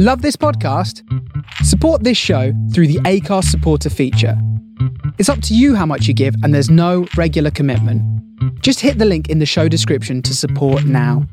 Love 0.00 0.22
this 0.22 0.36
podcast? 0.36 1.02
Support 1.64 2.04
this 2.04 2.16
show 2.16 2.52
through 2.72 2.86
the 2.86 3.00
Acast 3.00 3.46
supporter 3.46 3.90
feature. 3.90 4.40
It's 5.18 5.28
up 5.28 5.42
to 5.42 5.56
you 5.56 5.74
how 5.74 5.86
much 5.86 6.06
you 6.06 6.14
give, 6.14 6.36
and 6.44 6.54
there's 6.54 6.70
no 6.70 7.08
regular 7.16 7.50
commitment. 7.50 8.00
Just 8.62 8.78
hit 8.78 8.98
the 8.98 9.04
link 9.04 9.28
in 9.28 9.40
the 9.40 9.44
show 9.44 9.66
description 9.66 10.22
to 10.22 10.36
support 10.36 10.84
now. 10.84 11.26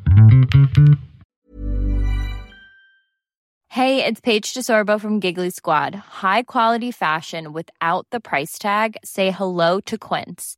Hey, 3.69 4.03
it's 4.03 4.19
Paige 4.19 4.51
DeSorbo 4.55 4.99
from 4.99 5.19
Giggly 5.19 5.51
Squad. 5.51 5.93
High 5.93 6.41
quality 6.41 6.89
fashion 6.89 7.53
without 7.53 8.07
the 8.09 8.19
price 8.19 8.57
tag? 8.57 8.97
Say 9.03 9.29
hello 9.29 9.79
to 9.81 9.95
Quince. 9.95 10.57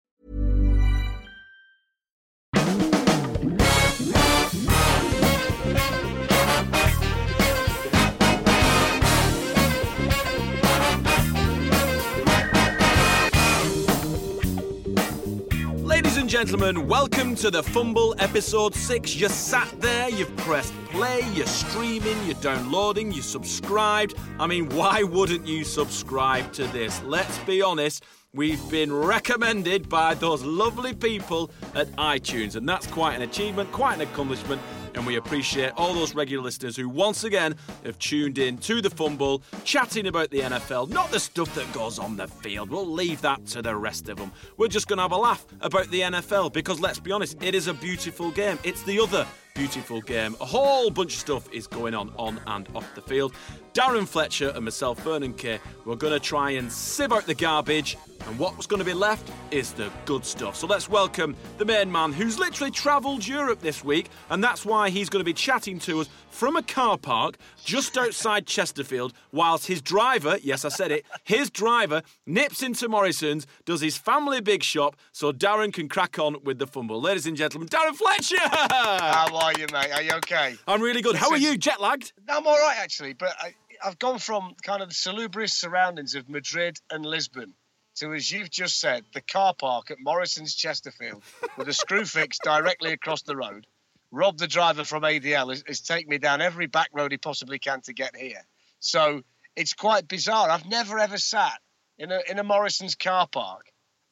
Gentlemen, 16.41 16.87
welcome 16.87 17.35
to 17.35 17.51
the 17.51 17.61
Fumble 17.61 18.15
episode 18.17 18.73
6. 18.73 19.15
You 19.15 19.29
sat 19.29 19.69
there, 19.79 20.09
you've 20.09 20.35
pressed 20.37 20.73
play, 20.85 21.21
you're 21.35 21.45
streaming, 21.45 22.17
you're 22.25 22.33
downloading, 22.41 23.11
you 23.11 23.21
subscribed. 23.21 24.15
I 24.39 24.47
mean, 24.47 24.67
why 24.69 25.03
wouldn't 25.03 25.45
you 25.45 25.63
subscribe 25.63 26.51
to 26.53 26.65
this? 26.69 26.99
Let's 27.03 27.37
be 27.43 27.61
honest. 27.61 28.05
We've 28.33 28.71
been 28.71 28.91
recommended 28.91 29.87
by 29.87 30.15
those 30.15 30.41
lovely 30.41 30.95
people 30.95 31.51
at 31.75 31.85
iTunes, 31.97 32.55
and 32.55 32.67
that's 32.67 32.87
quite 32.87 33.13
an 33.13 33.21
achievement, 33.21 33.71
quite 33.71 33.93
an 33.93 34.01
accomplishment. 34.01 34.59
And 34.93 35.05
we 35.05 35.15
appreciate 35.15 35.71
all 35.77 35.93
those 35.93 36.13
regular 36.13 36.43
listeners 36.43 36.75
who 36.75 36.89
once 36.89 37.23
again 37.23 37.55
have 37.85 37.97
tuned 37.99 38.37
in 38.37 38.57
to 38.59 38.81
the 38.81 38.89
fumble, 38.89 39.41
chatting 39.63 40.07
about 40.07 40.29
the 40.31 40.39
NFL, 40.39 40.89
not 40.89 41.11
the 41.11 41.19
stuff 41.19 41.53
that 41.55 41.71
goes 41.73 41.99
on 41.99 42.17
the 42.17 42.27
field. 42.27 42.69
We'll 42.69 42.85
leave 42.85 43.21
that 43.21 43.45
to 43.47 43.61
the 43.61 43.75
rest 43.75 44.09
of 44.09 44.17
them. 44.17 44.31
We're 44.57 44.67
just 44.67 44.87
going 44.87 44.97
to 44.97 45.03
have 45.03 45.11
a 45.11 45.17
laugh 45.17 45.45
about 45.61 45.89
the 45.89 46.01
NFL 46.01 46.53
because 46.53 46.79
let's 46.79 46.99
be 46.99 47.11
honest, 47.11 47.41
it 47.41 47.55
is 47.55 47.67
a 47.67 47.73
beautiful 47.73 48.31
game. 48.31 48.59
It's 48.63 48.83
the 48.83 48.99
other 48.99 49.25
beautiful 49.53 50.01
game. 50.01 50.35
A 50.41 50.45
whole 50.45 50.89
bunch 50.89 51.13
of 51.13 51.19
stuff 51.19 51.51
is 51.51 51.67
going 51.67 51.93
on 51.93 52.11
on 52.17 52.39
and 52.47 52.67
off 52.75 52.93
the 52.95 53.01
field. 53.01 53.33
Darren 53.73 54.07
Fletcher 54.07 54.51
and 54.55 54.65
myself, 54.65 54.99
Vernon 54.99 55.33
Kay, 55.33 55.59
we're 55.85 55.95
going 55.95 56.13
to 56.13 56.19
try 56.19 56.51
and 56.51 56.71
sieve 56.71 57.11
out 57.11 57.25
the 57.25 57.35
garbage, 57.35 57.97
and 58.27 58.37
what's 58.39 58.67
going 58.67 58.79
to 58.79 58.85
be 58.85 58.93
left 58.93 59.31
is 59.51 59.73
the 59.73 59.91
good 60.05 60.25
stuff. 60.25 60.55
So 60.55 60.67
let's 60.67 60.89
welcome 60.89 61.35
the 61.57 61.65
main 61.65 61.91
man 61.91 62.13
who's 62.13 62.39
literally 62.39 62.71
travelled 62.71 63.27
Europe 63.27 63.59
this 63.61 63.83
week, 63.83 64.09
and 64.29 64.43
that's 64.43 64.65
why 64.65 64.89
he's 64.89 65.09
going 65.09 65.21
to 65.21 65.25
be 65.25 65.33
chatting 65.33 65.79
to 65.79 66.01
us 66.01 66.09
from 66.29 66.55
a 66.55 66.63
car 66.63 66.97
park 66.97 67.37
just 67.63 67.97
outside 67.97 68.45
Chesterfield, 68.47 69.13
whilst 69.31 69.67
his 69.67 69.81
driver, 69.81 70.37
yes, 70.41 70.65
I 70.65 70.69
said 70.69 70.91
it, 70.91 71.05
his 71.23 71.49
driver 71.49 72.01
nips 72.25 72.63
into 72.63 72.87
Morrison's, 72.87 73.45
does 73.65 73.81
his 73.81 73.97
family 73.97 74.41
big 74.41 74.63
shop, 74.63 74.95
so 75.11 75.31
Darren 75.31 75.73
can 75.73 75.89
crack 75.89 76.17
on 76.19 76.37
with 76.43 76.59
the 76.59 76.67
fumble. 76.67 77.01
Ladies 77.01 77.25
and 77.25 77.37
gentlemen, 77.37 77.67
Darren 77.69 77.95
Fletcher! 77.95 78.37
How 78.39 79.35
are 79.35 79.53
you, 79.59 79.67
mate? 79.71 79.91
Are 79.91 80.01
you 80.01 80.11
okay? 80.13 80.55
I'm 80.67 80.81
really 80.81 81.01
good. 81.01 81.15
How 81.15 81.31
are 81.31 81.37
you? 81.37 81.57
Jet 81.57 81.81
lagged? 81.81 82.13
I'm 82.29 82.45
all 82.47 82.57
right, 82.57 82.77
actually, 82.79 83.13
but 83.13 83.35
I, 83.39 83.53
I've 83.83 83.99
gone 83.99 84.19
from 84.19 84.55
kind 84.63 84.81
of 84.81 84.89
the 84.89 84.95
salubrious 84.95 85.53
surroundings 85.53 86.15
of 86.15 86.29
Madrid 86.29 86.77
and 86.89 87.05
Lisbon 87.05 87.53
to, 88.01 88.13
as 88.13 88.31
you've 88.31 88.49
just 88.49 88.79
said, 88.79 89.05
the 89.13 89.21
car 89.21 89.53
park 89.53 89.91
at 89.91 89.97
Morrison's 89.99 90.55
Chesterfield 90.55 91.23
with 91.57 91.67
a 91.67 91.71
Screwfix 91.71 92.37
directly 92.43 92.93
across 92.93 93.21
the 93.21 93.35
road. 93.35 93.67
Rob, 94.11 94.37
the 94.37 94.47
driver 94.47 94.83
from 94.83 95.03
ADL, 95.03 95.49
has, 95.49 95.63
has 95.67 95.81
taken 95.81 96.09
me 96.09 96.17
down 96.17 96.41
every 96.41 96.65
back 96.65 96.89
road 96.93 97.11
he 97.11 97.17
possibly 97.17 97.59
can 97.59 97.79
to 97.81 97.93
get 97.93 98.15
here. 98.15 98.43
So 98.79 99.21
it's 99.55 99.73
quite 99.73 100.07
bizarre. 100.07 100.49
I've 100.49 100.67
never 100.67 100.99
ever 100.99 101.17
sat 101.17 101.59
in 101.97 102.11
a 102.11 102.19
in 102.29 102.39
a 102.39 102.43
Morrison's 102.43 102.95
car 102.95 103.27
park 103.27 103.67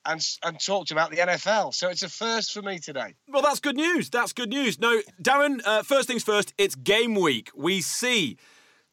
and 0.06 0.26
and 0.44 0.60
talked 0.60 0.92
about 0.92 1.10
the 1.10 1.18
NFL. 1.18 1.74
So 1.74 1.90
it's 1.90 2.04
a 2.04 2.10
first 2.10 2.54
for 2.54 2.62
me 2.62 2.78
today. 2.78 3.16
Well, 3.28 3.42
that's 3.42 3.60
good 3.60 3.76
news. 3.76 4.10
That's 4.10 4.32
good 4.32 4.50
news. 4.50 4.80
No, 4.80 5.02
Darren, 5.22 5.62
uh, 5.66 5.84
first 5.84 6.08
things 6.08 6.24
first, 6.24 6.54
it's 6.58 6.76
game 6.76 7.16
week. 7.16 7.50
We 7.56 7.82
see 7.82 8.38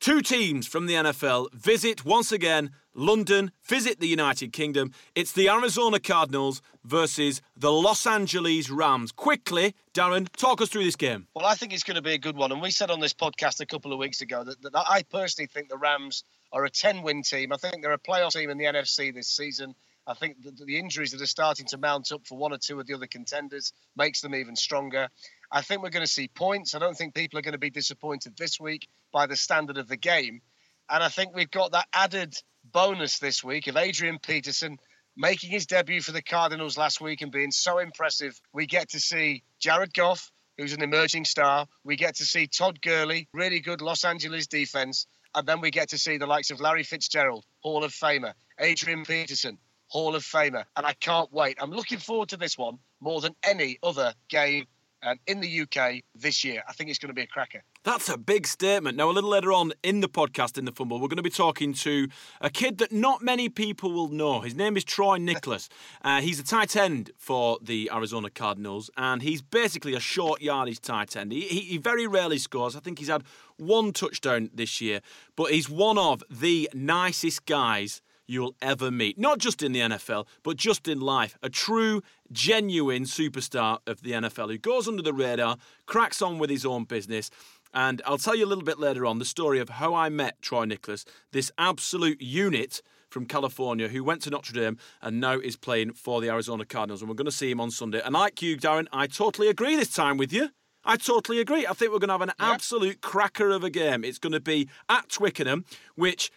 two 0.00 0.22
teams 0.22 0.66
from 0.66 0.86
the 0.86 0.94
NFL 0.94 1.52
visit 1.52 2.04
once 2.04 2.32
again 2.32 2.70
London, 2.96 3.52
visit 3.62 4.00
the 4.00 4.08
United 4.08 4.54
Kingdom. 4.54 4.90
It's 5.14 5.32
the 5.32 5.50
Arizona 5.50 6.00
Cardinals 6.00 6.62
versus 6.82 7.42
the 7.54 7.70
Los 7.70 8.06
Angeles 8.06 8.70
Rams. 8.70 9.12
Quickly, 9.12 9.74
Darren, 9.92 10.32
talk 10.32 10.62
us 10.62 10.70
through 10.70 10.84
this 10.84 10.96
game. 10.96 11.28
Well, 11.34 11.44
I 11.44 11.54
think 11.54 11.74
it's 11.74 11.82
going 11.82 11.96
to 11.96 12.02
be 12.02 12.14
a 12.14 12.18
good 12.18 12.36
one. 12.36 12.52
And 12.52 12.62
we 12.62 12.70
said 12.70 12.90
on 12.90 13.00
this 13.00 13.12
podcast 13.12 13.60
a 13.60 13.66
couple 13.66 13.92
of 13.92 13.98
weeks 13.98 14.22
ago 14.22 14.42
that, 14.44 14.62
that 14.62 14.72
I 14.74 15.02
personally 15.02 15.46
think 15.46 15.68
the 15.68 15.76
Rams 15.76 16.24
are 16.52 16.64
a 16.64 16.70
10 16.70 17.02
win 17.02 17.22
team. 17.22 17.52
I 17.52 17.58
think 17.58 17.82
they're 17.82 17.92
a 17.92 17.98
playoff 17.98 18.32
team 18.32 18.48
in 18.48 18.56
the 18.56 18.64
NFC 18.64 19.14
this 19.14 19.28
season. 19.28 19.74
I 20.06 20.14
think 20.14 20.42
the, 20.42 20.52
the 20.64 20.78
injuries 20.78 21.12
that 21.12 21.20
are 21.20 21.26
starting 21.26 21.66
to 21.66 21.78
mount 21.78 22.12
up 22.12 22.26
for 22.26 22.38
one 22.38 22.54
or 22.54 22.58
two 22.58 22.80
of 22.80 22.86
the 22.86 22.94
other 22.94 23.06
contenders 23.06 23.74
makes 23.94 24.22
them 24.22 24.34
even 24.34 24.56
stronger. 24.56 25.08
I 25.52 25.60
think 25.60 25.82
we're 25.82 25.90
going 25.90 26.06
to 26.06 26.10
see 26.10 26.28
points. 26.28 26.74
I 26.74 26.78
don't 26.78 26.96
think 26.96 27.14
people 27.14 27.38
are 27.38 27.42
going 27.42 27.52
to 27.52 27.58
be 27.58 27.70
disappointed 27.70 28.36
this 28.38 28.58
week 28.58 28.88
by 29.12 29.26
the 29.26 29.36
standard 29.36 29.76
of 29.76 29.88
the 29.88 29.96
game. 29.96 30.40
And 30.88 31.02
I 31.02 31.08
think 31.08 31.34
we've 31.34 31.50
got 31.50 31.72
that 31.72 31.88
added 31.92 32.40
bonus 32.76 33.18
this 33.20 33.42
week 33.42 33.68
of 33.68 33.76
Adrian 33.78 34.18
Peterson 34.18 34.76
making 35.16 35.48
his 35.48 35.64
debut 35.64 36.02
for 36.02 36.12
the 36.12 36.20
Cardinals 36.20 36.76
last 36.76 37.00
week 37.00 37.22
and 37.22 37.32
being 37.32 37.50
so 37.50 37.78
impressive. 37.78 38.38
We 38.52 38.66
get 38.66 38.90
to 38.90 39.00
see 39.00 39.44
Jared 39.58 39.94
Goff, 39.94 40.30
who's 40.58 40.74
an 40.74 40.82
emerging 40.82 41.24
star. 41.24 41.66
We 41.84 41.96
get 41.96 42.16
to 42.16 42.26
see 42.26 42.46
Todd 42.46 42.82
Gurley, 42.82 43.28
really 43.32 43.60
good 43.60 43.80
Los 43.80 44.04
Angeles 44.04 44.46
defense. 44.46 45.06
And 45.34 45.48
then 45.48 45.62
we 45.62 45.70
get 45.70 45.88
to 45.88 45.98
see 45.98 46.18
the 46.18 46.26
likes 46.26 46.50
of 46.50 46.60
Larry 46.60 46.82
Fitzgerald, 46.82 47.46
Hall 47.60 47.82
of 47.82 47.92
Famer, 47.92 48.34
Adrian 48.60 49.06
Peterson, 49.06 49.56
Hall 49.88 50.14
of 50.14 50.22
Famer. 50.22 50.64
And 50.76 50.84
I 50.84 50.92
can't 50.92 51.32
wait. 51.32 51.56
I'm 51.58 51.70
looking 51.70 51.98
forward 51.98 52.28
to 52.28 52.36
this 52.36 52.58
one 52.58 52.76
more 53.00 53.22
than 53.22 53.34
any 53.42 53.78
other 53.82 54.12
game 54.28 54.66
um, 55.06 55.18
in 55.26 55.40
the 55.40 55.60
UK 55.62 56.02
this 56.14 56.44
year. 56.44 56.62
I 56.68 56.72
think 56.72 56.90
it's 56.90 56.98
going 56.98 57.08
to 57.08 57.14
be 57.14 57.22
a 57.22 57.26
cracker. 57.26 57.62
That's 57.84 58.08
a 58.08 58.18
big 58.18 58.46
statement. 58.46 58.96
Now, 58.96 59.08
a 59.08 59.12
little 59.12 59.30
later 59.30 59.52
on 59.52 59.72
in 59.82 60.00
the 60.00 60.08
podcast, 60.08 60.58
in 60.58 60.64
the 60.64 60.72
Fumble, 60.72 61.00
we're 61.00 61.08
going 61.08 61.16
to 61.16 61.22
be 61.22 61.30
talking 61.30 61.72
to 61.74 62.08
a 62.40 62.50
kid 62.50 62.78
that 62.78 62.92
not 62.92 63.22
many 63.22 63.48
people 63.48 63.92
will 63.92 64.08
know. 64.08 64.40
His 64.40 64.54
name 64.54 64.76
is 64.76 64.84
Troy 64.84 65.18
Niklas. 65.18 65.68
Uh, 66.02 66.20
he's 66.20 66.40
a 66.40 66.44
tight 66.44 66.76
end 66.76 67.12
for 67.16 67.58
the 67.62 67.90
Arizona 67.92 68.30
Cardinals, 68.30 68.90
and 68.96 69.22
he's 69.22 69.42
basically 69.42 69.94
a 69.94 70.00
short 70.00 70.42
yardage 70.42 70.80
tight 70.80 71.16
end. 71.16 71.32
He, 71.32 71.42
he, 71.42 71.60
he 71.60 71.78
very 71.78 72.06
rarely 72.06 72.38
scores. 72.38 72.74
I 72.74 72.80
think 72.80 72.98
he's 72.98 73.08
had 73.08 73.22
one 73.56 73.92
touchdown 73.92 74.50
this 74.52 74.80
year, 74.80 75.00
but 75.36 75.52
he's 75.52 75.70
one 75.70 75.98
of 75.98 76.22
the 76.30 76.68
nicest 76.74 77.46
guys 77.46 78.02
you'll 78.26 78.54
ever 78.60 78.90
meet. 78.90 79.18
Not 79.18 79.38
just 79.38 79.62
in 79.62 79.72
the 79.72 79.80
NFL, 79.80 80.26
but 80.42 80.56
just 80.56 80.88
in 80.88 81.00
life. 81.00 81.36
A 81.42 81.48
true, 81.50 82.02
genuine 82.32 83.04
superstar 83.04 83.78
of 83.86 84.02
the 84.02 84.12
NFL 84.12 84.50
who 84.50 84.58
goes 84.58 84.88
under 84.88 85.02
the 85.02 85.12
radar, 85.12 85.56
cracks 85.86 86.20
on 86.22 86.38
with 86.38 86.50
his 86.50 86.66
own 86.66 86.84
business. 86.84 87.30
And 87.74 88.00
I'll 88.06 88.18
tell 88.18 88.34
you 88.34 88.44
a 88.44 88.48
little 88.48 88.64
bit 88.64 88.78
later 88.78 89.04
on 89.06 89.18
the 89.18 89.24
story 89.24 89.58
of 89.60 89.68
how 89.68 89.94
I 89.94 90.08
met 90.08 90.40
Troy 90.40 90.64
Niklas, 90.64 91.04
this 91.32 91.50
absolute 91.58 92.20
unit 92.22 92.80
from 93.10 93.26
California 93.26 93.88
who 93.88 94.02
went 94.02 94.22
to 94.22 94.30
Notre 94.30 94.52
Dame 94.52 94.78
and 95.02 95.20
now 95.20 95.38
is 95.38 95.56
playing 95.56 95.92
for 95.92 96.20
the 96.20 96.28
Arizona 96.28 96.64
Cardinals. 96.64 97.02
And 97.02 97.08
we're 97.08 97.14
going 97.16 97.26
to 97.26 97.30
see 97.32 97.50
him 97.50 97.60
on 97.60 97.70
Sunday. 97.70 98.00
And 98.04 98.14
like 98.14 98.42
you, 98.42 98.56
Darren, 98.56 98.86
I 98.92 99.06
totally 99.06 99.48
agree 99.48 99.76
this 99.76 99.92
time 99.94 100.16
with 100.16 100.32
you. 100.32 100.50
I 100.84 100.96
totally 100.96 101.40
agree. 101.40 101.66
I 101.66 101.72
think 101.72 101.92
we're 101.92 101.98
going 101.98 102.08
to 102.08 102.14
have 102.14 102.22
an 102.22 102.32
Yeah. 102.40 102.52
absolute 102.52 103.00
cracker 103.00 103.50
of 103.50 103.64
a 103.64 103.70
game. 103.70 104.04
It's 104.04 104.18
going 104.18 104.32
to 104.32 104.40
be 104.40 104.68
at 104.88 105.08
Twickenham, 105.08 105.64
which 105.96 106.30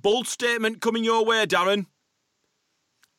bold 0.00 0.26
statement 0.26 0.80
coming 0.80 1.04
your 1.04 1.24
way, 1.24 1.44
Darren. 1.46 1.86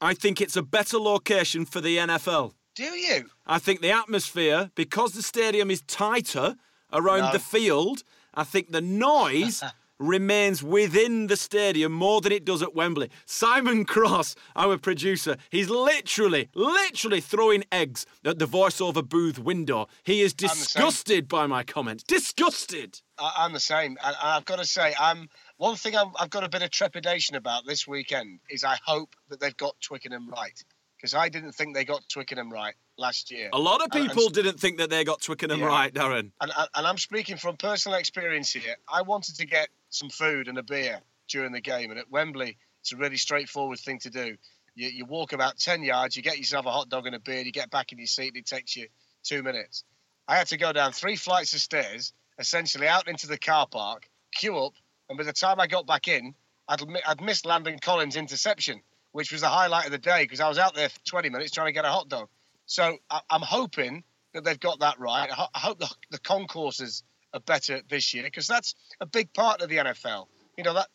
I 0.02 0.14
think 0.14 0.42
it's 0.42 0.56
a 0.58 0.62
better 0.62 0.98
location 0.98 1.66
for 1.66 1.82
the 1.82 1.98
NFL. 1.98 2.54
Do 2.76 2.84
you? 2.84 3.26
I 3.46 3.60
think 3.60 3.82
the 3.82 3.92
atmosphere, 3.92 4.70
because 4.76 5.14
the 5.14 5.22
stadium 5.24 5.72
is 5.72 5.82
tighter 5.84 6.56
around 6.92 7.20
No. 7.20 7.32
the 7.32 7.40
field, 7.40 8.04
I 8.34 8.44
think 8.44 8.72
the 8.72 8.82
noise 8.82 9.64
remains 9.98 10.62
within 10.62 11.28
the 11.28 11.38
stadium 11.38 11.94
more 11.94 12.20
than 12.20 12.34
it 12.34 12.44
does 12.44 12.62
at 12.62 12.76
Wembley. 12.76 13.10
Simon 13.26 13.86
Cross, 13.86 14.36
our 14.58 14.78
producer, 14.78 15.38
he's 15.50 15.70
literally, 15.70 16.50
literally 16.54 17.22
throwing 17.22 17.64
eggs 17.72 18.06
at 18.26 18.38
the 18.38 18.46
voiceover 18.46 19.08
booth 19.08 19.40
window. 19.40 19.88
He 20.04 20.20
is 20.20 20.34
disgusted 20.34 21.30
by 21.30 21.48
my 21.48 21.64
comments. 21.64 22.04
Disgusted. 22.04 23.00
I, 23.18 23.32
I'm 23.38 23.54
the 23.54 23.60
same, 23.62 23.98
and 24.04 24.16
I've 24.22 24.44
got 24.44 24.60
to 24.60 24.66
say, 24.66 24.94
I'm 25.00 25.30
one 25.58 25.76
thing 25.76 25.96
I'm, 25.96 26.12
I've 26.20 26.30
got 26.30 26.44
a 26.44 26.50
bit 26.50 26.62
of 26.62 26.70
trepidation 26.72 27.36
about 27.36 27.66
this 27.66 27.88
weekend 27.88 28.40
is 28.50 28.64
I 28.64 28.78
hope 28.86 29.16
that 29.30 29.40
they've 29.40 29.56
got 29.56 29.76
Twickenham 29.82 30.30
right 30.30 30.64
because 30.98 31.14
I 31.14 31.30
didn't 31.30 31.54
think 31.54 31.76
they 31.76 31.86
got 31.86 32.02
Twickenham 32.10 32.52
right 32.52 32.74
last 32.98 33.32
year. 33.32 33.50
A 33.54 33.60
lot 33.60 33.82
of 33.82 33.90
And- 33.92 34.02
and 34.04 34.10
people 34.10 34.30
didn't 34.30 34.60
think 34.60 34.78
that 34.80 34.90
they 34.90 35.04
got 35.04 35.22
Twickenham 35.22 35.60
Yeah. 35.60 35.66
right, 35.68 35.94
Darren. 35.94 36.32
and, 36.42 36.52
and, 36.58 36.70
and 36.76 36.88
I'm 36.88 36.98
speaking 36.98 37.38
from 37.38 37.58
personal 37.58 37.98
experience 37.98 38.52
here. 38.52 38.76
I 38.92 39.02
wanted 39.04 39.36
to 39.38 39.46
get 39.46 39.70
some 39.90 40.10
food 40.10 40.48
and 40.48 40.58
a 40.58 40.64
beer 40.64 41.02
during 41.28 41.52
the 41.52 41.62
game, 41.62 41.90
and 41.92 42.00
at 42.00 42.10
Wembley, 42.10 42.58
it's 42.82 42.92
a 42.94 42.98
really 42.98 43.18
straightforward 43.18 43.80
thing 43.80 44.00
to 44.00 44.10
do. 44.10 44.38
You, 44.76 44.90
you 44.90 45.06
walk 45.06 45.34
about 45.34 45.58
10 45.58 45.84
yards, 45.84 46.16
you 46.18 46.22
get 46.24 46.38
yourself 46.38 46.66
a 46.66 46.72
hot 46.72 46.90
dog 46.90 47.06
and 47.06 47.16
a 47.16 47.20
beer, 47.20 47.42
you 47.42 47.52
get 47.52 47.70
back 47.70 47.92
in 47.92 47.98
your 47.98 48.08
seat, 48.08 48.30
and 48.30 48.38
it 48.38 48.46
takes 48.46 48.76
you 48.76 48.88
two 49.24 49.42
minutes. 49.44 49.84
I 50.28 50.38
had 50.38 50.48
to 50.48 50.58
go 50.58 50.72
down 50.74 50.92
three 50.92 51.16
flights 51.16 51.54
of 51.54 51.60
stairs, 51.62 52.14
essentially 52.40 52.88
out 52.88 53.08
into 53.08 53.28
the 53.28 53.38
car 53.38 53.68
park, 53.68 54.10
queue 54.34 54.58
up, 54.58 54.74
and 55.10 55.18
by 55.18 55.24
the 55.24 55.34
time 55.34 55.60
I 55.60 55.68
got 55.68 55.86
back 55.86 56.08
in, 56.08 56.34
I'd, 56.68 56.82
I'd 57.08 57.22
missed 57.22 57.46
Landon 57.46 57.80
Collins' 57.80 58.16
interception, 58.16 58.82
which 59.12 59.32
was 59.32 59.42
the 59.42 59.50
highlight 59.50 59.86
of 59.86 59.92
the 59.92 59.98
day 59.98 60.24
because 60.24 60.40
I 60.40 60.50
was 60.50 60.58
out 60.58 60.76
there 60.76 60.90
for 60.90 61.00
20 61.06 61.30
minutes 61.30 61.52
trying 61.52 61.68
to 61.68 61.74
get 61.74 61.86
a 61.86 61.90
hot 61.90 62.10
dog. 62.10 62.28
So 62.66 62.98
I, 63.10 63.22
I'm 63.30 63.42
hoping 63.42 64.04
that 64.34 64.44
they've 64.44 64.60
got 64.60 64.80
that 64.80 65.00
right. 65.00 65.30
I, 65.32 65.48
I 65.54 65.60
hope 65.60 65.80
the, 65.80 65.90
the 66.12 66.20
concourses 66.20 67.04
are 67.34 67.40
better 67.40 67.82
this 67.90 68.14
year 68.14 68.24
because 68.24 68.48
that's 68.48 68.76
a 69.00 69.06
big 69.06 69.34
part 69.34 69.62
of 69.62 69.70
the 69.70 69.78
NFL. 69.78 70.28
You 70.58 70.64
know 70.64 70.74
that 70.74 70.88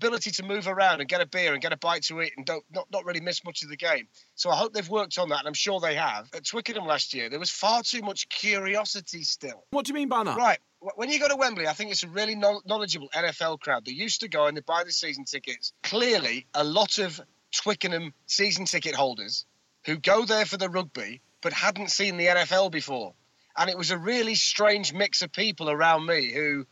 ability 0.00 0.30
to 0.30 0.42
move 0.42 0.66
around 0.66 1.00
and 1.00 1.08
get 1.08 1.20
a 1.20 1.26
beer 1.26 1.52
and 1.52 1.60
get 1.60 1.72
a 1.72 1.76
bite 1.76 2.04
to 2.04 2.22
eat 2.22 2.32
and 2.36 2.46
don't 2.46 2.64
not, 2.72 2.86
not 2.90 3.04
really 3.04 3.20
miss 3.20 3.44
much 3.44 3.62
of 3.62 3.68
the 3.68 3.76
game. 3.76 4.08
So 4.34 4.50
I 4.50 4.56
hope 4.56 4.72
they've 4.72 4.88
worked 4.88 5.18
on 5.18 5.28
that, 5.28 5.40
and 5.40 5.48
I'm 5.48 5.54
sure 5.54 5.78
they 5.78 5.94
have. 5.94 6.28
At 6.34 6.46
Twickenham 6.46 6.86
last 6.86 7.12
year, 7.12 7.28
there 7.28 7.38
was 7.38 7.50
far 7.50 7.82
too 7.82 8.00
much 8.00 8.28
curiosity 8.30 9.22
still. 9.22 9.64
What 9.70 9.84
do 9.84 9.90
you 9.90 9.94
mean 9.94 10.08
by 10.08 10.24
that? 10.24 10.36
Right. 10.36 10.58
When 10.96 11.10
you 11.10 11.20
go 11.20 11.28
to 11.28 11.36
Wembley, 11.36 11.68
I 11.68 11.74
think 11.74 11.90
it's 11.90 12.04
a 12.04 12.08
really 12.08 12.34
knowledgeable 12.34 13.10
NFL 13.14 13.60
crowd. 13.60 13.84
They 13.84 13.92
used 13.92 14.20
to 14.20 14.28
go 14.28 14.46
and 14.46 14.56
they 14.56 14.62
buy 14.62 14.84
the 14.84 14.92
season 14.92 15.24
tickets. 15.24 15.74
Clearly, 15.82 16.46
a 16.54 16.64
lot 16.64 16.98
of 16.98 17.20
Twickenham 17.54 18.14
season 18.26 18.64
ticket 18.64 18.94
holders 18.94 19.44
who 19.84 19.98
go 19.98 20.24
there 20.24 20.46
for 20.46 20.56
the 20.56 20.70
rugby 20.70 21.20
but 21.42 21.52
hadn't 21.52 21.90
seen 21.90 22.16
the 22.16 22.26
NFL 22.26 22.70
before. 22.70 23.14
And 23.56 23.68
it 23.68 23.76
was 23.76 23.90
a 23.90 23.98
really 23.98 24.34
strange 24.34 24.92
mix 24.94 25.20
of 25.20 25.32
people 25.32 25.68
around 25.68 26.06
me 26.06 26.32
who 26.32 26.66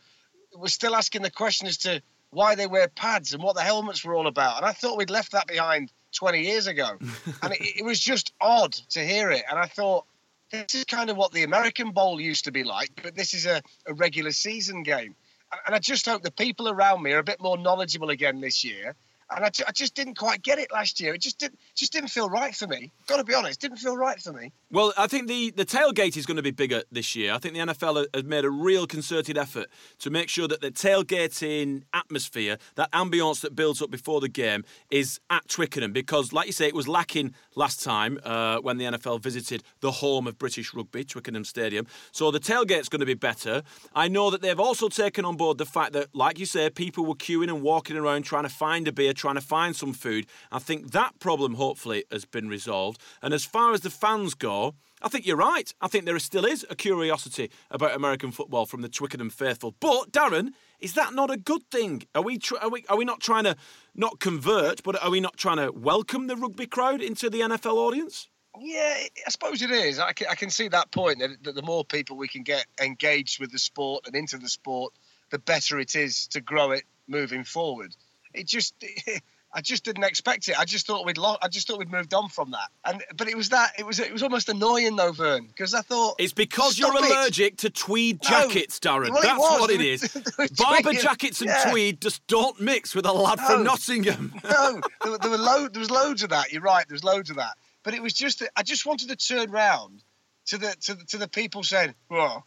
were 0.57 0.69
still 0.69 0.95
asking 0.95 1.21
the 1.21 1.31
question 1.31 1.67
as 1.67 1.77
to 1.79 2.01
why 2.31 2.55
they 2.55 2.67
wear 2.67 2.87
pads 2.87 3.33
and 3.33 3.41
what 3.43 3.55
the 3.55 3.61
helmets 3.61 4.03
were 4.05 4.15
all 4.15 4.27
about. 4.27 4.57
And 4.57 4.65
I 4.65 4.71
thought 4.71 4.97
we'd 4.97 5.09
left 5.09 5.31
that 5.31 5.47
behind 5.47 5.91
20 6.15 6.41
years 6.41 6.67
ago. 6.67 6.97
and 7.41 7.53
it, 7.53 7.79
it 7.79 7.85
was 7.85 7.99
just 7.99 8.33
odd 8.39 8.73
to 8.91 8.99
hear 9.05 9.31
it. 9.31 9.43
And 9.49 9.57
I 9.59 9.65
thought, 9.65 10.05
this 10.51 10.73
is 10.75 10.85
kind 10.85 11.09
of 11.09 11.17
what 11.17 11.31
the 11.31 11.43
American 11.43 11.91
Bowl 11.91 12.19
used 12.19 12.45
to 12.45 12.51
be 12.51 12.63
like, 12.63 12.89
but 13.03 13.15
this 13.15 13.33
is 13.33 13.45
a, 13.45 13.61
a 13.85 13.93
regular 13.93 14.31
season 14.31 14.83
game. 14.83 15.15
And- 15.51 15.61
And 15.67 15.75
I 15.75 15.79
just 15.79 16.05
hope 16.05 16.21
the 16.21 16.31
people 16.31 16.69
around 16.69 17.01
me 17.01 17.11
are 17.13 17.19
a 17.19 17.23
bit 17.23 17.41
more 17.41 17.57
knowledgeable 17.57 18.09
again 18.11 18.39
this 18.41 18.63
year. 18.63 18.95
And 19.35 19.45
I, 19.45 19.51
I 19.67 19.71
just 19.71 19.95
didn't 19.95 20.15
quite 20.15 20.41
get 20.41 20.59
it 20.59 20.71
last 20.71 20.99
year. 20.99 21.13
It 21.13 21.21
just 21.21 21.39
didn't 21.39 21.59
just 21.75 21.91
didn't 21.91 22.09
feel 22.09 22.29
right 22.29 22.55
for 22.55 22.67
me. 22.67 22.91
Got 23.07 23.17
to 23.17 23.23
be 23.23 23.33
honest, 23.33 23.61
didn't 23.61 23.77
feel 23.77 23.95
right 23.95 24.19
for 24.19 24.33
me. 24.33 24.51
Well, 24.71 24.93
I 24.97 25.07
think 25.07 25.27
the, 25.27 25.51
the 25.51 25.65
tailgate 25.65 26.15
is 26.15 26.27
going 26.27 26.37
to 26.37 26.43
be 26.43 26.51
bigger 26.51 26.83
this 26.91 27.15
year. 27.15 27.33
I 27.33 27.39
think 27.39 27.55
the 27.55 27.61
NFL 27.61 28.05
has 28.13 28.23
made 28.23 28.45
a 28.45 28.51
real 28.51 28.85
concerted 28.85 29.37
effort 29.37 29.67
to 29.99 30.09
make 30.09 30.29
sure 30.29 30.47
that 30.47 30.61
the 30.61 30.69
tailgating 30.69 31.83
atmosphere, 31.93 32.57
that 32.75 32.91
ambience 32.91 33.41
that 33.41 33.55
builds 33.55 33.81
up 33.81 33.89
before 33.89 34.21
the 34.21 34.29
game, 34.29 34.63
is 34.91 35.19
at 35.29 35.47
Twickenham 35.47 35.91
because, 35.91 36.31
like 36.33 36.45
you 36.45 36.53
say, 36.53 36.67
it 36.67 36.75
was 36.75 36.87
lacking 36.87 37.33
last 37.55 37.83
time 37.83 38.19
uh, 38.23 38.57
when 38.59 38.77
the 38.77 38.85
NFL 38.85 39.21
visited 39.21 39.63
the 39.79 39.91
home 39.91 40.27
of 40.27 40.37
British 40.37 40.73
rugby, 40.73 41.03
Twickenham 41.03 41.45
Stadium. 41.45 41.87
So 42.11 42.29
the 42.29 42.39
tailgate's 42.39 42.89
going 42.89 42.99
to 42.99 43.05
be 43.05 43.15
better. 43.15 43.63
I 43.95 44.07
know 44.07 44.29
that 44.29 44.41
they've 44.41 44.59
also 44.59 44.89
taken 44.89 45.25
on 45.25 45.35
board 45.35 45.57
the 45.57 45.65
fact 45.65 45.93
that, 45.93 46.13
like 46.13 46.37
you 46.37 46.45
say, 46.45 46.69
people 46.69 47.05
were 47.05 47.15
queuing 47.15 47.47
and 47.47 47.61
walking 47.61 47.97
around 47.97 48.23
trying 48.23 48.43
to 48.43 48.49
find 48.49 48.87
a 48.87 48.91
beer, 48.91 49.13
trying 49.19 49.35
to 49.35 49.41
find 49.41 49.75
some 49.75 49.93
food. 49.93 50.25
I 50.51 50.59
think 50.59 50.91
that 50.91 51.19
problem 51.19 51.55
hopefully 51.55 52.05
has 52.11 52.25
been 52.25 52.47
resolved. 52.47 53.01
And 53.21 53.33
as 53.33 53.45
far 53.45 53.73
as 53.73 53.81
the 53.81 53.89
fans 53.89 54.33
go, 54.33 54.75
I 55.01 55.07
think 55.07 55.25
you're 55.25 55.37
right. 55.37 55.73
I 55.81 55.87
think 55.87 56.05
there 56.05 56.19
still 56.19 56.45
is 56.45 56.65
a 56.69 56.75
curiosity 56.75 57.51
about 57.69 57.95
American 57.95 58.31
football 58.31 58.65
from 58.65 58.81
the 58.81 58.89
Twickenham 58.89 59.29
faithful. 59.29 59.75
But 59.79 60.11
Darren, 60.11 60.51
is 60.79 60.93
that 60.93 61.13
not 61.13 61.29
a 61.29 61.37
good 61.37 61.63
thing? 61.71 62.03
Are 62.15 62.21
we 62.21 62.37
tr- 62.37 62.57
are 62.61 62.69
we 62.69 62.83
are 62.89 62.97
we 62.97 63.05
not 63.05 63.21
trying 63.21 63.45
to 63.45 63.55
not 63.95 64.19
convert, 64.19 64.83
but 64.83 65.01
are 65.01 65.11
we 65.11 65.21
not 65.21 65.37
trying 65.37 65.57
to 65.57 65.71
welcome 65.71 66.27
the 66.27 66.35
rugby 66.35 66.65
crowd 66.65 67.01
into 67.01 67.29
the 67.29 67.41
NFL 67.41 67.75
audience? 67.75 68.27
Yeah, 68.59 68.97
I 69.25 69.29
suppose 69.29 69.61
it 69.61 69.71
is. 69.71 69.99
I 69.99 70.11
can, 70.11 70.27
I 70.29 70.35
can 70.35 70.49
see 70.49 70.67
that 70.69 70.91
point 70.91 71.19
that, 71.19 71.43
that 71.43 71.55
the 71.55 71.61
more 71.61 71.85
people 71.85 72.17
we 72.17 72.27
can 72.27 72.43
get 72.43 72.65
engaged 72.81 73.39
with 73.39 73.51
the 73.51 73.59
sport 73.59 74.05
and 74.05 74.15
into 74.15 74.37
the 74.37 74.49
sport, 74.49 74.93
the 75.29 75.39
better 75.39 75.79
it 75.79 75.95
is 75.95 76.27
to 76.27 76.41
grow 76.41 76.71
it 76.71 76.83
moving 77.07 77.43
forward. 77.43 77.95
It 78.33 78.45
just, 78.47 78.73
I 79.53 79.61
just 79.61 79.83
didn't 79.83 80.03
expect 80.03 80.47
it. 80.47 80.59
I 80.59 80.65
just 80.65 80.85
thought 80.85 81.05
we'd, 81.05 81.17
lo- 81.17 81.37
I 81.41 81.47
just 81.47 81.67
thought 81.67 81.79
we'd 81.79 81.91
moved 81.91 82.13
on 82.13 82.29
from 82.29 82.51
that. 82.51 82.69
And 82.85 83.03
but 83.17 83.27
it 83.27 83.35
was 83.35 83.49
that. 83.49 83.71
It 83.79 83.85
was, 83.85 83.99
it 83.99 84.13
was 84.13 84.21
almost 84.21 84.47
annoying 84.49 84.95
though, 84.95 85.11
Vern, 85.11 85.47
because 85.47 85.73
I 85.73 85.81
thought 85.81 86.15
It's 86.19 86.33
because 86.33 86.77
you're 86.77 86.95
it. 86.95 87.03
allergic 87.09 87.57
to 87.57 87.69
tweed 87.71 88.19
No. 88.23 88.29
jackets, 88.29 88.79
Darren. 88.79 89.09
Well, 89.11 89.21
That's 89.23 89.39
was. 89.39 89.59
what 89.59 89.71
it 89.71 89.81
is. 89.81 90.01
was- 90.13 90.13
there 90.13 90.33
was 90.37 90.51
Barbour 90.51 90.93
jackets 90.93 91.41
and 91.41 91.49
Yeah. 91.49 91.71
tweed 91.71 92.01
just 92.01 92.25
don't 92.27 92.59
mix 92.61 92.93
with 92.93 93.05
a 93.07 93.11
lad 93.11 93.39
from 93.39 93.63
Nottingham. 93.63 94.33
no, 94.43 94.81
there, 95.03 95.11
were- 95.13 95.17
there 95.17 95.31
were 95.31 95.37
load, 95.37 95.73
there 95.73 95.79
was 95.79 95.89
loads 95.91 96.21
of 96.21 96.29
that. 96.29 96.51
You're 96.51 96.61
right. 96.61 96.87
There 96.87 96.95
was 96.95 97.03
loads 97.03 97.29
of 97.31 97.37
that. 97.37 97.57
But 97.81 97.93
it 97.95 98.03
was 98.03 98.13
just, 98.13 98.43
I 98.55 98.61
just 98.61 98.85
wanted 98.85 99.09
to 99.09 99.15
turn 99.15 99.49
round 99.49 100.03
to 100.47 100.57
the 100.57 100.75
to 100.81 100.93
the, 100.95 101.03
to 101.05 101.17
the 101.17 101.27
people 101.27 101.63
saying, 101.63 101.95
"Well, 102.09 102.45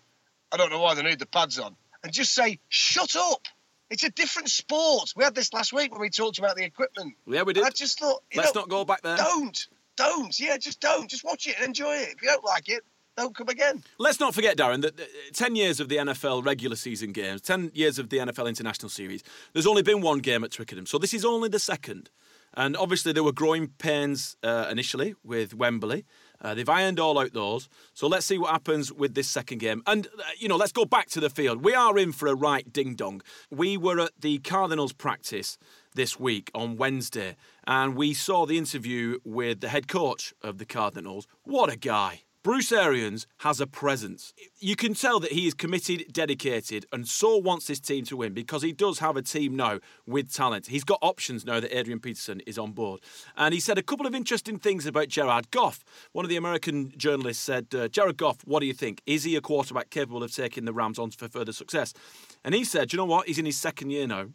I 0.53 0.57
don't 0.57 0.71
know 0.71 0.79
why 0.81 0.95
they 0.95 1.03
need 1.03 1.19
the 1.19 1.27
pads 1.27 1.59
on," 1.59 1.75
and 2.05 2.13
just 2.13 2.35
say, 2.35 2.59
"Shut 2.69 3.17
up." 3.17 3.47
It's 3.93 4.05
a 4.05 4.11
different 4.11 4.49
sport. 4.51 5.13
We 5.15 5.23
had 5.23 5.35
this 5.35 5.53
last 5.53 5.73
week 5.75 5.93
when 5.93 6.01
we 6.01 6.09
talked 6.09 6.39
about 6.39 6.57
the 6.57 6.65
equipment. 6.65 7.15
yeah, 7.27 7.43
we 7.43 7.51
And 7.51 7.55
did. 7.57 7.65
I 7.65 7.71
just 7.71 7.99
thought, 7.99 8.23
you 8.33 8.41
Let's 8.41 8.55
know, 8.55 8.63
not 8.63 8.71
go 8.71 8.85
back 8.87 9.03
there. 9.03 9.19
Don't, 9.19 9.67
don't. 9.97 10.41
Yeah, 10.41 10.57
just 10.57 10.81
don't. 10.81 11.11
Just 11.11 11.25
watch 11.25 11.47
it 11.47 11.57
and 11.59 11.67
enjoy 11.67 11.95
it. 11.97 12.15
If 12.17 12.23
you 12.23 12.29
don't 12.29 12.43
like 12.43 12.71
it, 12.71 12.83
don't 13.19 13.37
come 13.37 13.51
again. 13.51 13.85
Let's 13.99 14.19
not 14.19 14.35
forget, 14.35 14.57
Darren, 14.57 14.81
that 14.81 14.99
uh, 14.99 15.05
10 15.35 15.57
years 15.57 15.79
of 15.79 15.91
the 15.91 15.97
NFL 15.97 16.45
regular 16.47 16.77
season 16.77 17.13
games, 17.13 17.43
10 17.43 17.73
years 17.75 17.99
of 17.99 18.09
the 18.09 18.17
NFL 18.17 18.49
International 18.49 18.89
Series, 18.89 19.23
there's 19.53 19.67
only 19.67 19.83
been 19.83 20.01
one 20.01 20.21
game 20.21 20.43
at 20.43 20.53
Twickenham. 20.53 20.87
So 20.87 20.97
this 20.97 21.13
is 21.13 21.25
only 21.27 21.51
the 21.51 21.59
second. 21.59 22.09
And 22.55 22.77
obviously, 22.79 23.13
there 23.13 23.25
were 23.25 23.33
growing 23.33 23.69
pains 23.79 24.37
uh, 24.43 24.69
initially 24.71 25.15
with 25.23 25.53
Wembley. 25.55 26.07
Uh, 26.43 26.55
they've 26.55 26.69
ironed 26.69 26.99
all 26.99 27.19
out 27.19 27.33
those. 27.33 27.69
So 27.95 28.09
let's 28.09 28.27
see 28.27 28.37
what 28.37 28.51
happens 28.51 28.93
with 28.93 29.15
this 29.15 29.29
second 29.29 29.59
game. 29.59 29.83
And, 29.87 30.09
uh, 30.19 30.23
you 30.39 30.49
know, 30.49 30.57
let's 30.57 30.73
go 30.73 30.85
back 30.85 31.09
to 31.11 31.21
the 31.21 31.31
field. 31.31 31.65
We 31.65 31.75
are 31.75 31.97
in 31.97 32.13
for 32.13 32.27
a 32.27 32.35
right 32.35 32.71
ding 32.71 32.97
dong. 32.97 33.23
We 33.51 33.77
were 33.77 34.01
at 34.01 34.21
the 34.21 34.39
Cardinals 34.39 34.93
practice 34.93 35.57
this 35.95 36.19
week 36.19 36.51
on 36.55 36.77
Wednesday, 36.77 37.37
and 37.67 37.95
we 37.95 38.15
saw 38.15 38.47
the 38.47 38.59
interview 38.59 39.19
with 39.25 39.61
the 39.61 39.69
head 39.69 39.87
coach 39.89 40.35
of 40.43 40.59
the 40.59 40.65
Cardinals. 40.65 41.27
What 41.45 41.73
a 41.73 41.77
guy! 41.77 42.23
Bruce 42.45 42.73
Arians 42.73 43.29
has 43.39 43.61
a 43.61 43.69
presence. 43.69 44.35
You 44.59 44.75
can 44.75 44.95
tell 44.95 45.21
that 45.21 45.31
he 45.31 45.47
is 45.47 45.55
committed, 45.55 46.13
dedicated, 46.13 46.87
and 46.93 47.07
so 47.07 47.37
wants 47.37 47.69
this 47.69 47.79
team 47.79 48.05
to 48.07 48.17
win 48.17 48.35
because 48.35 48.63
he 48.63 48.73
does 48.73 48.99
have 48.99 49.17
a 49.17 49.23
team 49.23 49.55
now 49.55 49.79
with 50.09 50.33
talent. 50.33 50.67
He's 50.67 50.83
got 50.83 50.99
options 51.03 51.47
now 51.47 51.61
that 51.61 51.77
Adrian 51.77 52.01
Peterson 52.01 52.41
is 52.41 52.59
on 52.59 52.73
board. 52.73 53.01
And 53.37 53.55
he 53.55 53.61
said 53.61 53.79
a 53.79 53.83
couple 53.83 54.09
of 54.09 54.15
interesting 54.15 54.59
things 54.59 54.87
about 54.87 55.07
Jared 55.07 55.53
Goff. 55.53 55.85
One 56.11 56.25
of 56.25 56.31
the 56.31 56.37
American 56.37 56.93
journalists 56.97 57.45
said, 57.45 57.73
uh, 57.77 57.87
Jared 57.87 58.17
Goff, 58.17 58.39
what 58.45 58.59
do 58.59 58.67
you 58.67 58.75
think? 58.75 59.03
Is 59.07 59.23
he 59.23 59.37
a 59.37 59.41
quarterback 59.41 59.91
capable 59.91 60.25
of 60.25 60.35
taking 60.35 60.65
the 60.65 60.73
Rams 60.73 60.99
on 60.99 61.13
for 61.13 61.29
further 61.29 61.53
success? 61.53 61.95
And 62.43 62.57
he 62.57 62.65
said, 62.65 62.93
you 62.93 62.97
know 62.97 63.05
what? 63.05 63.29
He's 63.29 63.39
in 63.39 63.47
his 63.47 63.57
second 63.57 63.91
year 63.91 64.09
now. 64.09 64.31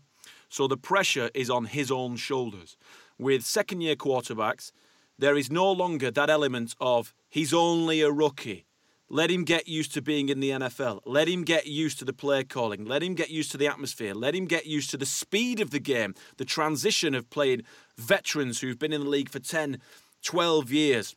So 0.47 0.65
the 0.65 0.77
pressure 0.77 1.29
is 1.33 1.49
on 1.49 1.65
his 1.65 1.91
own 1.91 2.15
shoulders. 2.15 2.77
With 3.19 3.43
second 3.43 3.81
year 3.81 3.97
quarterbacks, 3.97 4.71
there 5.19 5.35
is 5.35 5.51
no 5.51 5.69
longer 5.69 6.09
that 6.11 6.29
element 6.29 6.73
of 6.79 7.13
he's 7.29 7.53
only 7.53 8.01
a 8.01 8.11
rookie. 8.11 8.65
Let 9.09 9.31
him 9.31 9.45
get 9.45 9.69
used 9.69 9.93
to 9.93 10.01
being 10.01 10.27
in 10.27 10.41
the 10.41 10.49
NFL. 10.49 10.99
Let 11.05 11.29
him 11.29 11.43
get 11.43 11.65
used 11.65 11.99
to 11.99 12.05
the 12.05 12.11
play 12.11 12.43
calling. 12.43 12.83
Let 12.83 13.01
him 13.01 13.15
get 13.15 13.29
used 13.29 13.51
to 13.51 13.57
the 13.57 13.67
atmosphere. 13.67 14.13
Let 14.13 14.35
him 14.35 14.45
get 14.45 14.65
used 14.65 14.89
to 14.89 14.97
the 14.97 15.05
speed 15.05 15.61
of 15.61 15.71
the 15.71 15.79
game, 15.79 16.13
the 16.35 16.43
transition 16.43 17.15
of 17.15 17.29
playing 17.29 17.63
veterans 17.97 18.59
who've 18.59 18.77
been 18.77 18.91
in 18.91 19.05
the 19.05 19.09
league 19.09 19.29
for 19.29 19.39
10, 19.39 19.79
12 20.23 20.71
years 20.71 21.15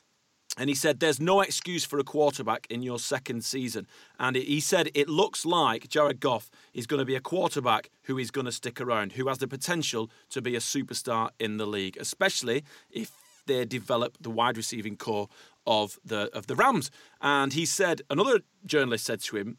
And 0.57 0.69
he 0.69 0.75
said, 0.75 1.01
There's 1.01 1.21
no 1.21 1.41
excuse 1.41 1.85
for 1.85 1.99
a 1.99 2.05
quarterback 2.05 2.67
in 2.71 2.83
your 2.83 2.99
second 2.99 3.45
season. 3.45 3.87
And 4.19 4.37
he 4.37 4.61
said, 4.61 4.91
It 4.95 5.09
looks 5.09 5.45
like 5.47 5.89
Jared 5.89 6.21
Goff 6.21 6.51
is 6.75 6.87
going 6.87 6.99
to 6.99 7.05
be 7.05 7.17
a 7.17 7.21
quarterback 7.21 7.91
who 8.05 8.19
is 8.19 8.31
going 8.31 8.47
to 8.47 8.53
stick 8.53 8.81
around, 8.81 9.13
who 9.13 9.29
has 9.29 9.39
the 9.39 9.49
potential 9.49 10.11
to 10.31 10.43
be 10.43 10.55
a 10.57 10.61
superstar 10.61 11.31
in 11.39 11.57
the 11.57 11.67
league, 11.67 11.97
especially 11.99 12.65
if 12.91 13.11
they 13.47 13.65
develop 13.65 14.17
the 14.21 14.31
wide 14.31 14.57
receiving 14.57 14.97
core 14.97 15.29
of 15.71 15.99
the, 16.05 16.29
of 16.37 16.49
the 16.49 16.57
Rams. 16.57 16.91
And 17.23 17.53
he 17.53 17.65
said, 17.65 18.03
Another 18.11 18.41
journalist 18.67 19.05
said 19.07 19.21
to 19.23 19.37
him, 19.37 19.57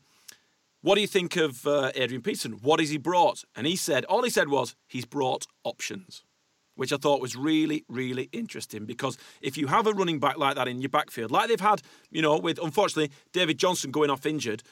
what 0.83 0.95
do 0.95 1.01
you 1.01 1.07
think 1.07 1.35
of 1.35 1.67
uh, 1.67 1.91
Adrian 1.93 2.23
Peterson? 2.23 2.53
What 2.53 2.79
has 2.79 2.89
he 2.89 2.97
brought? 2.97 3.43
And 3.55 3.67
he 3.67 3.75
said, 3.75 4.03
all 4.05 4.23
he 4.23 4.31
said 4.31 4.49
was, 4.49 4.75
he's 4.87 5.05
brought 5.05 5.45
options 5.63 6.23
which 6.75 6.93
I 6.93 6.97
thought 6.97 7.21
was 7.21 7.35
really, 7.35 7.85
really 7.89 8.29
interesting 8.31 8.85
because 8.85 9.17
if 9.41 9.55
you 9.55 9.67
have 9.67 9.85
a 9.85 9.91
running 9.91 10.19
back 10.19 10.37
like 10.37 10.55
that 10.55 10.67
in 10.67 10.81
your 10.81 10.89
backfield, 10.89 11.29
like 11.29 11.47
they've 11.47 11.59
had, 11.59 11.83
you 12.09 12.23
know, 12.23 12.37
with 12.39 12.57
unfortunately 12.57 13.15
David 13.33 13.59
Johnson 13.59 13.91
going 13.91 14.09
off 14.09 14.25
injured, 14.25 14.63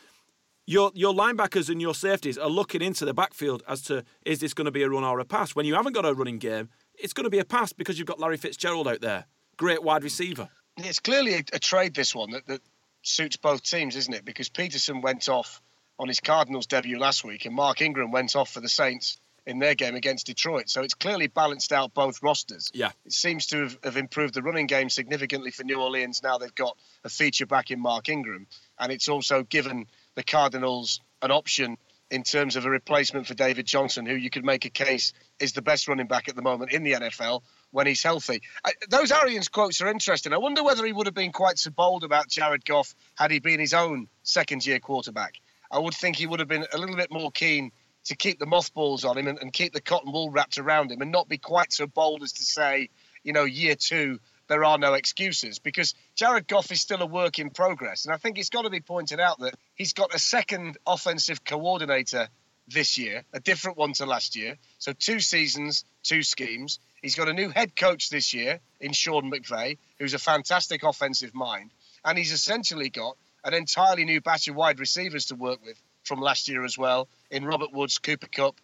your 0.65 0.91
your 0.95 1.13
linebackers 1.13 1.69
and 1.69 1.79
your 1.79 1.93
safeties 1.93 2.37
are 2.37 2.49
looking 2.49 2.81
into 2.81 3.05
the 3.05 3.13
backfield 3.13 3.61
as 3.67 3.81
to 3.83 4.03
is 4.25 4.39
this 4.39 4.55
going 4.55 4.65
to 4.65 4.71
be 4.71 4.81
a 4.81 4.89
run 4.89 5.03
or 5.03 5.19
a 5.19 5.25
pass? 5.25 5.55
When 5.55 5.67
you 5.67 5.75
haven't 5.75 5.93
got 5.93 6.05
a 6.05 6.13
running 6.13 6.39
game, 6.39 6.69
it's 6.95 7.13
going 7.13 7.25
to 7.25 7.29
be 7.29 7.39
a 7.39 7.45
pass 7.45 7.73
because 7.73 7.99
you've 7.99 8.07
got 8.07 8.19
Larry 8.19 8.37
Fitzgerald 8.37 8.87
out 8.87 9.01
there, 9.01 9.25
great 9.57 9.83
wide 9.83 10.03
receiver. 10.03 10.49
It's 10.85 10.99
clearly 10.99 11.35
a, 11.35 11.43
a 11.53 11.59
trade 11.59 11.93
this 11.93 12.13
one 12.13 12.31
that, 12.31 12.45
that 12.47 12.61
suits 13.01 13.37
both 13.37 13.63
teams, 13.63 13.95
isn't 13.95 14.13
it? 14.13 14.25
Because 14.25 14.49
Peterson 14.49 15.01
went 15.01 15.29
off 15.29 15.61
on 15.97 16.07
his 16.07 16.19
Cardinals 16.19 16.67
debut 16.67 16.97
last 16.97 17.23
week, 17.23 17.45
and 17.45 17.55
Mark 17.55 17.81
Ingram 17.81 18.11
went 18.11 18.35
off 18.35 18.51
for 18.51 18.61
the 18.61 18.69
Saints 18.69 19.17
in 19.45 19.59
their 19.59 19.75
game 19.75 19.95
against 19.95 20.27
Detroit. 20.27 20.69
So 20.69 20.81
it's 20.81 20.93
clearly 20.93 21.27
balanced 21.27 21.71
out 21.71 21.93
both 21.93 22.21
rosters. 22.21 22.69
Yeah. 22.73 22.91
It 23.05 23.13
seems 23.13 23.47
to 23.47 23.63
have, 23.63 23.77
have, 23.83 23.97
improved 23.97 24.33
the 24.33 24.43
running 24.43 24.67
game 24.67 24.89
significantly 24.89 25.51
for 25.51 25.63
New 25.63 25.81
Orleans. 25.81 26.21
Now 26.21 26.37
they've 26.37 26.53
got 26.53 26.77
a 27.03 27.09
feature 27.09 27.47
back 27.47 27.71
in 27.71 27.79
Mark 27.79 28.09
Ingram. 28.09 28.47
And 28.77 28.91
it's 28.91 29.09
also 29.09 29.43
given 29.43 29.87
the 30.15 30.23
Cardinals 30.23 31.01
an 31.21 31.31
option 31.31 31.77
in 32.11 32.23
terms 32.23 32.55
of 32.55 32.65
a 32.65 32.69
replacement 32.69 33.27
for 33.27 33.33
David 33.33 33.65
Johnson, 33.65 34.05
who 34.05 34.15
you 34.15 34.29
could 34.29 34.45
make 34.45 34.65
a 34.65 34.69
case 34.69 35.13
is 35.39 35.53
the 35.53 35.61
best 35.61 35.87
running 35.87 36.07
back 36.07 36.27
at 36.27 36.35
the 36.35 36.41
moment 36.41 36.71
in 36.71 36.83
the 36.83 36.93
NFL 36.93 37.41
when 37.71 37.87
he's 37.87 38.03
healthy. 38.03 38.41
Those 38.89 39.11
Arians 39.11 39.47
quotes 39.47 39.81
are 39.81 39.87
interesting. 39.87 40.33
I 40.33 40.37
wonder 40.37 40.63
whether 40.63 40.85
he 40.85 40.93
would 40.93 41.07
have 41.07 41.15
been 41.15 41.31
quite 41.31 41.59
so 41.59 41.69
bold 41.69 42.03
about 42.03 42.27
Jared 42.27 42.65
Goff 42.65 42.95
had 43.15 43.31
he 43.31 43.39
been 43.39 43.59
his 43.59 43.73
own 43.73 44.07
second 44.23 44.65
year 44.65 44.79
quarterback. 44.79 45.35
I 45.71 45.79
would 45.79 45.93
think 45.93 46.15
he 46.15 46.25
would 46.25 46.39
have 46.39 46.49
been 46.49 46.65
a 46.73 46.77
little 46.77 46.95
bit 46.95 47.11
more 47.11 47.31
keen 47.31 47.71
to 48.05 48.15
keep 48.15 48.39
the 48.39 48.45
mothballs 48.45 49.05
on 49.05 49.17
him 49.17 49.27
and, 49.27 49.37
and 49.39 49.53
keep 49.53 49.73
the 49.73 49.81
cotton 49.81 50.11
wool 50.11 50.31
wrapped 50.31 50.57
around 50.57 50.91
him 50.91 51.01
and 51.01 51.11
not 51.11 51.29
be 51.29 51.37
quite 51.37 51.71
so 51.71 51.85
bold 51.85 52.23
as 52.23 52.33
to 52.33 52.43
say, 52.43 52.89
you 53.23 53.33
know, 53.33 53.43
year 53.43 53.75
two, 53.75 54.19
there 54.47 54.63
are 54.63 54.79
no 54.79 54.95
excuses 54.95 55.59
because 55.59 55.93
Jared 56.15 56.47
Goff 56.47 56.71
is 56.71 56.81
still 56.81 57.01
a 57.01 57.05
work 57.05 57.37
in 57.37 57.51
progress. 57.51 58.05
And 58.05 58.13
I 58.13 58.17
think 58.17 58.39
it's 58.39 58.49
got 58.49 58.63
to 58.63 58.71
be 58.71 58.79
pointed 58.79 59.19
out 59.19 59.39
that 59.41 59.53
he's 59.75 59.93
got 59.93 60.15
a 60.15 60.19
second 60.19 60.77
offensive 60.87 61.43
coordinator 61.43 62.29
this 62.67 62.97
year, 62.97 63.23
a 63.33 63.39
different 63.39 63.77
one 63.77 63.93
to 63.93 64.05
last 64.05 64.35
year. 64.35 64.57
So 64.79 64.93
two 64.93 65.19
seasons, 65.19 65.85
two 66.03 66.23
schemes. 66.23 66.79
He's 67.01 67.15
got 67.15 67.29
a 67.29 67.33
new 67.33 67.49
head 67.49 67.75
coach 67.75 68.09
this 68.09 68.33
year 68.33 68.59
in 68.79 68.93
Sean 68.93 69.31
McVay, 69.31 69.77
who's 69.99 70.13
a 70.13 70.19
fantastic 70.19 70.83
offensive 70.83 71.33
mind. 71.33 71.71
And 72.03 72.17
he's 72.17 72.31
essentially 72.31 72.89
got 72.89 73.17
an 73.43 73.53
entirely 73.53 74.05
new 74.05 74.21
batch 74.21 74.47
of 74.47 74.55
wide 74.55 74.79
receivers 74.79 75.27
to 75.27 75.35
work 75.35 75.63
with 75.65 75.81
from 76.03 76.19
last 76.19 76.49
year 76.49 76.65
as 76.65 76.77
well 76.77 77.07
in 77.29 77.45
Robert 77.45 77.71
Woods, 77.71 77.97
Cooper 77.97 78.27
Kupp, 78.27 78.55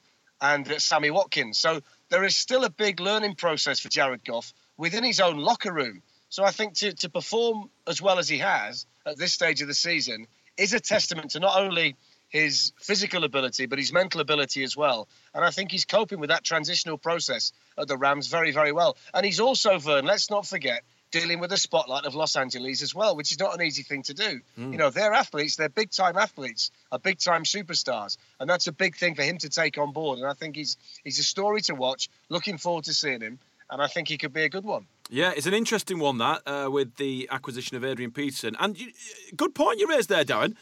and 0.42 0.82
Sammy 0.82 1.12
Watkins. 1.12 1.58
So 1.58 1.82
there 2.10 2.24
is 2.24 2.36
still 2.36 2.66
a 2.66 2.70
big 2.70 3.00
learning 3.00 3.36
process 3.36 3.80
for 3.80 3.90
Jared 3.90 4.26
Goff 4.26 4.54
within 4.78 5.04
his 5.04 5.20
own 5.20 5.38
locker 5.38 5.72
room. 5.72 6.02
So 6.30 6.44
I 6.44 6.52
think 6.52 6.74
to, 6.76 6.94
to 6.94 7.10
perform 7.10 7.70
as 7.88 8.02
well 8.02 8.20
as 8.20 8.28
he 8.28 8.40
has 8.40 8.86
at 9.06 9.18
this 9.18 9.34
stage 9.34 9.62
of 9.62 9.68
the 9.68 9.74
season 9.74 10.28
is 10.58 10.74
a 10.74 10.80
testament 10.80 11.32
to 11.32 11.40
not 11.40 11.60
only 11.60 11.96
his 12.36 12.74
physical 12.82 13.24
ability, 13.24 13.66
but 13.66 13.80
his 13.80 13.94
mental 13.94 14.20
ability 14.20 14.62
as 14.66 14.76
well. 14.76 15.08
And 15.34 15.46
I 15.46 15.52
think 15.52 15.72
he's 15.72 15.86
coping 15.86 16.20
with 16.20 16.30
that 16.32 16.44
transitional 16.44 16.98
process 16.98 17.54
at 17.78 17.88
the 17.88 17.98
Rams 17.98 18.28
very, 18.28 18.52
very 18.52 18.74
well. 18.74 18.98
And 19.14 19.26
he's 19.26 19.40
also, 19.40 19.80
Vern, 19.80 20.04
let's 20.04 20.30
not 20.30 20.46
forget, 20.46 20.84
dealing 21.12 21.40
with 21.40 21.50
the 21.50 21.56
spotlight 21.56 22.04
of 22.04 22.14
Los 22.14 22.36
Angeles 22.36 22.82
as 22.82 22.94
well, 22.94 23.16
which 23.16 23.32
is 23.32 23.40
not 23.40 23.56
an 23.56 23.66
easy 23.66 23.84
thing 23.84 24.04
to 24.04 24.14
do. 24.14 24.42
Mm. 24.60 24.74
You 24.74 24.78
know, 24.78 24.90
they're 24.90 25.14
athletes, 25.14 25.56
they're 25.56 25.70
big 25.70 25.92
time 25.92 26.18
athletes, 26.18 26.72
are 26.92 27.00
big 27.00 27.20
time 27.20 27.46
superstars, 27.46 28.18
and 28.42 28.50
that's 28.50 28.68
a 28.68 28.74
big 28.74 28.98
thing 28.98 29.16
for 29.16 29.24
him 29.24 29.38
to 29.38 29.48
take 29.48 29.78
on 29.78 29.94
board. 29.94 30.20
And 30.20 30.28
I 30.28 30.34
think 30.34 30.58
he's 30.58 30.76
he's 31.06 31.20
a 31.20 31.24
story 31.24 31.62
to 31.62 31.74
watch. 31.74 32.10
Looking 32.28 32.58
forward 32.58 32.84
to 32.86 32.94
seeing 32.94 33.22
him, 33.22 33.40
and 33.70 33.82
I 33.82 33.88
think 33.88 34.10
he 34.10 34.18
could 34.18 34.34
be 34.34 34.44
a 34.44 34.50
good 34.50 34.66
one. 34.66 34.88
Yeah, 35.10 35.32
it's 35.34 35.48
an 35.48 35.54
interesting 35.54 36.00
one 36.00 36.18
that 36.18 36.42
uh, 36.46 36.70
with 36.70 36.98
the 36.98 37.30
acquisition 37.32 37.78
of 37.78 37.86
Adrian 37.86 38.12
Peterson, 38.12 38.58
and 38.60 38.78
you, 38.78 38.92
good 39.38 39.56
point 39.56 39.80
you 39.80 39.88
raised 39.88 40.10
there, 40.10 40.26
Darren 40.26 40.56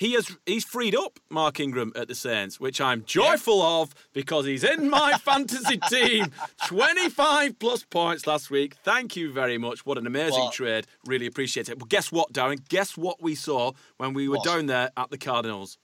he 0.00 0.14
has 0.14 0.34
he's 0.46 0.64
freed 0.64 0.96
up 0.96 1.20
Mark 1.28 1.60
Ingram 1.60 1.92
at 1.94 2.08
the 2.08 2.14
Saints, 2.14 2.58
which 2.58 2.80
I'm 2.80 3.04
joyful 3.04 3.58
yeah. 3.58 3.82
of 3.82 3.94
because 4.14 4.46
he's 4.46 4.64
in 4.64 4.88
my 4.88 5.12
fantasy 5.22 5.76
team. 5.76 6.32
25 6.66 7.58
plus 7.58 7.84
points 7.84 8.26
last 8.26 8.50
week. 8.50 8.76
Thank 8.82 9.14
you 9.14 9.30
very 9.30 9.58
much. 9.58 9.84
What 9.84 9.98
an 9.98 10.06
amazing 10.06 10.44
what? 10.44 10.54
trade. 10.54 10.86
Really 11.04 11.26
appreciate 11.26 11.68
it. 11.68 11.78
But 11.78 11.90
guess 11.90 12.10
what, 12.10 12.32
Darren? 12.32 12.66
Guess 12.70 12.96
what 12.96 13.20
we 13.20 13.34
saw 13.34 13.72
when 13.98 14.14
we 14.14 14.26
were 14.26 14.38
what? 14.38 14.46
down 14.46 14.66
there 14.66 14.90
at 14.96 15.10
the 15.10 15.18
Cardinals? 15.18 15.76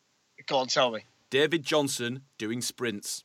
Go 0.47 0.61
on, 0.61 0.69
tell 0.69 0.91
me. 0.91 1.05
David 1.29 1.63
Johnson 1.63 2.23
doing 2.39 2.63
sprints. 2.63 3.23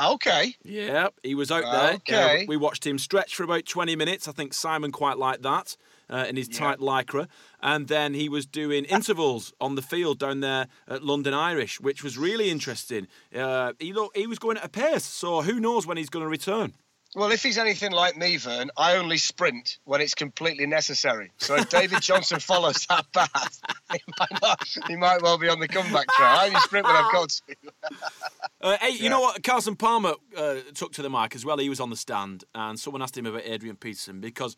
Okay. 0.00 0.54
Yeah, 0.62 1.08
he 1.22 1.34
was 1.34 1.50
out 1.50 1.64
there. 1.64 1.94
Okay. 1.96 2.44
Uh, 2.44 2.46
we 2.48 2.56
watched 2.56 2.86
him 2.86 2.98
stretch 2.98 3.34
for 3.34 3.42
about 3.42 3.66
20 3.66 3.96
minutes. 3.96 4.28
I 4.28 4.32
think 4.32 4.54
Simon 4.54 4.92
quite 4.92 5.18
liked 5.18 5.42
that 5.42 5.76
uh, 6.10 6.26
in 6.28 6.36
his 6.36 6.48
yeah. 6.48 6.58
tight 6.58 6.78
lycra. 6.78 7.28
And 7.62 7.88
then 7.88 8.14
he 8.14 8.28
was 8.28 8.46
doing 8.46 8.84
intervals 8.84 9.52
on 9.60 9.74
the 9.74 9.82
field 9.82 10.18
down 10.18 10.40
there 10.40 10.66
at 10.88 11.02
London 11.02 11.34
Irish, 11.34 11.80
which 11.80 12.02
was 12.02 12.18
really 12.18 12.50
interesting. 12.50 13.06
Uh, 13.34 13.72
he, 13.78 13.92
look, 13.92 14.16
he 14.16 14.26
was 14.26 14.38
going 14.38 14.56
at 14.56 14.64
a 14.64 14.68
pace, 14.68 15.04
so 15.04 15.42
who 15.42 15.60
knows 15.60 15.86
when 15.86 15.96
he's 15.96 16.10
going 16.10 16.24
to 16.24 16.28
return. 16.28 16.74
Well, 17.16 17.32
if 17.32 17.42
he's 17.42 17.58
anything 17.58 17.90
like 17.90 18.16
me, 18.16 18.36
Vern, 18.36 18.70
I 18.76 18.96
only 18.96 19.16
sprint 19.16 19.78
when 19.84 20.00
it's 20.00 20.14
completely 20.14 20.66
necessary. 20.66 21.32
So 21.38 21.56
if 21.56 21.68
David 21.68 22.02
Johnson 22.02 22.38
follows 22.40 22.86
that 22.86 23.12
path, 23.12 23.60
he 23.92 23.98
might, 24.16 24.40
not, 24.40 24.68
he 24.86 24.94
might 24.94 25.20
well 25.20 25.36
be 25.36 25.48
on 25.48 25.58
the 25.58 25.66
comeback 25.66 26.06
trail. 26.12 26.28
I 26.28 26.46
only 26.46 26.60
sprint 26.60 26.86
when 26.86 26.94
I've 26.94 27.12
got 27.12 27.28
to. 27.30 27.56
uh, 28.60 28.76
hey, 28.80 28.90
you 28.90 29.04
yeah. 29.04 29.08
know 29.08 29.20
what? 29.22 29.42
Carson 29.42 29.74
Palmer 29.74 30.14
uh, 30.36 30.56
took 30.74 30.92
to 30.92 31.02
the 31.02 31.10
mic 31.10 31.34
as 31.34 31.44
well. 31.44 31.58
He 31.58 31.68
was 31.68 31.80
on 31.80 31.90
the 31.90 31.96
stand, 31.96 32.44
and 32.54 32.78
someone 32.78 33.02
asked 33.02 33.18
him 33.18 33.26
about 33.26 33.42
Adrian 33.44 33.74
Peterson 33.74 34.20
because 34.20 34.54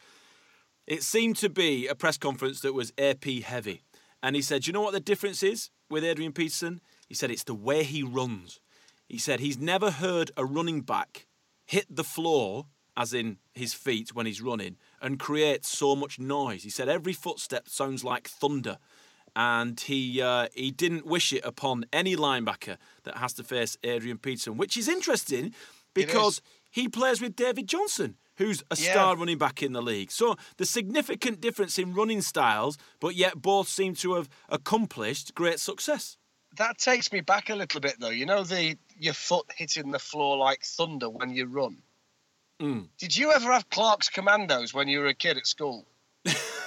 it 0.86 1.02
seemed 1.02 1.36
to 1.36 1.48
be 1.48 1.86
a 1.86 1.94
press 1.94 2.18
conference 2.18 2.60
that 2.60 2.74
was 2.74 2.92
AP 2.98 3.24
heavy. 3.44 3.82
And 4.22 4.36
he 4.36 4.42
said, 4.42 4.66
you 4.66 4.72
know 4.72 4.80
what 4.80 4.92
the 4.92 5.00
difference 5.00 5.42
is 5.42 5.70
with 5.90 6.04
Adrian 6.04 6.32
Peterson? 6.32 6.80
He 7.08 7.14
said, 7.14 7.30
it's 7.30 7.44
the 7.44 7.54
way 7.54 7.82
he 7.82 8.02
runs. 8.02 8.60
He 9.08 9.18
said 9.18 9.40
he's 9.40 9.58
never 9.58 9.90
heard 9.90 10.30
a 10.36 10.44
running 10.44 10.80
back 10.80 11.26
hit 11.66 11.86
the 11.88 12.04
floor, 12.04 12.66
as 12.96 13.12
in 13.12 13.38
his 13.54 13.74
feet 13.74 14.14
when 14.14 14.26
he's 14.26 14.40
running, 14.40 14.76
and 15.00 15.18
create 15.18 15.64
so 15.64 15.96
much 15.96 16.18
noise. 16.18 16.62
He 16.62 16.70
said 16.70 16.88
every 16.88 17.12
footstep 17.12 17.68
sounds 17.68 18.04
like 18.04 18.28
thunder. 18.28 18.78
And 19.34 19.80
he 19.80 20.20
uh, 20.20 20.48
he 20.54 20.70
didn't 20.70 21.06
wish 21.06 21.32
it 21.32 21.42
upon 21.42 21.86
any 21.90 22.16
linebacker 22.16 22.76
that 23.04 23.16
has 23.16 23.32
to 23.34 23.44
face 23.44 23.78
Adrian 23.82 24.18
Peterson, 24.18 24.58
which 24.58 24.76
is 24.76 24.88
interesting 24.88 25.54
because 25.94 26.42
he 26.72 26.88
plays 26.88 27.20
with 27.20 27.36
David 27.36 27.68
Johnson, 27.68 28.16
who's 28.38 28.62
a 28.70 28.76
yeah. 28.76 28.90
star 28.90 29.16
running 29.16 29.38
back 29.38 29.62
in 29.62 29.72
the 29.72 29.82
league. 29.82 30.10
So 30.10 30.36
the 30.56 30.64
significant 30.64 31.40
difference 31.40 31.78
in 31.78 31.94
running 31.94 32.22
styles, 32.22 32.78
but 32.98 33.14
yet 33.14 33.40
both 33.40 33.68
seem 33.68 33.94
to 33.96 34.14
have 34.14 34.28
accomplished 34.48 35.34
great 35.34 35.60
success. 35.60 36.16
That 36.56 36.78
takes 36.78 37.12
me 37.12 37.20
back 37.20 37.50
a 37.50 37.54
little 37.54 37.80
bit 37.80 38.00
though. 38.00 38.10
You 38.10 38.26
know 38.26 38.42
the 38.42 38.76
your 38.98 39.14
foot 39.14 39.46
hitting 39.54 39.90
the 39.90 39.98
floor 39.98 40.36
like 40.36 40.64
thunder 40.64 41.08
when 41.08 41.30
you 41.30 41.46
run. 41.46 41.78
Mm. 42.60 42.88
Did 42.98 43.16
you 43.16 43.32
ever 43.32 43.52
have 43.52 43.70
Clark's 43.70 44.08
Commandos 44.08 44.74
when 44.74 44.88
you 44.88 45.00
were 45.00 45.06
a 45.06 45.14
kid 45.14 45.36
at 45.36 45.46
school? 45.46 45.86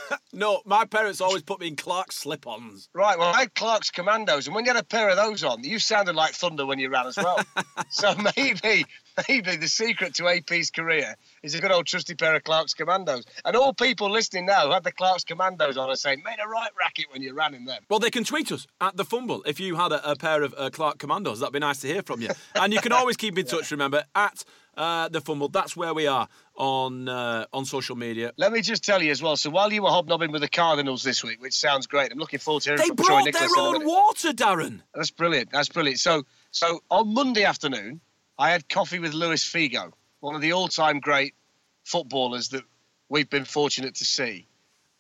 no, 0.34 0.62
my 0.66 0.86
parents 0.86 1.22
always 1.22 1.44
put 1.44 1.60
me 1.60 1.68
in 1.68 1.76
Clark's 1.76 2.18
slip-ons. 2.18 2.90
Right, 2.94 3.18
well, 3.18 3.34
I 3.34 3.42
had 3.42 3.54
Clark's 3.56 3.92
Commandos, 3.92 4.48
and 4.48 4.56
when 4.56 4.66
you 4.66 4.74
had 4.74 4.82
a 4.82 4.86
pair 4.86 5.10
of 5.10 5.16
those 5.16 5.44
on, 5.44 5.64
you 5.64 5.80
sounded 5.80 6.16
like 6.16 6.34
thunder 6.34 6.66
when 6.66 6.80
you 6.80 6.90
ran 6.90 7.08
as 7.08 7.18
well. 7.18 7.40
so 7.90 8.16
maybe, 8.36 8.86
maybe 9.28 9.56
the 9.56 9.68
secret 9.68 10.16
to 10.16 10.28
AP's 10.28 10.72
career 10.72 11.16
is 11.44 11.56
a 11.56 11.62
good 11.62 11.72
old 11.72 11.86
trusty 11.86 12.16
pair 12.16 12.36
of 12.36 12.44
Clark's 12.44 12.74
Commandos. 12.74 13.26
And 13.44 13.56
all 13.56 13.74
people 13.74 14.10
listening 14.10 14.46
now 14.46 14.66
who 14.66 14.72
had 14.72 14.84
the 14.84 14.92
Clark's 14.92 15.24
Commandos 15.24 15.78
on 15.78 15.90
are 15.90 15.96
saying, 15.96 16.22
made 16.26 16.38
a 16.44 16.48
right 16.48 16.72
racket 16.80 17.06
when 17.12 17.22
you 17.22 17.34
ran 17.34 17.54
in 17.54 17.66
them. 17.66 17.82
Well, 17.90 18.00
they 18.00 18.12
can 18.12 18.24
tweet 18.24 18.52
us 18.52 18.68
at 18.82 18.98
the 18.98 19.06
Fumble 19.06 19.44
if 19.44 19.60
you 19.60 19.76
had 19.76 19.92
a, 19.92 20.12
a 20.12 20.16
pair 20.16 20.44
of 20.44 20.54
uh, 20.58 20.70
Clark 20.70 20.98
Commandos. 20.98 21.40
That'd 21.40 21.54
be 21.54 21.60
nice 21.60 21.80
to 21.82 21.88
hear 21.88 22.02
from 22.02 22.22
you. 22.22 22.30
and 22.56 22.74
you 22.74 22.80
can 22.80 22.92
always 22.92 23.18
keep 23.18 23.38
in 23.38 23.46
touch, 23.48 23.72
remember, 23.72 24.04
at 24.16 24.44
uh, 24.78 25.10
the 25.10 25.22
Fumble. 25.22 25.50
That's 25.50 25.76
where 25.76 25.94
we 25.94 26.08
are 26.08 26.28
on 26.56 27.08
uh, 27.10 27.46
on 27.54 27.66
social 27.66 27.96
media. 27.96 28.32
Let 28.38 28.52
me 28.52 28.62
just 28.62 28.84
tell 28.84 29.02
you 29.02 29.12
as 29.12 29.22
well. 29.22 29.38
So 29.38 29.50
while 29.50 29.72
you 29.72 29.84
were 29.84 29.90
hobnobbing 29.90 30.32
with 30.32 30.42
the 30.42 30.50
Cardinals 30.50 31.04
this 31.04 31.24
week, 31.24 31.42
which 31.42 31.54
sounds 31.54 31.88
great, 31.88 32.12
I'm 32.12 32.18
looking 32.18 32.40
forward 32.40 32.64
to 32.64 32.72
hearing 32.72 32.82
they 32.82 32.88
from 32.88 32.98
Troy 32.98 33.22
Niklas. 33.22 33.26
They 33.26 33.32
brought 33.32 33.72
their 33.74 33.82
own 33.82 33.86
water, 33.86 34.32
Darren. 34.32 34.82
That's 34.94 35.12
brilliant. 35.12 35.52
That's 35.52 35.70
brilliant. 35.70 36.00
So 36.00 36.24
so 36.52 36.82
on 36.90 37.14
Monday 37.14 37.44
afternoon, 37.44 38.02
I 38.38 38.52
had 38.52 38.68
coffee 38.70 39.00
with 39.00 39.14
Luis 39.14 39.44
Figo, 39.44 39.92
one 40.20 40.36
of 40.36 40.42
the 40.42 40.54
all-time 40.54 41.00
great 41.00 41.36
footballers 41.84 42.50
that 42.50 42.64
we've 43.10 43.30
been 43.30 43.46
fortunate 43.46 43.96
to 43.96 44.06
see. 44.06 44.48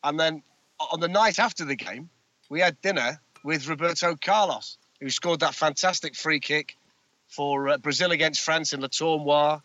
And 0.04 0.20
then 0.20 0.44
on 0.80 1.00
the 1.00 1.08
night 1.08 1.40
after 1.40 1.66
the 1.66 1.76
game, 1.76 2.10
we 2.50 2.60
had 2.60 2.80
dinner 2.82 3.20
with 3.44 3.68
Roberto 3.68 4.16
Carlos, 4.16 4.78
who 5.00 5.10
scored 5.10 5.42
that 5.42 5.56
fantastic 5.56 6.16
free 6.16 6.40
kick 6.40 6.78
for 7.28 7.70
uh, 7.70 7.78
Brazil 7.78 8.12
against 8.12 8.42
France 8.42 8.74
in 8.74 8.80
the 8.80 8.90
Tournoi. 8.90 9.62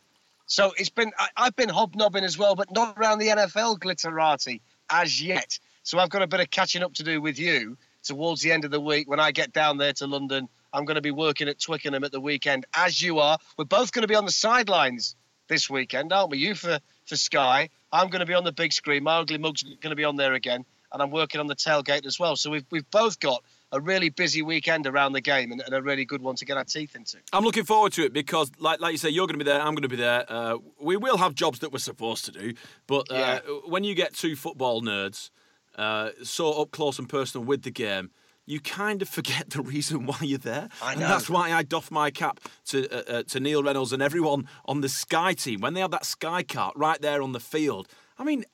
So 0.50 0.72
it's 0.76 0.90
been 0.90 1.12
I, 1.16 1.44
have 1.44 1.54
been 1.54 1.68
hobnobbing 1.68 2.24
as 2.24 2.36
well, 2.36 2.56
but 2.56 2.72
not 2.72 2.98
around 2.98 3.20
the 3.20 3.28
NFL 3.28 3.78
glitterati 3.78 4.60
as 4.90 5.22
yet. 5.22 5.60
So 5.84 5.96
I've 5.96 6.10
got 6.10 6.22
a 6.22 6.26
bit 6.26 6.40
of 6.40 6.50
catching 6.50 6.82
up 6.82 6.92
to 6.94 7.04
do 7.04 7.20
with 7.20 7.38
you 7.38 7.78
towards 8.02 8.42
the 8.42 8.50
end 8.50 8.64
of 8.64 8.72
the 8.72 8.80
week 8.80 9.08
when 9.08 9.20
I 9.20 9.30
get 9.30 9.52
down 9.52 9.78
there 9.78 9.92
to 9.92 10.08
London. 10.08 10.48
I'm 10.72 10.86
going 10.86 10.96
to 10.96 11.00
be 11.02 11.12
working 11.12 11.46
at 11.46 11.60
Twickenham 11.60 12.02
at 12.02 12.10
the 12.10 12.20
weekend, 12.20 12.66
as 12.74 13.00
you 13.00 13.20
are. 13.20 13.38
We're 13.56 13.64
both 13.64 13.92
going 13.92 14.02
to 14.02 14.08
be 14.08 14.16
on 14.16 14.24
the 14.24 14.32
sidelines 14.32 15.14
this 15.46 15.70
weekend, 15.70 16.12
aren't 16.12 16.30
we? 16.30 16.38
You 16.38 16.56
for, 16.56 16.80
for 17.06 17.14
Sky. 17.14 17.68
I'm 17.92 18.08
going 18.08 18.18
to 18.18 18.26
be 18.26 18.34
on 18.34 18.42
the 18.42 18.50
big 18.50 18.72
screen. 18.72 19.04
My 19.04 19.18
ugly 19.18 19.38
mug's 19.38 19.62
going 19.62 19.90
to 19.90 19.94
be 19.94 20.04
on 20.04 20.16
there 20.16 20.34
again, 20.34 20.64
and 20.92 21.00
I'm 21.00 21.12
working 21.12 21.40
on 21.40 21.46
the 21.46 21.54
tailgate 21.54 22.06
as 22.06 22.18
well. 22.18 22.34
So 22.34 22.50
we've, 22.50 22.66
we've 22.72 22.90
both 22.90 23.20
got 23.20 23.44
a 23.72 23.80
really 23.80 24.10
busy 24.10 24.42
weekend 24.42 24.86
around 24.86 25.12
the 25.12 25.20
game 25.20 25.52
and, 25.52 25.60
and, 25.60 25.74
a 25.74 25.82
really 25.82 26.04
good 26.04 26.22
one 26.22 26.34
to 26.36 26.44
get 26.44 26.56
our 26.56 26.64
teeth 26.64 26.96
into. 26.96 27.18
I'm 27.32 27.44
looking 27.44 27.64
forward 27.64 27.92
to 27.92 28.04
it 28.04 28.12
because, 28.12 28.50
like, 28.58 28.80
like 28.80 28.92
you 28.92 28.98
say, 28.98 29.10
you're 29.10 29.26
going 29.26 29.38
to 29.38 29.44
be 29.44 29.50
there. 29.50 29.60
I'm 29.60 29.74
going 29.74 29.82
to 29.82 29.88
be 29.88 29.96
there. 29.96 30.24
Uh, 30.28 30.58
we 30.80 30.96
will 30.96 31.18
have 31.18 31.34
jobs 31.34 31.60
that 31.60 31.72
we're 31.72 31.78
supposed 31.78 32.24
to 32.26 32.32
do, 32.32 32.54
but 32.86 33.10
uh, 33.10 33.14
yeah. 33.14 33.38
when 33.66 33.84
you 33.84 33.94
get 33.94 34.14
two 34.14 34.36
football 34.36 34.82
nerds 34.82 35.30
uh, 35.76 36.10
so 36.22 36.60
up 36.60 36.70
close 36.72 36.98
and 36.98 37.08
personal 37.08 37.44
with 37.44 37.62
the 37.62 37.70
game, 37.70 38.10
you 38.46 38.60
kind 38.60 39.00
of 39.02 39.08
forget 39.08 39.50
the 39.50 39.62
reason 39.62 40.06
why 40.06 40.18
you're 40.20 40.38
there. 40.38 40.68
I 40.82 40.94
know. 40.94 41.02
And 41.02 41.10
that's 41.10 41.30
why 41.30 41.52
I 41.52 41.62
doff 41.62 41.90
my 41.90 42.10
cap 42.10 42.40
to 42.66 42.88
uh, 42.90 43.18
uh, 43.18 43.22
to 43.24 43.40
Neil 43.40 43.62
Reynolds 43.62 43.92
and 43.92 44.02
everyone 44.02 44.48
on 44.64 44.80
the 44.80 44.88
Sky 44.88 45.34
team 45.34 45.60
when 45.60 45.74
they 45.74 45.80
have 45.80 45.92
that 45.92 46.04
Sky 46.04 46.42
cart 46.42 46.74
right 46.76 47.00
there 47.00 47.22
on 47.22 47.32
the 47.32 47.40
field. 47.40 47.88
I 48.18 48.24
mean, 48.24 48.44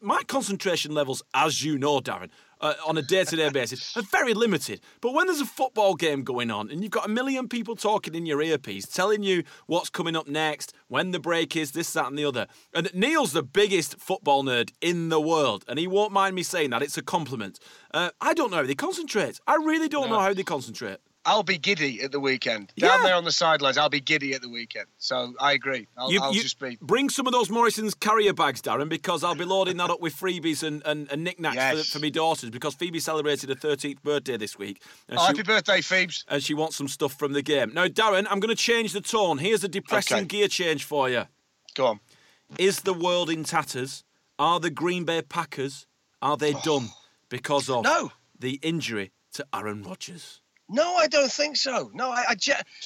my 0.00 0.22
concentration 0.28 0.92
levels, 0.94 1.22
as 1.34 1.64
you 1.64 1.76
know, 1.76 1.98
Darren, 2.00 2.30
uh, 2.60 2.74
on 2.86 2.98
a 2.98 3.02
day 3.02 3.24
to 3.24 3.36
day 3.36 3.50
basis 3.50 3.96
are 3.96 4.02
very 4.02 4.34
limited. 4.34 4.80
But 5.00 5.14
when 5.14 5.26
there's 5.26 5.40
a 5.40 5.46
football 5.46 5.94
game 5.94 6.22
going 6.22 6.50
on 6.50 6.70
and 6.70 6.82
you've 6.82 6.90
got 6.90 7.06
a 7.06 7.08
million 7.08 7.48
people 7.48 7.76
talking 7.76 8.14
in 8.14 8.26
your 8.26 8.42
earpiece, 8.42 8.86
telling 8.86 9.22
you 9.22 9.44
what's 9.66 9.90
coming 9.90 10.16
up 10.16 10.28
next, 10.28 10.72
when 10.88 11.10
the 11.10 11.20
break 11.20 11.56
is, 11.56 11.72
this, 11.72 11.92
that, 11.92 12.06
and 12.06 12.18
the 12.18 12.24
other, 12.24 12.46
and 12.74 12.92
Neil's 12.94 13.32
the 13.32 13.42
biggest 13.42 13.98
football 13.98 14.44
nerd 14.44 14.72
in 14.80 15.08
the 15.08 15.20
world, 15.20 15.64
and 15.68 15.78
he 15.78 15.86
won't 15.86 16.12
mind 16.12 16.34
me 16.34 16.42
saying 16.42 16.70
that, 16.70 16.82
it's 16.82 16.98
a 16.98 17.02
compliment. 17.02 17.58
Uh, 17.92 18.10
I 18.20 18.34
don't 18.34 18.50
know 18.50 18.58
how 18.58 18.62
they 18.64 18.74
concentrate. 18.74 19.40
I 19.46 19.56
really 19.56 19.88
don't 19.88 20.10
no. 20.10 20.16
know 20.16 20.20
how 20.20 20.34
they 20.34 20.44
concentrate. 20.44 20.98
I'll 21.28 21.42
be 21.42 21.58
giddy 21.58 22.00
at 22.02 22.10
the 22.10 22.20
weekend. 22.20 22.72
Down 22.78 23.00
yeah. 23.00 23.06
there 23.06 23.14
on 23.14 23.24
the 23.24 23.32
sidelines, 23.32 23.76
I'll 23.76 23.90
be 23.90 24.00
giddy 24.00 24.32
at 24.32 24.40
the 24.40 24.48
weekend. 24.48 24.86
So 24.96 25.34
I 25.38 25.52
agree. 25.52 25.86
I'll, 25.98 26.10
you, 26.10 26.22
I'll 26.22 26.32
you 26.32 26.42
just 26.42 26.58
be. 26.58 26.78
Bring 26.80 27.10
some 27.10 27.26
of 27.26 27.34
those 27.34 27.50
Morrison's 27.50 27.92
carrier 27.92 28.32
bags, 28.32 28.62
Darren, 28.62 28.88
because 28.88 29.22
I'll 29.22 29.34
be 29.34 29.44
loading 29.44 29.76
that 29.76 29.90
up 29.90 30.00
with 30.00 30.16
freebies 30.16 30.62
and, 30.62 30.82
and, 30.86 31.10
and 31.12 31.22
knickknacks 31.22 31.56
yes. 31.56 31.86
for, 31.86 31.98
for 31.98 32.02
my 32.02 32.08
daughters 32.08 32.48
because 32.48 32.74
Phoebe 32.74 32.98
celebrated 32.98 33.50
her 33.50 33.54
13th 33.54 34.02
birthday 34.02 34.38
this 34.38 34.58
week. 34.58 34.82
Oh, 35.10 35.16
she, 35.16 35.26
happy 35.26 35.42
birthday, 35.42 35.82
Phoebes. 35.82 36.24
And 36.28 36.42
she 36.42 36.54
wants 36.54 36.76
some 36.76 36.88
stuff 36.88 37.12
from 37.18 37.34
the 37.34 37.42
game. 37.42 37.74
Now, 37.74 37.88
Darren, 37.88 38.26
I'm 38.30 38.40
going 38.40 38.54
to 38.54 38.62
change 38.62 38.94
the 38.94 39.02
tone. 39.02 39.36
Here's 39.36 39.62
a 39.62 39.68
depressing 39.68 40.18
okay. 40.18 40.26
gear 40.26 40.48
change 40.48 40.84
for 40.84 41.10
you. 41.10 41.24
Go 41.74 41.86
on. 41.86 42.00
Is 42.58 42.80
the 42.80 42.94
world 42.94 43.28
in 43.28 43.44
tatters? 43.44 44.02
Are 44.38 44.60
the 44.60 44.70
Green 44.70 45.04
Bay 45.04 45.20
Packers, 45.20 45.86
are 46.22 46.36
they 46.36 46.54
oh. 46.54 46.60
done 46.64 46.88
because 47.28 47.68
of 47.68 47.84
no. 47.84 48.12
the 48.38 48.58
injury 48.62 49.10
to 49.32 49.44
Aaron 49.52 49.82
Rodgers? 49.82 50.40
No, 50.68 50.96
I 50.96 51.06
don't 51.06 51.32
think 51.32 51.56
so. 51.56 51.90
No, 51.94 52.10
I, 52.10 52.24
I 52.28 52.36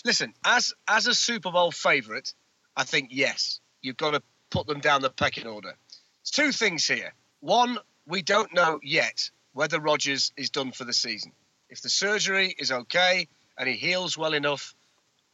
listen. 0.04 0.34
As 0.44 0.72
as 0.86 1.06
a 1.06 1.14
Super 1.14 1.50
Bowl 1.50 1.72
favourite, 1.72 2.32
I 2.76 2.84
think 2.84 3.08
yes, 3.10 3.60
you've 3.80 3.96
got 3.96 4.12
to 4.12 4.22
put 4.50 4.66
them 4.66 4.80
down 4.80 5.02
the 5.02 5.10
pecking 5.10 5.46
order. 5.46 5.74
It's 6.20 6.30
two 6.30 6.52
things 6.52 6.86
here. 6.86 7.12
One, 7.40 7.78
we 8.06 8.22
don't 8.22 8.54
know 8.54 8.78
yet 8.82 9.30
whether 9.52 9.80
Rodgers 9.80 10.32
is 10.36 10.50
done 10.50 10.72
for 10.72 10.84
the 10.84 10.92
season. 10.92 11.32
If 11.68 11.82
the 11.82 11.88
surgery 11.88 12.54
is 12.56 12.70
okay 12.70 13.28
and 13.58 13.68
he 13.68 13.74
heals 13.74 14.16
well 14.16 14.34
enough, 14.34 14.74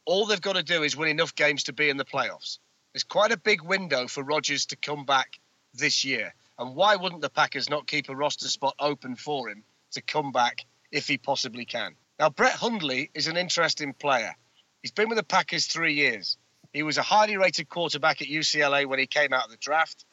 all 0.06 0.24
they've 0.24 0.40
got 0.40 0.56
to 0.56 0.62
do 0.62 0.82
is 0.82 0.96
win 0.96 1.10
enough 1.10 1.34
games 1.34 1.64
to 1.64 1.72
be 1.72 1.90
in 1.90 1.98
the 1.98 2.04
playoffs. 2.04 2.58
There's 2.92 3.04
quite 3.04 3.32
a 3.32 3.36
big 3.36 3.62
window 3.62 4.08
for 4.08 4.22
Rodgers 4.22 4.66
to 4.66 4.76
come 4.76 5.04
back 5.04 5.38
this 5.74 6.04
year. 6.04 6.34
And 6.58 6.74
why 6.74 6.96
wouldn't 6.96 7.20
the 7.20 7.30
Packers 7.30 7.68
not 7.68 7.86
keep 7.86 8.08
a 8.08 8.16
roster 8.16 8.48
spot 8.48 8.74
open 8.78 9.16
for 9.16 9.50
him 9.50 9.64
to 9.92 10.00
come 10.00 10.32
back 10.32 10.64
if 10.90 11.06
he 11.06 11.18
possibly 11.18 11.64
can? 11.64 11.94
Now, 12.18 12.30
Brett 12.30 12.54
Hundley 12.54 13.10
is 13.14 13.28
an 13.28 13.36
interesting 13.36 13.92
player. 13.92 14.34
He's 14.82 14.90
been 14.90 15.08
with 15.08 15.18
the 15.18 15.24
Packers 15.24 15.66
three 15.66 15.94
years. 15.94 16.36
He 16.72 16.82
was 16.82 16.98
a 16.98 17.02
highly 17.02 17.36
rated 17.36 17.68
quarterback 17.68 18.20
at 18.20 18.28
UCLA 18.28 18.86
when 18.86 18.98
he 18.98 19.06
came 19.06 19.32
out 19.32 19.44
of 19.44 19.50
the 19.50 19.56
draft. 19.56 20.04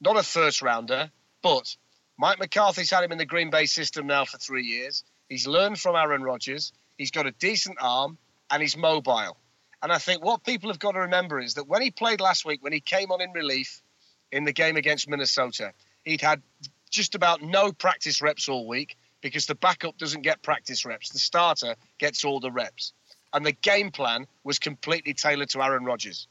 Not 0.00 0.18
a 0.18 0.22
first 0.22 0.60
rounder, 0.60 1.10
but 1.42 1.76
Mike 2.18 2.38
McCarthy's 2.38 2.90
had 2.90 3.04
him 3.04 3.12
in 3.12 3.18
the 3.18 3.24
Green 3.24 3.50
Bay 3.50 3.66
system 3.66 4.06
now 4.06 4.26
for 4.26 4.36
three 4.36 4.64
years. 4.64 5.02
He's 5.28 5.46
learned 5.46 5.80
from 5.80 5.96
Aaron 5.96 6.22
Rodgers. 6.22 6.72
He's 6.98 7.10
got 7.10 7.26
a 7.26 7.32
decent 7.32 7.78
arm 7.80 8.18
and 8.50 8.60
he's 8.60 8.76
mobile. 8.76 9.38
And 9.82 9.90
I 9.90 9.98
think 9.98 10.22
what 10.22 10.44
people 10.44 10.70
have 10.70 10.78
got 10.78 10.92
to 10.92 11.00
remember 11.00 11.40
is 11.40 11.54
that 11.54 11.66
when 11.66 11.80
he 11.80 11.90
played 11.90 12.20
last 12.20 12.44
week, 12.44 12.62
when 12.62 12.72
he 12.72 12.80
came 12.80 13.10
on 13.10 13.20
in 13.20 13.32
relief 13.32 13.82
in 14.30 14.44
the 14.44 14.52
game 14.52 14.76
against 14.76 15.08
Minnesota, 15.08 15.72
he'd 16.04 16.20
had 16.20 16.42
just 16.90 17.14
about 17.14 17.42
no 17.42 17.72
practice 17.72 18.22
reps 18.22 18.48
all 18.48 18.66
week 18.66 18.96
because 19.20 19.46
the 19.46 19.54
backup 19.54 19.98
doesn't 19.98 20.22
get 20.22 20.42
practice 20.42 20.84
reps. 20.84 21.10
The 21.10 21.18
starter 21.18 21.76
gets 21.98 22.24
all 22.24 22.40
the 22.40 22.50
reps. 22.50 22.92
And 23.32 23.44
the 23.44 23.52
game 23.52 23.90
plan 23.90 24.26
was 24.44 24.58
completely 24.58 25.14
tailored 25.14 25.50
to 25.50 25.62
Aaron 25.62 25.84
Rodgers. 25.84 26.28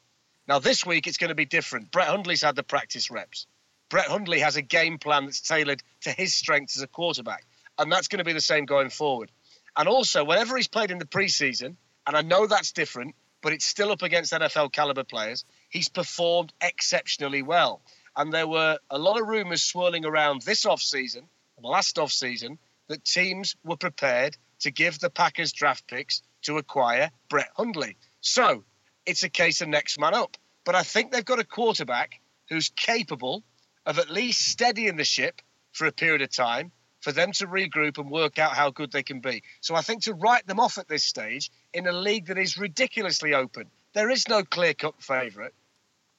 Now, 0.47 0.59
this 0.59 0.85
week, 0.85 1.07
it's 1.07 1.17
going 1.17 1.29
to 1.29 1.35
be 1.35 1.45
different. 1.45 1.91
Brett 1.91 2.07
Hundley's 2.07 2.43
had 2.43 2.55
the 2.55 2.63
practice 2.63 3.09
reps. 3.09 3.47
Brett 3.89 4.07
Hundley 4.07 4.39
has 4.39 4.55
a 4.55 4.61
game 4.61 4.97
plan 4.97 5.25
that's 5.25 5.41
tailored 5.41 5.81
to 6.01 6.11
his 6.11 6.33
strengths 6.33 6.77
as 6.77 6.83
a 6.83 6.87
quarterback. 6.87 7.45
And 7.77 7.91
that's 7.91 8.07
going 8.07 8.19
to 8.19 8.23
be 8.23 8.33
the 8.33 8.41
same 8.41 8.65
going 8.65 8.89
forward. 8.89 9.31
And 9.75 9.87
also, 9.87 10.23
whenever 10.23 10.55
he's 10.55 10.67
played 10.67 10.91
in 10.91 10.99
the 10.99 11.05
preseason, 11.05 11.75
and 12.07 12.15
I 12.15 12.21
know 12.21 12.47
that's 12.47 12.71
different, 12.71 13.15
but 13.41 13.53
it's 13.53 13.65
still 13.65 13.91
up 13.91 14.01
against 14.01 14.33
NFL 14.33 14.71
caliber 14.71 15.03
players, 15.03 15.43
he's 15.69 15.89
performed 15.89 16.53
exceptionally 16.61 17.41
well. 17.41 17.81
And 18.15 18.31
there 18.31 18.47
were 18.47 18.79
a 18.89 18.97
lot 18.97 19.19
of 19.19 19.27
rumours 19.27 19.61
swirling 19.61 20.05
around 20.05 20.41
this 20.43 20.65
offseason, 20.65 21.23
last 21.61 21.97
offseason, 21.97 22.57
that 22.87 23.03
teams 23.03 23.55
were 23.63 23.77
prepared 23.77 24.37
to 24.59 24.71
give 24.71 24.99
the 24.99 25.09
Packers 25.09 25.51
draft 25.51 25.87
picks 25.87 26.21
to 26.43 26.57
acquire 26.57 27.11
Brett 27.29 27.49
Hundley. 27.55 27.97
So 28.21 28.63
it's 29.05 29.23
a 29.23 29.29
case 29.29 29.61
of 29.61 29.67
next 29.67 29.99
man 29.99 30.13
up. 30.13 30.37
But 30.63 30.75
I 30.75 30.83
think 30.83 31.11
they've 31.11 31.23
got 31.23 31.39
a 31.39 31.43
quarterback 31.43 32.19
who's 32.49 32.69
capable 32.69 33.43
of 33.85 33.99
at 33.99 34.09
least 34.09 34.47
steadying 34.47 34.97
the 34.97 35.03
ship 35.03 35.41
for 35.71 35.85
a 35.85 35.91
period 35.91 36.21
of 36.21 36.31
time 36.31 36.71
for 37.01 37.11
them 37.11 37.31
to 37.33 37.45
regroup 37.45 37.99
and 37.99 38.09
work 38.09 38.39
out 38.39 38.53
how 38.53 38.71
good 38.71 38.91
they 38.91 39.03
can 39.03 39.19
be. 39.19 39.43
So 39.61 39.75
I 39.75 39.81
think 39.81 40.03
to 40.03 40.13
write 40.13 40.47
them 40.47 40.59
off 40.59 40.79
at 40.79 40.87
this 40.87 41.03
stage 41.03 41.51
in 41.71 41.85
a 41.85 41.91
league 41.91 42.27
that 42.27 42.39
is 42.39 42.57
ridiculously 42.57 43.35
open, 43.35 43.69
there 43.93 44.09
is 44.09 44.27
no 44.27 44.43
clear 44.43 44.73
cut 44.73 44.95
favourite. 45.03 45.53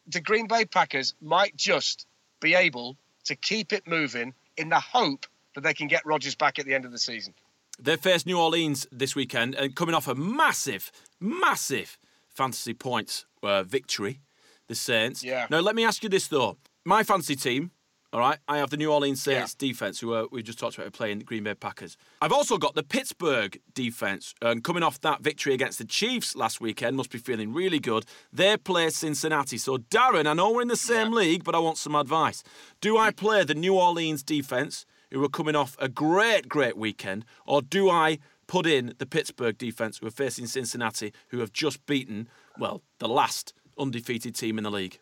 The 0.07 0.21
Green 0.21 0.47
Bay 0.47 0.65
Packers 0.65 1.15
might 1.21 1.57
just 1.57 2.07
be 2.41 2.55
able 2.55 2.97
to 3.25 3.35
keep 3.35 3.73
it 3.73 3.89
moving 3.89 4.35
in 4.57 4.69
the 4.69 4.79
hope 4.79 5.27
that 5.57 5.63
they 5.63 5.75
can 5.75 5.89
get 5.89 6.07
Rodgers 6.07 6.37
back 6.37 6.59
at 6.59 6.67
the 6.67 6.75
end 6.75 6.85
of 6.85 6.93
the 6.93 6.99
season. 6.99 7.35
They 7.81 7.97
face 7.97 8.25
New 8.25 8.39
Orleans 8.39 8.87
this 8.93 9.17
weekend 9.17 9.55
and 9.55 9.75
coming 9.75 9.95
off 9.95 10.07
a 10.07 10.15
massive, 10.15 10.93
massive 11.21 11.99
fantasy 12.29 12.75
points 12.75 13.27
uh, 13.43 13.65
victory, 13.65 14.21
the 14.69 14.75
Saints. 14.75 15.25
Yeah. 15.25 15.47
Now, 15.51 15.61
let 15.61 15.75
me 15.75 15.85
ask 15.85 16.03
you 16.03 16.09
this, 16.09 16.29
though. 16.29 16.59
My 16.85 17.03
fantasy 17.03 17.37
team, 17.37 17.71
all 18.13 18.21
right, 18.21 18.39
I 18.49 18.59
have 18.59 18.71
the 18.71 18.77
New 18.77 18.93
Orleans 18.93 19.23
Saints 19.23 19.57
yeah. 19.59 19.69
defense, 19.69 20.01
who 20.01 20.15
uh, 20.15 20.27
we 20.31 20.43
just 20.43 20.59
talked 20.59 20.79
about 20.79 20.93
playing 20.93 21.19
the 21.19 21.25
Green 21.25 21.45
Bay 21.45 21.55
Packers. 21.55 21.97
I've 22.23 22.33
also 22.33 22.57
got 22.57 22.75
the 22.75 22.83
Pittsburgh 22.83 23.59
defense, 23.75 24.35
and 24.41 24.63
coming 24.63 24.83
off 24.83 25.01
that 25.01 25.23
victory 25.23 25.55
against 25.55 25.79
the 25.79 25.85
Chiefs 25.85 26.37
last 26.37 26.61
weekend, 26.61 26.97
must 26.97 27.11
be 27.11 27.19
feeling 27.19 27.53
really 27.53 27.79
good. 27.79 28.05
They 28.33 28.57
play 28.57 28.91
Cincinnati. 28.91 29.59
So, 29.59 29.79
Darren, 29.79 30.27
I 30.27 30.35
know 30.35 30.53
we're 30.53 30.63
in 30.63 30.69
the 30.69 30.77
same 30.77 31.13
yeah. 31.13 31.19
league, 31.19 31.45
but 31.45 31.55
I 31.55 31.59
want 31.59 31.79
some 31.79 31.95
advice. 31.95 32.43
Do 32.81 32.97
I 32.97 33.11
play 33.11 33.45
the 33.45 33.55
New 33.55 33.75
Orleans 33.75 34.23
defense? 34.23 34.87
Who 35.11 35.23
are 35.25 35.29
coming 35.29 35.57
off 35.57 35.77
a 35.79 35.89
great, 35.89 36.49
great 36.49 36.77
weekend, 36.77 37.25
or 37.47 37.63
do 37.63 37.91
I 37.91 38.19
put 38.47 38.67
in 38.67 38.95
the 38.99 39.07
Pittsburgh 39.07 39.59
defence 39.59 39.99
who 39.99 40.07
are 40.07 40.11
facing 40.11 40.47
Cincinnati, 40.47 41.13
who 41.29 41.41
have 41.41 41.53
just 41.53 41.85
beaten, 41.87 42.29
well, 42.59 42.83
the 42.99 43.09
last 43.09 43.53
undefeated 43.79 44.35
team 44.35 44.59
in 44.59 44.65
the 44.65 44.71
league? 44.71 44.99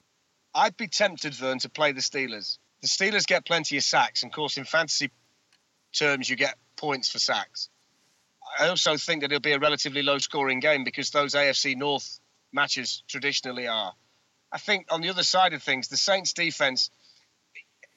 I'd 0.55 0.77
be 0.77 0.87
tempted, 0.87 1.35
Vern, 1.35 1.59
to 1.61 1.69
play 1.69 1.93
the 1.93 2.01
Steelers. 2.01 2.59
The 2.81 2.89
Steelers 2.89 3.27
get 3.27 3.45
plenty 3.45 3.77
of 3.77 3.83
sacks, 3.83 4.23
and 4.23 4.31
of 4.31 4.37
course, 4.37 4.57
in 4.57 4.65
fantasy 4.65 5.11
terms, 5.93 6.29
you 6.29 6.37
get 6.37 6.57
points 6.77 7.09
for 7.09 7.19
sacks. 7.19 7.69
I 8.59 8.69
also 8.69 8.97
think 8.97 9.23
that 9.23 9.33
it'll 9.33 9.41
be 9.41 9.53
a 9.53 9.59
relatively 9.59 10.03
low 10.03 10.19
scoring 10.19 10.61
game 10.61 10.85
because 10.85 11.11
those 11.11 11.35
AFC 11.35 11.77
North 11.77 12.21
matches 12.53 13.03
traditionally 13.09 13.67
are. 13.67 13.93
I 14.53 14.59
think 14.59 14.87
on 14.91 15.01
the 15.01 15.09
other 15.09 15.25
side 15.25 15.55
of 15.55 15.63
things, 15.63 15.89
the 15.89 15.97
Saints 15.97 16.33
defense 16.33 16.91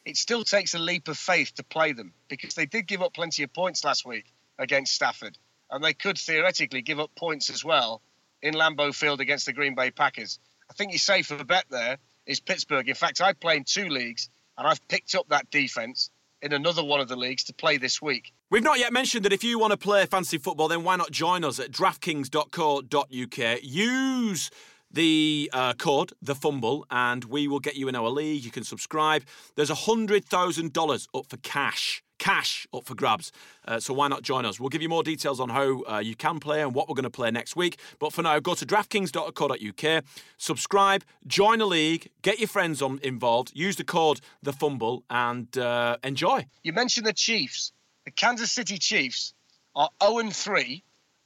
it 0.07 0.15
still 0.15 0.45
takes 0.45 0.73
a 0.73 0.79
leap 0.79 1.09
of 1.09 1.17
faith 1.17 1.53
to 1.55 1.63
play 1.63 1.91
them 1.91 2.13
because 2.29 2.53
they 2.53 2.65
did 2.65 2.87
give 2.87 3.01
up 3.01 3.13
plenty 3.13 3.43
of 3.43 3.51
points 3.51 3.83
last 3.83 4.05
week 4.05 4.23
against 4.57 4.93
Stafford, 4.93 5.37
and 5.69 5.83
they 5.83 5.93
could 5.93 6.17
theoretically 6.17 6.81
give 6.81 6.97
up 6.97 7.13
points 7.13 7.49
as 7.49 7.65
well 7.65 8.01
in 8.41 8.53
Lambeau 8.53 8.95
Field 8.95 9.19
against 9.19 9.45
the 9.45 9.53
Green 9.53 9.75
Bay 9.75 9.91
Packers. 9.91 10.39
I 10.71 10.73
think 10.73 10.93
your 10.93 10.99
safer 10.99 11.43
bet 11.43 11.65
there 11.69 11.97
is 12.25 12.39
Pittsburgh. 12.39 12.87
In 12.87 12.95
fact, 12.95 13.19
I 13.19 13.33
play 13.33 13.57
in 13.57 13.65
two 13.65 13.89
leagues, 13.89 14.29
and 14.57 14.65
I've 14.65 14.87
picked 14.87 15.13
up 15.13 15.27
that 15.27 15.51
defense 15.51 16.09
in 16.41 16.53
another 16.53 16.85
one 16.85 17.01
of 17.01 17.09
the 17.09 17.17
leagues 17.17 17.43
to 17.45 17.53
play 17.53 17.75
this 17.75 18.01
week. 18.01 18.31
We've 18.49 18.63
not 18.63 18.79
yet 18.79 18.93
mentioned 18.93 19.25
that 19.25 19.33
if 19.33 19.43
you 19.43 19.59
want 19.59 19.71
to 19.71 19.77
play 19.77 20.05
fantasy 20.05 20.37
football, 20.37 20.69
then 20.69 20.85
why 20.85 20.95
not 20.95 21.11
join 21.11 21.43
us 21.43 21.59
at 21.59 21.71
draftkings.co.uk? 21.71 23.59
Use 23.61 24.51
the 24.91 25.49
uh, 25.53 25.73
code, 25.73 26.13
the 26.21 26.35
fumble, 26.35 26.85
and 26.89 27.25
we 27.25 27.47
will 27.47 27.59
get 27.59 27.75
you 27.75 27.87
in 27.87 27.95
our 27.95 28.09
league. 28.09 28.43
You 28.43 28.51
can 28.51 28.63
subscribe. 28.63 29.23
There's 29.55 29.69
$100,000 29.69 31.07
up 31.13 31.25
for 31.29 31.37
cash. 31.37 32.03
Cash 32.19 32.65
up 32.73 32.85
for 32.85 32.95
grabs. 32.95 33.31
Uh, 33.67 33.79
so 33.79 33.93
why 33.93 34.07
not 34.07 34.23
join 34.23 34.43
us? 34.43 34.59
We'll 34.59 34.69
give 34.69 34.81
you 34.81 34.89
more 34.89 35.03
details 35.03 35.39
on 35.39 35.49
how 35.49 35.83
uh, 35.83 35.99
you 35.99 36.15
can 36.15 36.39
play 36.39 36.63
and 36.63 36.73
what 36.73 36.89
we're 36.89 36.95
going 36.95 37.03
to 37.03 37.11
play 37.11 37.29
next 37.29 37.55
week. 37.55 37.79
But 37.99 38.11
for 38.11 38.23
now, 38.23 38.39
go 38.39 38.55
to 38.55 38.65
draftkings.co.uk, 38.65 40.03
subscribe, 40.37 41.03
join 41.27 41.61
a 41.61 41.65
league, 41.65 42.09
get 42.23 42.39
your 42.39 42.47
friends 42.47 42.81
on, 42.81 42.99
involved, 43.03 43.51
use 43.53 43.75
the 43.75 43.83
code 43.83 44.19
the 44.41 44.51
fumble, 44.51 45.03
and 45.11 45.55
uh, 45.59 45.97
enjoy. 46.03 46.47
You 46.63 46.73
mentioned 46.73 47.05
the 47.05 47.13
Chiefs. 47.13 47.71
The 48.05 48.11
Kansas 48.11 48.51
City 48.51 48.79
Chiefs 48.79 49.33
are 49.75 49.89
0 50.03 50.31
3 50.31 50.83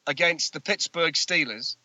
against 0.07 0.51
the 0.51 0.59
Pittsburgh 0.59 1.13
Steelers 1.13 1.77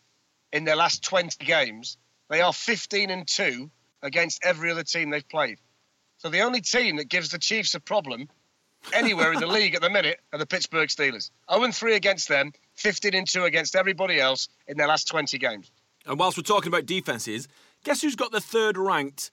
in 0.51 0.63
their 0.63 0.75
last 0.75 1.03
20 1.03 1.43
games. 1.45 1.97
They 2.29 2.41
are 2.41 2.53
15 2.53 3.09
and 3.09 3.27
2 3.27 3.69
against 4.01 4.39
every 4.43 4.71
other 4.71 4.83
team 4.83 5.09
they've 5.09 5.27
played. 5.27 5.59
So 6.17 6.29
the 6.29 6.41
only 6.41 6.61
team 6.61 6.97
that 6.97 7.09
gives 7.09 7.29
the 7.29 7.37
Chiefs 7.37 7.75
a 7.75 7.79
problem 7.79 8.29
anywhere 8.93 9.33
in 9.33 9.39
the 9.39 9.47
league 9.57 9.75
at 9.75 9.81
the 9.81 9.89
minute 9.89 10.19
are 10.33 10.39
the 10.39 10.45
Pittsburgh 10.45 10.89
Steelers. 10.89 11.31
0 11.51 11.71
3 11.71 11.95
against 11.95 12.27
them, 12.27 12.51
15 12.75 13.13
and 13.13 13.27
2 13.27 13.43
against 13.43 13.75
everybody 13.75 14.19
else 14.19 14.47
in 14.67 14.77
their 14.77 14.87
last 14.87 15.07
20 15.07 15.37
games. 15.37 15.71
And 16.05 16.17
whilst 16.17 16.37
we're 16.37 16.43
talking 16.43 16.69
about 16.69 16.85
defences, 16.85 17.47
guess 17.83 18.01
who's 18.01 18.15
got 18.15 18.31
the 18.31 18.41
third 18.41 18.77
ranked 18.77 19.31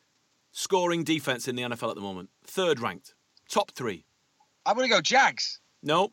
scoring 0.53 1.05
defence 1.05 1.48
in 1.48 1.57
the 1.57 1.62
NFL 1.62 1.90
at 1.90 1.94
the 1.94 2.00
moment? 2.00 2.31
Third 2.44 2.81
ranked. 2.81 3.14
Top 3.48 3.70
three. 3.72 4.05
I'm 4.66 4.77
going 4.77 4.88
to 4.88 4.94
go 4.94 5.00
Jags. 5.00 5.61
No. 5.83 6.12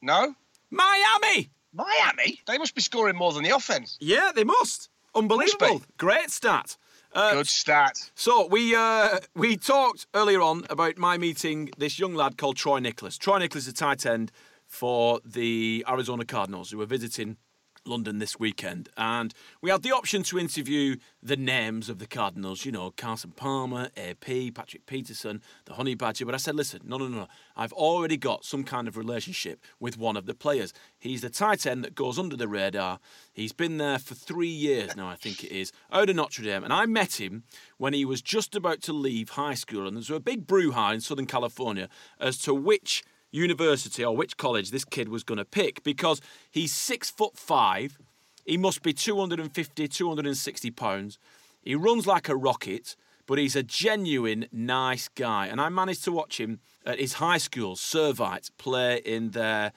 No? 0.00 0.34
Miami! 0.70 1.50
Miami? 1.74 2.40
They 2.46 2.58
must 2.58 2.74
be 2.74 2.80
scoring 2.80 3.16
more 3.16 3.32
than 3.32 3.42
the 3.42 3.50
offense. 3.50 3.98
Yeah, 4.00 4.30
they 4.34 4.44
must. 4.44 4.88
Unbelievable. 5.14 5.74
Must 5.74 5.96
Great 5.98 6.30
stat. 6.30 6.76
Uh, 7.12 7.34
Good 7.34 7.46
stat. 7.46 8.10
So 8.14 8.46
we 8.46 8.74
uh, 8.74 9.20
we 9.36 9.56
talked 9.56 10.06
earlier 10.14 10.40
on 10.40 10.64
about 10.68 10.98
my 10.98 11.16
meeting 11.16 11.70
this 11.78 11.98
young 11.98 12.14
lad 12.14 12.36
called 12.36 12.56
Troy 12.56 12.80
Niklas. 12.80 13.18
Troy 13.18 13.38
Niklas 13.38 13.56
is 13.56 13.68
a 13.68 13.72
tight 13.72 14.04
end 14.04 14.32
for 14.66 15.20
the 15.24 15.84
Arizona 15.88 16.24
Cardinals 16.24 16.70
who 16.70 16.78
were 16.78 16.86
visiting 16.86 17.36
London 17.86 18.18
this 18.18 18.38
weekend, 18.38 18.88
and 18.96 19.34
we 19.60 19.70
had 19.70 19.82
the 19.82 19.92
option 19.92 20.22
to 20.24 20.38
interview 20.38 20.96
the 21.22 21.36
names 21.36 21.88
of 21.88 21.98
the 21.98 22.06
Cardinals. 22.06 22.64
You 22.64 22.72
know, 22.72 22.90
Carson 22.90 23.32
Palmer, 23.32 23.90
AP, 23.96 24.54
Patrick 24.54 24.86
Peterson, 24.86 25.42
the 25.64 25.74
Honey 25.74 25.94
Badger. 25.94 26.26
But 26.26 26.34
I 26.34 26.38
said, 26.38 26.54
listen, 26.54 26.80
no, 26.84 26.98
no, 26.98 27.08
no. 27.08 27.28
I've 27.56 27.72
already 27.72 28.16
got 28.16 28.44
some 28.44 28.64
kind 28.64 28.88
of 28.88 28.96
relationship 28.96 29.60
with 29.78 29.98
one 29.98 30.16
of 30.16 30.26
the 30.26 30.34
players. 30.34 30.72
He's 30.98 31.20
the 31.22 31.30
tight 31.30 31.66
end 31.66 31.84
that 31.84 31.94
goes 31.94 32.18
under 32.18 32.36
the 32.36 32.48
radar. 32.48 32.98
He's 33.32 33.52
been 33.52 33.78
there 33.78 33.98
for 33.98 34.14
three 34.14 34.48
years 34.48 34.96
now, 34.96 35.08
I 35.08 35.16
think 35.16 35.44
it 35.44 35.52
is, 35.52 35.72
out 35.92 36.10
of 36.10 36.16
Notre 36.16 36.42
Dame. 36.42 36.64
And 36.64 36.72
I 36.72 36.86
met 36.86 37.20
him 37.20 37.44
when 37.78 37.92
he 37.92 38.04
was 38.04 38.22
just 38.22 38.54
about 38.54 38.80
to 38.82 38.92
leave 38.92 39.30
high 39.30 39.54
school, 39.54 39.86
and 39.86 39.96
there's 39.96 40.10
a 40.10 40.20
big 40.20 40.46
brouhaha 40.46 40.94
in 40.94 41.00
Southern 41.00 41.26
California 41.26 41.88
as 42.18 42.38
to 42.38 42.54
which 42.54 43.02
university 43.34 44.04
or 44.04 44.16
which 44.16 44.36
college 44.36 44.70
this 44.70 44.84
kid 44.84 45.08
was 45.08 45.24
going 45.24 45.38
to 45.38 45.44
pick 45.44 45.82
because 45.82 46.20
he's 46.50 46.72
six 46.72 47.10
foot 47.10 47.36
five. 47.36 47.98
He 48.46 48.56
must 48.56 48.82
be 48.82 48.92
250, 48.92 49.88
260 49.88 50.70
pounds. 50.70 51.18
He 51.62 51.74
runs 51.74 52.06
like 52.06 52.28
a 52.28 52.36
rocket, 52.36 52.94
but 53.26 53.38
he's 53.38 53.56
a 53.56 53.62
genuine 53.62 54.46
nice 54.52 55.08
guy. 55.08 55.46
And 55.46 55.60
I 55.60 55.68
managed 55.70 56.04
to 56.04 56.12
watch 56.12 56.38
him 56.38 56.60
at 56.86 57.00
his 57.00 57.14
high 57.14 57.38
school, 57.38 57.74
Servite, 57.74 58.50
play 58.58 58.98
in 58.98 59.30
their 59.30 59.72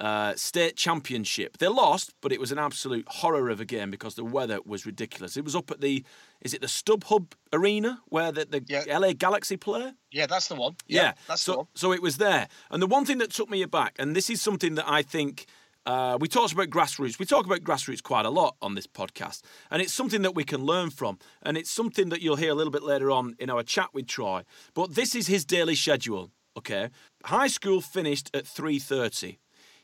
uh, 0.00 0.34
state 0.34 0.76
championship. 0.76 1.58
They 1.58 1.68
lost, 1.68 2.14
but 2.22 2.32
it 2.32 2.40
was 2.40 2.50
an 2.50 2.58
absolute 2.58 3.06
horror 3.06 3.50
of 3.50 3.60
a 3.60 3.64
game 3.66 3.90
because 3.90 4.14
the 4.14 4.24
weather 4.24 4.58
was 4.64 4.86
ridiculous. 4.86 5.36
It 5.36 5.44
was 5.44 5.54
up 5.54 5.70
at 5.70 5.80
the, 5.80 6.04
is 6.40 6.54
it 6.54 6.62
the 6.62 6.66
StubHub 6.66 7.32
Arena 7.52 8.00
where 8.08 8.32
the, 8.32 8.46
the 8.46 8.64
Yeah. 8.66 8.98
LA 8.98 9.12
Galaxy 9.12 9.56
play? 9.58 9.92
Yeah, 10.10 10.26
that's 10.26 10.48
the 10.48 10.54
one. 10.54 10.76
Yeah, 10.88 11.12
that's 11.28 11.42
so, 11.42 11.52
the 11.52 11.58
one. 11.58 11.66
So 11.74 11.92
it 11.92 12.02
was 12.02 12.16
there. 12.16 12.48
And 12.70 12.82
the 12.82 12.86
one 12.86 13.04
thing 13.04 13.18
that 13.18 13.30
took 13.30 13.50
me 13.50 13.60
aback, 13.62 13.94
and 13.98 14.16
this 14.16 14.30
is 14.30 14.40
something 14.40 14.74
that 14.76 14.88
I 14.88 15.02
think 15.02 15.46
uh, 15.86 16.16
we 16.18 16.28
talked 16.28 16.52
about 16.52 16.68
grassroots. 16.70 17.18
We 17.18 17.26
talk 17.26 17.44
about 17.44 17.60
grassroots 17.60 18.02
quite 18.02 18.24
a 18.24 18.30
lot 18.30 18.56
on 18.62 18.74
this 18.74 18.86
podcast, 18.86 19.42
and 19.70 19.80
it's 19.82 19.92
something 19.92 20.22
that 20.22 20.34
we 20.34 20.44
can 20.44 20.62
learn 20.64 20.90
from, 20.90 21.18
and 21.42 21.56
it's 21.58 21.70
something 21.70 22.08
that 22.10 22.20
you'll 22.22 22.36
hear 22.36 22.50
a 22.50 22.54
little 22.54 22.70
bit 22.70 22.82
later 22.82 23.10
on 23.10 23.34
in 23.38 23.50
our 23.50 23.62
chat 23.62 23.88
with 23.92 24.06
Troy. 24.06 24.44
But 24.74 24.94
this 24.94 25.14
is 25.14 25.26
his 25.26 25.44
daily 25.44 25.74
schedule. 25.74 26.30
Okay, 26.56 26.90
high 27.24 27.46
school 27.48 27.80
finished 27.80 28.30
at 28.34 28.46
three 28.46 28.78
thirty. 28.78 29.38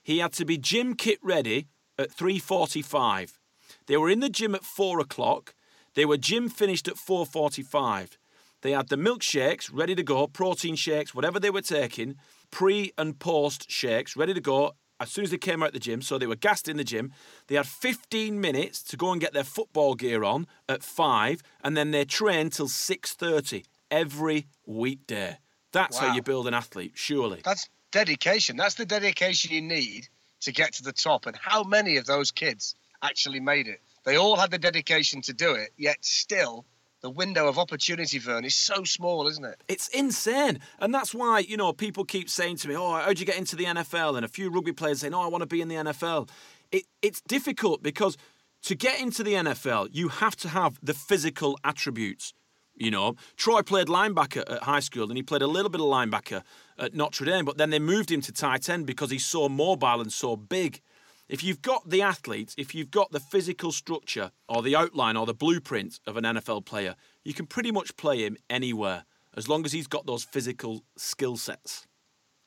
He 0.07 0.19
had 0.19 0.33
to 0.35 0.45
be 0.45 0.57
gym 0.57 0.95
kit 0.95 1.19
ready 1.21 1.67
at 1.99 2.13
three 2.13 2.39
forty-five. 2.39 3.41
They 3.89 3.97
were 3.97 4.09
in 4.09 4.21
the 4.21 4.29
gym 4.29 4.55
at 4.55 4.63
four 4.63 5.01
o'clock. 5.01 5.53
They 5.95 6.05
were 6.05 6.17
gym 6.17 6.49
finished 6.49 6.87
at 6.87 6.97
four 6.97 7.27
forty-five. 7.27 8.17
They 8.63 8.71
had 8.71 8.89
the 8.89 8.95
milkshakes 8.95 9.69
ready 9.73 9.97
to 9.97 10.05
go, 10.05 10.29
protein 10.29 10.77
shakes, 10.77 11.13
whatever 11.13 11.41
they 11.41 11.51
were 11.51 11.61
taking, 11.61 12.15
pre 12.53 12.93
and 12.97 13.19
post 13.19 13.69
shakes 13.69 14.17
ready 14.17 14.33
to 14.33 14.41
go 14.41 14.77
as 15.01 15.11
soon 15.11 15.25
as 15.25 15.33
they 15.33 15.39
came 15.39 15.61
out 15.61 15.73
the 15.73 15.81
gym. 15.81 16.01
So 16.03 16.19
they 16.19 16.29
were 16.29 16.37
gassed 16.37 16.69
in 16.69 16.77
the 16.77 16.85
gym. 16.85 17.13
They 17.49 17.57
had 17.57 17.67
15 17.67 18.41
minutes 18.41 18.85
to 18.85 18.97
go 18.97 19.11
and 19.11 19.21
get 19.21 19.33
their 19.33 19.43
football 19.43 19.97
gear 19.97 20.23
on 20.23 20.47
at 20.69 20.85
5 20.85 21.43
and 21.65 21.77
then 21.77 21.91
they 21.91 22.05
trained 22.05 22.53
till 22.53 22.69
6:30 22.69 23.65
every 23.91 24.47
weekday. 24.67 25.39
That's 25.73 25.99
how 25.99 26.15
you 26.15 26.23
build 26.23 26.47
an 26.47 26.55
athlete, 26.55 26.93
surely. 26.95 27.41
That's 27.45 27.69
dedication. 27.93 28.57
That's 28.57 28.75
the 28.75 28.87
dedication 28.87 29.53
you 29.53 29.63
need 29.63 30.09
to 30.41 30.53
get 30.53 30.75
to 30.75 30.83
the 30.83 30.93
top. 30.93 31.27
And 31.27 31.37
how 31.37 31.63
many 31.63 31.97
of 31.97 32.07
those 32.07 32.31
kids 32.31 32.75
actually 33.03 33.41
made 33.41 33.69
it? 33.69 33.81
They 34.05 34.17
all 34.17 34.37
had 34.37 34.51
the 34.51 34.59
dedication 34.59 35.21
to 35.23 35.33
do 35.33 35.55
it, 35.55 35.71
yet 35.77 35.97
still 36.01 36.65
the 37.03 37.11
window 37.11 37.47
of 37.47 37.59
opportunity, 37.59 38.19
Vern, 38.19 38.45
is 38.45 38.55
so 38.55 38.85
small, 38.85 39.29
isn't 39.29 39.45
it? 39.45 39.63
It's 39.69 39.89
insane. 39.89 40.61
And 40.81 40.95
that's 40.95 41.15
why, 41.15 41.41
you 41.41 41.57
know, 41.57 41.73
people 41.73 42.05
keep 42.05 42.31
saying 42.31 42.57
to 42.59 42.69
me, 42.69 42.77
oh, 42.77 42.95
how'd 42.95 43.19
you 43.19 43.27
get 43.27 43.37
into 43.37 43.57
the 43.57 43.65
NFL? 43.65 44.17
And 44.17 44.25
a 44.25 44.29
few 44.29 44.51
rugby 44.51 44.73
players 44.73 45.01
saying, 45.01 45.15
oh, 45.15 45.21
I 45.21 45.29
want 45.29 45.43
to 45.43 45.47
be 45.47 45.61
in 45.61 45.69
the 45.69 45.77
NFL. 45.77 46.29
It, 46.73 46.85
it's 47.03 47.21
difficult 47.21 47.83
because 47.83 48.17
to 48.63 48.75
get 48.75 49.01
into 49.01 49.23
the 49.23 49.35
NFL, 49.35 49.91
you 49.93 50.09
have 50.09 50.37
to 50.37 50.49
have 50.49 50.79
the 50.83 50.95
physical 50.95 51.59
attributes. 51.63 52.33
You 52.75 52.91
know, 52.91 53.15
Troy 53.37 53.63
played 53.63 53.87
linebacker 53.87 54.51
at 54.51 54.65
high 54.65 54.81
school 54.81 55.09
and 55.09 55.17
he 55.17 55.23
played 55.23 55.43
a 55.43 55.47
little 55.47 55.71
bit 55.71 55.81
of 55.81 55.87
linebacker 55.87 56.43
at 56.79 56.95
Notre 56.95 57.25
Dame, 57.25 57.45
but 57.45 57.59
then 57.59 57.71
they 57.71 57.79
moved 57.79 58.11
him 58.11 58.21
to 58.23 58.33
tight 58.33 58.69
end 58.69 58.87
because 58.87 59.11
he's 59.11 59.25
so 59.25 59.49
mobile 59.49 60.01
and 60.01 60.13
so 60.13 60.37
big. 60.37 60.81
If 61.29 61.43
you've 61.43 61.63
got 61.63 61.89
the 61.89 62.03
athletes, 62.03 62.55
if 62.57 62.75
you've 62.75 62.91
got 62.91 63.11
the 63.11 63.21
physical 63.21 63.73
structure 63.73 64.31
or 64.49 64.63
the 64.63 64.77
outline 64.77 65.17
or 65.17 65.27
the 65.27 65.35
blueprint 65.35 65.99
of 66.07 66.17
an 66.17 66.25
NFL 66.25 66.65
player, 66.65 66.95
you 67.25 67.35
can 67.35 67.47
pretty 67.47 67.73
much 67.73 67.97
play 67.97 68.25
him 68.25 68.37
anywhere 68.49 69.05
as 69.37 69.49
long 69.49 69.65
as 69.65 69.73
he's 69.73 69.89
got 69.89 70.07
those 70.07 70.25
physical 70.25 70.85
skill 70.97 71.37
sets. 71.37 71.87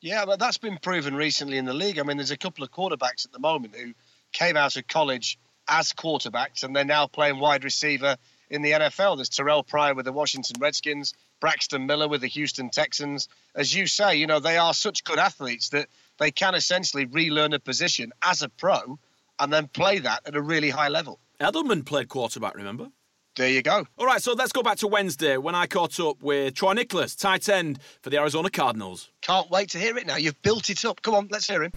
Yeah, 0.00 0.24
but 0.24 0.38
that's 0.38 0.56
been 0.56 0.78
proven 0.78 1.14
recently 1.14 1.58
in 1.58 1.66
the 1.66 1.74
league. 1.74 1.98
I 1.98 2.04
mean, 2.04 2.16
there's 2.16 2.30
a 2.30 2.38
couple 2.38 2.64
of 2.64 2.70
quarterbacks 2.70 3.26
at 3.26 3.32
the 3.32 3.38
moment 3.38 3.76
who 3.76 3.92
came 4.32 4.56
out 4.56 4.76
of 4.76 4.86
college 4.88 5.38
as 5.68 5.92
quarterbacks 5.92 6.64
and 6.64 6.74
they're 6.74 6.84
now 6.84 7.06
playing 7.06 7.38
wide 7.38 7.64
receiver 7.64 8.16
in 8.50 8.62
the 8.62 8.72
NFL. 8.72 9.16
There's 9.16 9.30
Terrelle 9.30 9.66
Pryor 9.66 9.94
with 9.94 10.04
the 10.04 10.12
Washington 10.12 10.56
Redskins, 10.60 11.14
Braxton 11.40 11.86
Miller 11.86 12.08
with 12.08 12.20
the 12.20 12.26
Houston 12.28 12.70
Texans. 12.70 13.28
As 13.54 13.74
you 13.74 13.86
say, 13.86 14.16
you 14.16 14.26
know, 14.26 14.40
they 14.40 14.58
are 14.58 14.74
such 14.74 15.04
good 15.04 15.18
athletes 15.18 15.70
that 15.70 15.88
they 16.18 16.30
can 16.30 16.54
essentially 16.54 17.06
relearn 17.06 17.52
a 17.52 17.58
position 17.58 18.12
as 18.22 18.42
a 18.42 18.48
pro 18.48 18.98
and 19.38 19.52
then 19.52 19.68
play 19.68 20.00
that 20.00 20.22
at 20.26 20.36
a 20.36 20.42
really 20.42 20.70
high 20.70 20.88
level. 20.88 21.18
Edelman 21.40 21.86
played 21.86 22.08
quarterback, 22.08 22.54
remember? 22.54 22.88
There 23.36 23.48
you 23.48 23.62
go. 23.62 23.86
All 23.96 24.06
right, 24.06 24.20
so 24.20 24.32
let's 24.32 24.52
go 24.52 24.62
back 24.62 24.76
to 24.78 24.88
Wednesday 24.88 25.36
when 25.36 25.54
I 25.54 25.66
caught 25.66 25.98
up 26.00 26.22
with 26.22 26.54
Troy 26.54 26.74
Niklas, 26.74 27.18
tight 27.18 27.48
end 27.48 27.78
for 28.02 28.10
the 28.10 28.18
Arizona 28.18 28.50
Cardinals. 28.50 29.10
Can't 29.22 29.48
wait 29.50 29.70
to 29.70 29.78
hear 29.78 29.96
it 29.96 30.06
now. 30.06 30.16
You've 30.16 30.40
built 30.42 30.68
it 30.68 30.84
up. 30.84 31.00
Come 31.00 31.14
on, 31.14 31.28
let's 31.30 31.46
hear 31.46 31.62
him. 31.62 31.72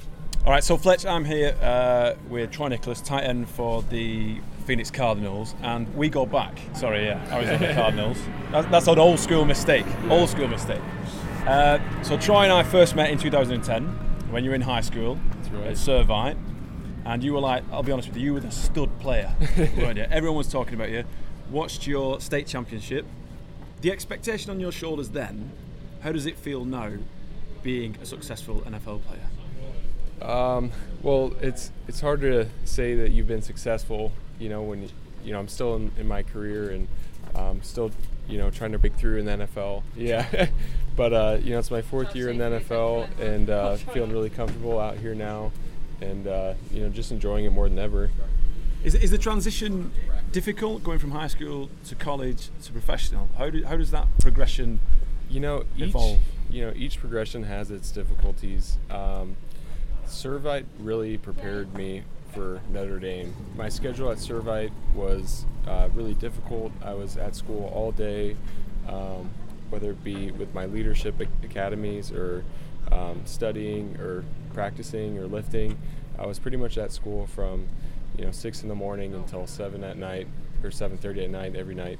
All 0.45 0.51
right, 0.51 0.63
so 0.63 0.75
Fletch, 0.75 1.05
I'm 1.05 1.23
here 1.23 1.55
uh, 1.61 2.15
with 2.27 2.51
Troy 2.51 2.69
Niklas, 2.69 3.05
tight 3.05 3.23
end 3.23 3.47
for 3.47 3.81
the 3.83 4.41
Phoenix 4.63 4.89
Cardinals, 4.89 5.55
and 5.61 5.93
we 5.95 6.09
go 6.09 6.25
back. 6.25 6.57
Sorry, 6.73 7.05
yeah, 7.05 7.35
Arizona 7.35 7.73
Cardinals. 7.73 8.17
That's, 8.51 8.67
that's 8.67 8.87
an 8.87 8.99
old 8.99 9.19
school 9.19 9.45
mistake. 9.45 9.85
Old 10.09 10.29
school 10.29 10.47
mistake. 10.47 10.81
Uh, 11.45 11.79
so 12.03 12.17
Troy 12.17 12.43
and 12.43 12.53
I 12.53 12.63
first 12.63 12.95
met 12.95 13.09
in 13.09 13.17
2010 13.17 13.85
when 14.31 14.43
you 14.43 14.49
were 14.49 14.55
in 14.55 14.61
high 14.61 14.81
school 14.81 15.19
at 15.65 15.73
Servite, 15.73 16.37
and 17.05 17.23
you 17.23 17.33
were 17.33 17.39
like, 17.39 17.63
I'll 17.71 17.83
be 17.83 17.91
honest 17.91 18.07
with 18.07 18.17
you, 18.17 18.25
you 18.25 18.33
were 18.33 18.39
the 18.39 18.51
stud 18.51 18.97
player, 18.99 19.35
weren't 19.77 19.97
you? 19.97 20.05
Everyone 20.09 20.37
was 20.37 20.47
talking 20.47 20.73
about 20.73 20.89
you. 20.89 21.03
Watched 21.51 21.85
your 21.85 22.19
state 22.19 22.47
championship. 22.47 23.05
The 23.81 23.91
expectation 23.91 24.49
on 24.49 24.59
your 24.59 24.71
shoulders 24.71 25.09
then. 25.09 25.51
How 26.01 26.11
does 26.11 26.25
it 26.25 26.37
feel 26.37 26.65
now, 26.65 26.93
being 27.61 27.97
a 28.01 28.05
successful 28.05 28.61
NFL 28.61 29.01
player? 29.03 30.29
Um, 30.29 30.71
well, 31.01 31.33
it's 31.41 31.71
it's 31.87 32.01
hard 32.01 32.21
to 32.21 32.47
say 32.63 32.95
that 32.95 33.11
you've 33.11 33.27
been 33.27 33.41
successful. 33.41 34.11
You 34.39 34.49
know, 34.49 34.63
when 34.63 34.89
you 35.23 35.33
know 35.33 35.39
I'm 35.39 35.47
still 35.47 35.75
in, 35.75 35.91
in 35.97 36.07
my 36.07 36.23
career, 36.23 36.71
and 36.71 36.87
um, 37.35 37.61
still, 37.61 37.91
you 38.27 38.37
know, 38.37 38.49
trying 38.49 38.71
to 38.71 38.79
break 38.79 38.95
through 38.95 39.17
in 39.17 39.25
the 39.25 39.45
NFL. 39.45 39.83
Yeah, 39.95 40.47
but 40.95 41.13
uh, 41.13 41.37
you 41.41 41.51
know, 41.51 41.59
it's 41.59 41.71
my 41.71 41.81
fourth 41.81 42.15
year 42.15 42.29
in 42.29 42.37
the 42.37 42.45
NFL, 42.45 43.19
and 43.19 43.49
uh, 43.49 43.75
feeling 43.75 44.11
really 44.11 44.29
comfortable 44.29 44.79
out 44.79 44.97
here 44.97 45.15
now, 45.15 45.51
and 46.01 46.27
uh, 46.27 46.53
you 46.71 46.81
know, 46.81 46.89
just 46.89 47.11
enjoying 47.11 47.45
it 47.45 47.51
more 47.51 47.69
than 47.69 47.79
ever. 47.79 48.09
Is, 48.83 48.95
is 48.95 49.11
the 49.11 49.17
transition 49.17 49.91
difficult 50.33 50.83
going 50.83 50.99
from 50.99 51.11
high 51.11 51.27
school 51.27 51.69
to 51.85 51.95
college 51.95 52.49
to 52.63 52.71
professional? 52.73 53.29
How, 53.37 53.49
do, 53.49 53.63
how 53.63 53.77
does 53.77 53.91
that 53.91 54.07
progression 54.19 54.81
you 55.29 55.39
know 55.39 55.63
each, 55.77 55.89
evolve? 55.89 56.19
You 56.49 56.65
know, 56.65 56.73
each 56.75 56.99
progression 56.99 57.43
has 57.43 57.71
its 57.71 57.91
difficulties. 57.91 58.77
Um, 58.89 59.37
Servite 60.05 60.65
really 60.79 61.17
prepared 61.17 61.73
me 61.73 62.03
for 62.33 62.61
Notre 62.69 62.99
Dame. 62.99 63.33
My 63.55 63.69
schedule 63.69 64.11
at 64.11 64.17
Servite 64.17 64.71
was 64.93 65.45
uh, 65.67 65.89
really 65.93 66.15
difficult. 66.15 66.71
I 66.83 66.93
was 66.93 67.17
at 67.17 67.35
school 67.35 67.71
all 67.73 67.91
day, 67.91 68.35
um, 68.87 69.29
whether 69.69 69.91
it 69.91 70.03
be 70.03 70.31
with 70.31 70.53
my 70.53 70.65
leadership 70.65 71.15
academies 71.43 72.11
or 72.11 72.43
um, 72.91 73.21
studying 73.25 73.95
or 73.97 74.25
practicing 74.53 75.17
or 75.17 75.27
lifting. 75.27 75.77
I 76.17 76.25
was 76.25 76.39
pretty 76.39 76.57
much 76.57 76.77
at 76.77 76.91
school 76.91 77.27
from 77.27 77.67
you 78.17 78.25
know 78.25 78.31
six 78.31 78.63
in 78.63 78.69
the 78.69 78.75
morning 78.75 79.13
until 79.13 79.47
seven 79.47 79.83
at 79.83 79.97
night 79.97 80.27
or 80.63 80.71
seven 80.71 80.97
thirty 80.97 81.23
at 81.23 81.29
night 81.29 81.55
every 81.55 81.75
night. 81.75 81.99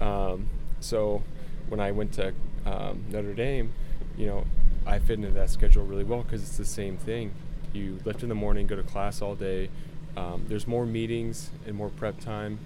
Um, 0.00 0.48
so 0.80 1.22
when 1.68 1.80
I 1.80 1.92
went 1.92 2.12
to 2.14 2.32
um, 2.66 3.04
Notre 3.10 3.34
Dame, 3.34 3.72
you 4.16 4.26
know, 4.26 4.44
I 4.86 4.98
fit 4.98 5.18
into 5.18 5.30
that 5.32 5.50
schedule 5.50 5.84
really 5.84 6.04
well 6.04 6.22
because 6.22 6.42
it's 6.42 6.56
the 6.56 6.64
same 6.64 6.96
thing. 6.96 7.32
You 7.72 7.98
lift 8.04 8.22
in 8.22 8.28
the 8.28 8.34
morning, 8.34 8.66
go 8.66 8.76
to 8.76 8.82
class 8.82 9.22
all 9.22 9.34
day. 9.34 9.70
Um, 10.16 10.44
there's 10.48 10.66
more 10.66 10.84
meetings 10.84 11.50
and 11.66 11.74
more 11.74 11.88
prep 11.88 12.20
time 12.20 12.58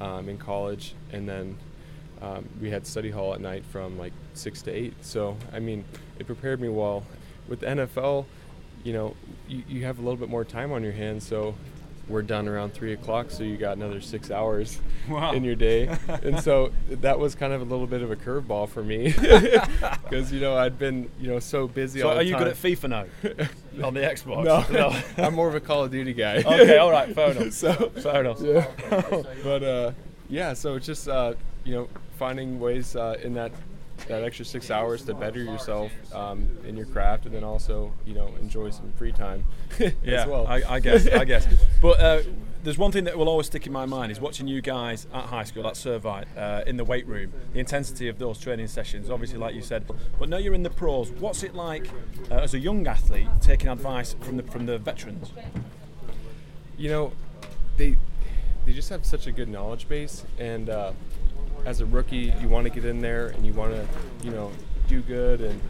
um, 0.00 0.28
in 0.28 0.38
college, 0.38 0.94
and 1.12 1.28
then 1.28 1.58
um, 2.22 2.48
we 2.60 2.70
had 2.70 2.86
study 2.86 3.10
hall 3.10 3.34
at 3.34 3.40
night 3.40 3.64
from 3.66 3.98
like 3.98 4.12
six 4.32 4.62
to 4.62 4.70
eight. 4.70 4.94
So 5.02 5.36
I 5.52 5.58
mean, 5.58 5.84
it 6.18 6.26
prepared 6.26 6.60
me 6.60 6.68
well. 6.68 7.04
With 7.46 7.60
the 7.60 7.66
NFL, 7.66 8.24
you 8.84 8.94
know, 8.94 9.16
you, 9.48 9.62
you 9.68 9.84
have 9.84 9.98
a 9.98 10.02
little 10.02 10.16
bit 10.16 10.30
more 10.30 10.44
time 10.44 10.72
on 10.72 10.82
your 10.82 10.92
hands, 10.92 11.26
so 11.26 11.54
we're 12.08 12.22
done 12.22 12.48
around 12.48 12.74
three 12.74 12.92
o'clock, 12.92 13.30
so 13.30 13.42
you 13.42 13.56
got 13.56 13.76
another 13.76 14.00
six 14.00 14.30
hours 14.30 14.80
wow. 15.08 15.32
in 15.32 15.44
your 15.44 15.54
day. 15.54 15.86
and 16.08 16.40
so 16.40 16.72
that 16.88 17.18
was 17.18 17.34
kind 17.34 17.52
of 17.52 17.60
a 17.60 17.64
little 17.64 17.86
bit 17.86 18.02
of 18.02 18.10
a 18.10 18.16
curveball 18.16 18.68
for 18.68 18.82
me 18.82 19.12
because 20.04 20.32
you 20.32 20.40
know 20.40 20.56
I'd 20.56 20.78
been 20.78 21.10
you 21.18 21.28
know 21.28 21.38
so 21.38 21.66
busy. 21.66 22.00
So 22.00 22.10
all 22.10 22.18
are 22.18 22.22
you 22.22 22.36
good 22.36 22.48
at 22.48 22.56
FIFA 22.56 22.88
now 22.88 23.84
on 23.86 23.94
the 23.94 24.00
Xbox? 24.00 24.44
No, 24.44 24.64
no. 24.70 25.02
I'm 25.24 25.34
more 25.34 25.48
of 25.48 25.54
a 25.54 25.60
Call 25.60 25.84
of 25.84 25.90
Duty 25.90 26.12
guy. 26.12 26.36
okay, 26.38 26.78
all 26.78 26.90
right, 26.90 27.14
fair 27.14 27.30
enough. 27.30 27.52
so 27.52 27.72
fair 27.90 28.20
enough. 28.20 28.40
Yeah. 28.40 28.66
but 29.42 29.62
uh, 29.62 29.92
yeah, 30.28 30.52
so 30.52 30.74
it's 30.74 30.86
just 30.86 31.08
uh, 31.08 31.34
you 31.64 31.74
know 31.74 31.88
finding 32.18 32.60
ways 32.60 32.96
uh, 32.96 33.16
in 33.22 33.34
that 33.34 33.52
that 34.08 34.22
extra 34.22 34.44
six 34.44 34.70
hours 34.70 35.04
to 35.04 35.14
better 35.14 35.42
yourself 35.42 35.92
um, 36.14 36.48
in 36.66 36.76
your 36.76 36.86
craft, 36.86 37.26
and 37.26 37.34
then 37.34 37.44
also 37.44 37.92
you 38.04 38.14
know 38.14 38.28
enjoy 38.40 38.70
some 38.70 38.92
free 38.92 39.12
time 39.12 39.44
yeah, 39.78 40.22
as 40.22 40.26
well. 40.26 40.46
I, 40.46 40.62
I 40.68 40.80
guess, 40.80 41.06
I 41.08 41.24
guess. 41.24 41.46
But 41.80 42.00
uh, 42.00 42.22
there's 42.62 42.78
one 42.78 42.92
thing 42.92 43.04
that 43.04 43.18
will 43.18 43.28
always 43.28 43.46
stick 43.46 43.66
in 43.66 43.72
my 43.72 43.84
mind 43.84 44.10
is 44.10 44.20
watching 44.20 44.48
you 44.48 44.62
guys 44.62 45.06
at 45.12 45.24
high 45.24 45.44
school 45.44 45.66
at 45.66 45.74
Servite 45.74 46.24
uh, 46.36 46.64
in 46.66 46.78
the 46.78 46.84
weight 46.84 47.06
room. 47.06 47.30
The 47.52 47.60
intensity 47.60 48.08
of 48.08 48.18
those 48.18 48.38
training 48.38 48.68
sessions, 48.68 49.10
obviously, 49.10 49.38
like 49.38 49.54
you 49.54 49.60
said. 49.60 49.84
But 50.18 50.30
now 50.30 50.38
you're 50.38 50.54
in 50.54 50.62
the 50.62 50.70
pros. 50.70 51.10
What's 51.10 51.42
it 51.42 51.54
like 51.54 51.88
uh, 52.30 52.36
as 52.36 52.54
a 52.54 52.58
young 52.58 52.86
athlete 52.86 53.28
taking 53.40 53.68
advice 53.68 54.14
from 54.20 54.38
the 54.38 54.42
from 54.44 54.66
the 54.66 54.78
veterans? 54.78 55.30
You 56.78 56.88
know, 56.88 57.12
they 57.76 57.96
they 58.64 58.72
just 58.72 58.88
have 58.88 59.04
such 59.04 59.26
a 59.26 59.32
good 59.32 59.48
knowledge 59.48 59.86
base 59.86 60.24
and 60.38 60.70
uh, 60.70 60.92
as 61.64 61.80
a 61.80 61.86
rookie, 61.86 62.32
you 62.40 62.48
want 62.48 62.64
to 62.64 62.70
get 62.70 62.84
in 62.84 63.00
there 63.00 63.28
and 63.28 63.44
you 63.44 63.52
want 63.52 63.72
to, 63.72 63.86
you 64.24 64.30
know, 64.30 64.52
do 64.88 65.00
good 65.00 65.40
and 65.40 65.60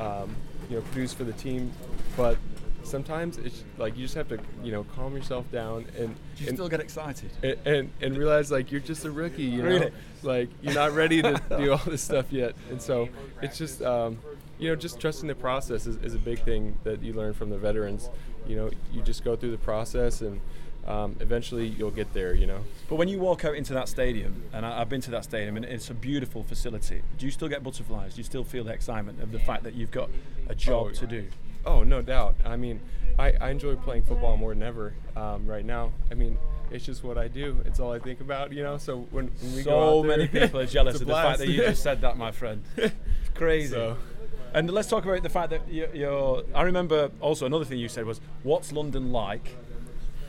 um, 0.00 0.34
you 0.68 0.76
know 0.76 0.82
produce 0.92 1.12
for 1.12 1.24
the 1.24 1.32
team. 1.32 1.72
But 2.16 2.38
sometimes 2.82 3.38
it's 3.38 3.64
like 3.78 3.96
you 3.96 4.02
just 4.04 4.14
have 4.14 4.28
to, 4.28 4.38
you 4.62 4.72
know, 4.72 4.84
calm 4.94 5.14
yourself 5.16 5.50
down 5.50 5.86
and 5.96 6.14
you 6.36 6.48
and, 6.48 6.56
still 6.56 6.68
get 6.68 6.80
excited 6.80 7.30
and, 7.42 7.56
and, 7.64 7.90
and 8.00 8.16
realize 8.18 8.50
like 8.50 8.70
you're 8.70 8.80
just 8.80 9.04
a 9.04 9.10
rookie. 9.10 9.44
You 9.44 9.62
know, 9.62 9.68
really? 9.68 9.92
like 10.22 10.48
you're 10.62 10.74
not 10.74 10.92
ready 10.92 11.22
to 11.22 11.40
do 11.56 11.72
all 11.72 11.82
this 11.86 12.02
stuff 12.02 12.32
yet. 12.32 12.54
And 12.70 12.80
so 12.80 13.08
it's 13.42 13.58
just. 13.58 13.82
Um, 13.82 14.18
you 14.56 14.68
know, 14.68 14.76
just 14.76 15.00
trusting 15.00 15.26
the 15.26 15.34
process 15.34 15.84
is, 15.84 15.96
is 15.96 16.14
a 16.14 16.18
big 16.18 16.38
thing 16.44 16.78
that 16.84 17.02
you 17.02 17.12
learn 17.12 17.34
from 17.34 17.50
the 17.50 17.58
veterans. 17.58 18.08
You 18.46 18.56
know, 18.56 18.70
you 18.92 19.02
just 19.02 19.24
go 19.24 19.34
through 19.34 19.50
the 19.50 19.58
process 19.58 20.20
and 20.20 20.40
um, 20.86 21.16
eventually 21.20 21.66
you'll 21.66 21.90
get 21.90 22.12
there, 22.12 22.34
you 22.34 22.46
know. 22.46 22.60
But 22.88 22.96
when 22.96 23.08
you 23.08 23.18
walk 23.18 23.44
out 23.44 23.54
into 23.54 23.72
that 23.74 23.88
stadium, 23.88 24.42
and 24.52 24.66
I, 24.66 24.78
have 24.78 24.88
been 24.88 25.00
to 25.02 25.10
that 25.12 25.24
stadium, 25.24 25.56
and 25.56 25.64
it's 25.64 25.90
a 25.90 25.94
beautiful 25.94 26.42
facility, 26.42 27.02
do 27.18 27.26
you 27.26 27.32
still 27.32 27.48
get 27.48 27.62
butterflies? 27.62 28.14
Do 28.14 28.18
you 28.18 28.24
still 28.24 28.44
feel 28.44 28.64
the 28.64 28.72
excitement 28.72 29.22
of 29.22 29.32
the 29.32 29.38
fact 29.38 29.64
that 29.64 29.74
you've 29.74 29.90
got 29.90 30.10
a 30.48 30.54
job 30.54 30.88
oh, 30.90 30.92
to 30.92 31.06
do? 31.06 31.26
Oh, 31.66 31.82
no 31.82 32.02
doubt. 32.02 32.36
I 32.44 32.56
mean, 32.56 32.80
I, 33.18 33.32
I 33.40 33.50
enjoy 33.50 33.76
playing 33.76 34.02
football 34.02 34.36
more 34.36 34.52
than 34.52 34.62
ever 34.62 34.94
um, 35.16 35.46
right 35.46 35.64
now. 35.64 35.92
I 36.10 36.14
mean, 36.14 36.36
it's 36.70 36.84
just 36.84 37.04
what 37.04 37.16
I 37.16 37.28
do. 37.28 37.62
It's 37.64 37.80
all 37.80 37.92
I 37.92 37.98
think 37.98 38.20
about, 38.20 38.52
you 38.52 38.62
know. 38.62 38.76
So 38.78 39.06
when, 39.10 39.28
when 39.40 39.54
we 39.54 39.62
so 39.62 39.70
go 39.70 39.80
out 39.80 40.02
so 40.02 40.08
many 40.08 40.28
people 40.28 40.60
are 40.60 40.66
jealous 40.78 41.00
of 41.00 41.06
the 41.06 41.14
fact 41.14 41.38
that 41.38 41.48
you 41.48 41.58
just 41.62 41.82
said 41.82 42.00
that, 42.02 42.16
my 42.16 42.32
friend. 42.32 42.62
It's 42.76 42.92
crazy. 43.34 43.72
So. 43.72 43.96
And 44.52 44.70
let's 44.70 44.88
talk 44.88 45.04
about 45.04 45.22
the 45.22 45.28
fact 45.28 45.50
that 45.50 45.62
you're. 45.68 46.44
I 46.54 46.62
remember 46.62 47.10
also 47.20 47.46
another 47.46 47.64
thing 47.64 47.80
you 47.80 47.88
said 47.88 48.06
was, 48.06 48.20
"What's 48.44 48.70
London 48.70 49.10
like?" 49.10 49.56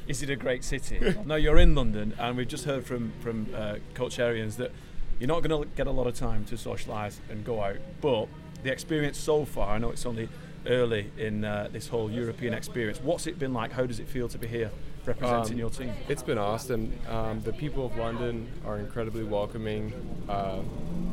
Is 0.07 0.21
it 0.21 0.29
a 0.29 0.35
great 0.35 0.63
city? 0.63 1.15
no, 1.25 1.35
you're 1.35 1.57
in 1.57 1.75
London, 1.75 2.13
and 2.19 2.37
we've 2.37 2.47
just 2.47 2.65
heard 2.65 2.85
from 2.85 3.11
from 3.21 3.47
uh, 3.55 3.75
Coach 3.93 4.19
Arians 4.19 4.57
that 4.57 4.71
you're 5.19 5.27
not 5.27 5.43
going 5.43 5.63
to 5.63 5.69
get 5.75 5.87
a 5.87 5.91
lot 5.91 6.07
of 6.07 6.15
time 6.15 6.45
to 6.45 6.55
socialise 6.55 7.17
and 7.29 7.45
go 7.45 7.61
out. 7.61 7.77
But 8.01 8.27
the 8.63 8.71
experience 8.71 9.17
so 9.17 9.45
far, 9.45 9.69
I 9.69 9.77
know 9.77 9.91
it's 9.91 10.05
only 10.05 10.29
early 10.67 11.11
in 11.17 11.45
uh, 11.45 11.69
this 11.71 11.87
whole 11.87 12.11
European 12.11 12.53
experience. 12.53 12.99
What's 13.01 13.27
it 13.27 13.39
been 13.39 13.53
like? 13.53 13.71
How 13.71 13.85
does 13.85 13.99
it 13.99 14.07
feel 14.07 14.27
to 14.29 14.37
be 14.37 14.47
here 14.47 14.71
representing 15.05 15.53
um, 15.53 15.59
your 15.59 15.69
team? 15.69 15.93
It's 16.09 16.23
been 16.23 16.37
awesome. 16.37 16.91
Um, 17.07 17.41
the 17.41 17.53
people 17.53 17.85
of 17.85 17.95
London 17.97 18.47
are 18.65 18.77
incredibly 18.77 19.23
welcoming. 19.23 19.93
Uh, 20.27 20.61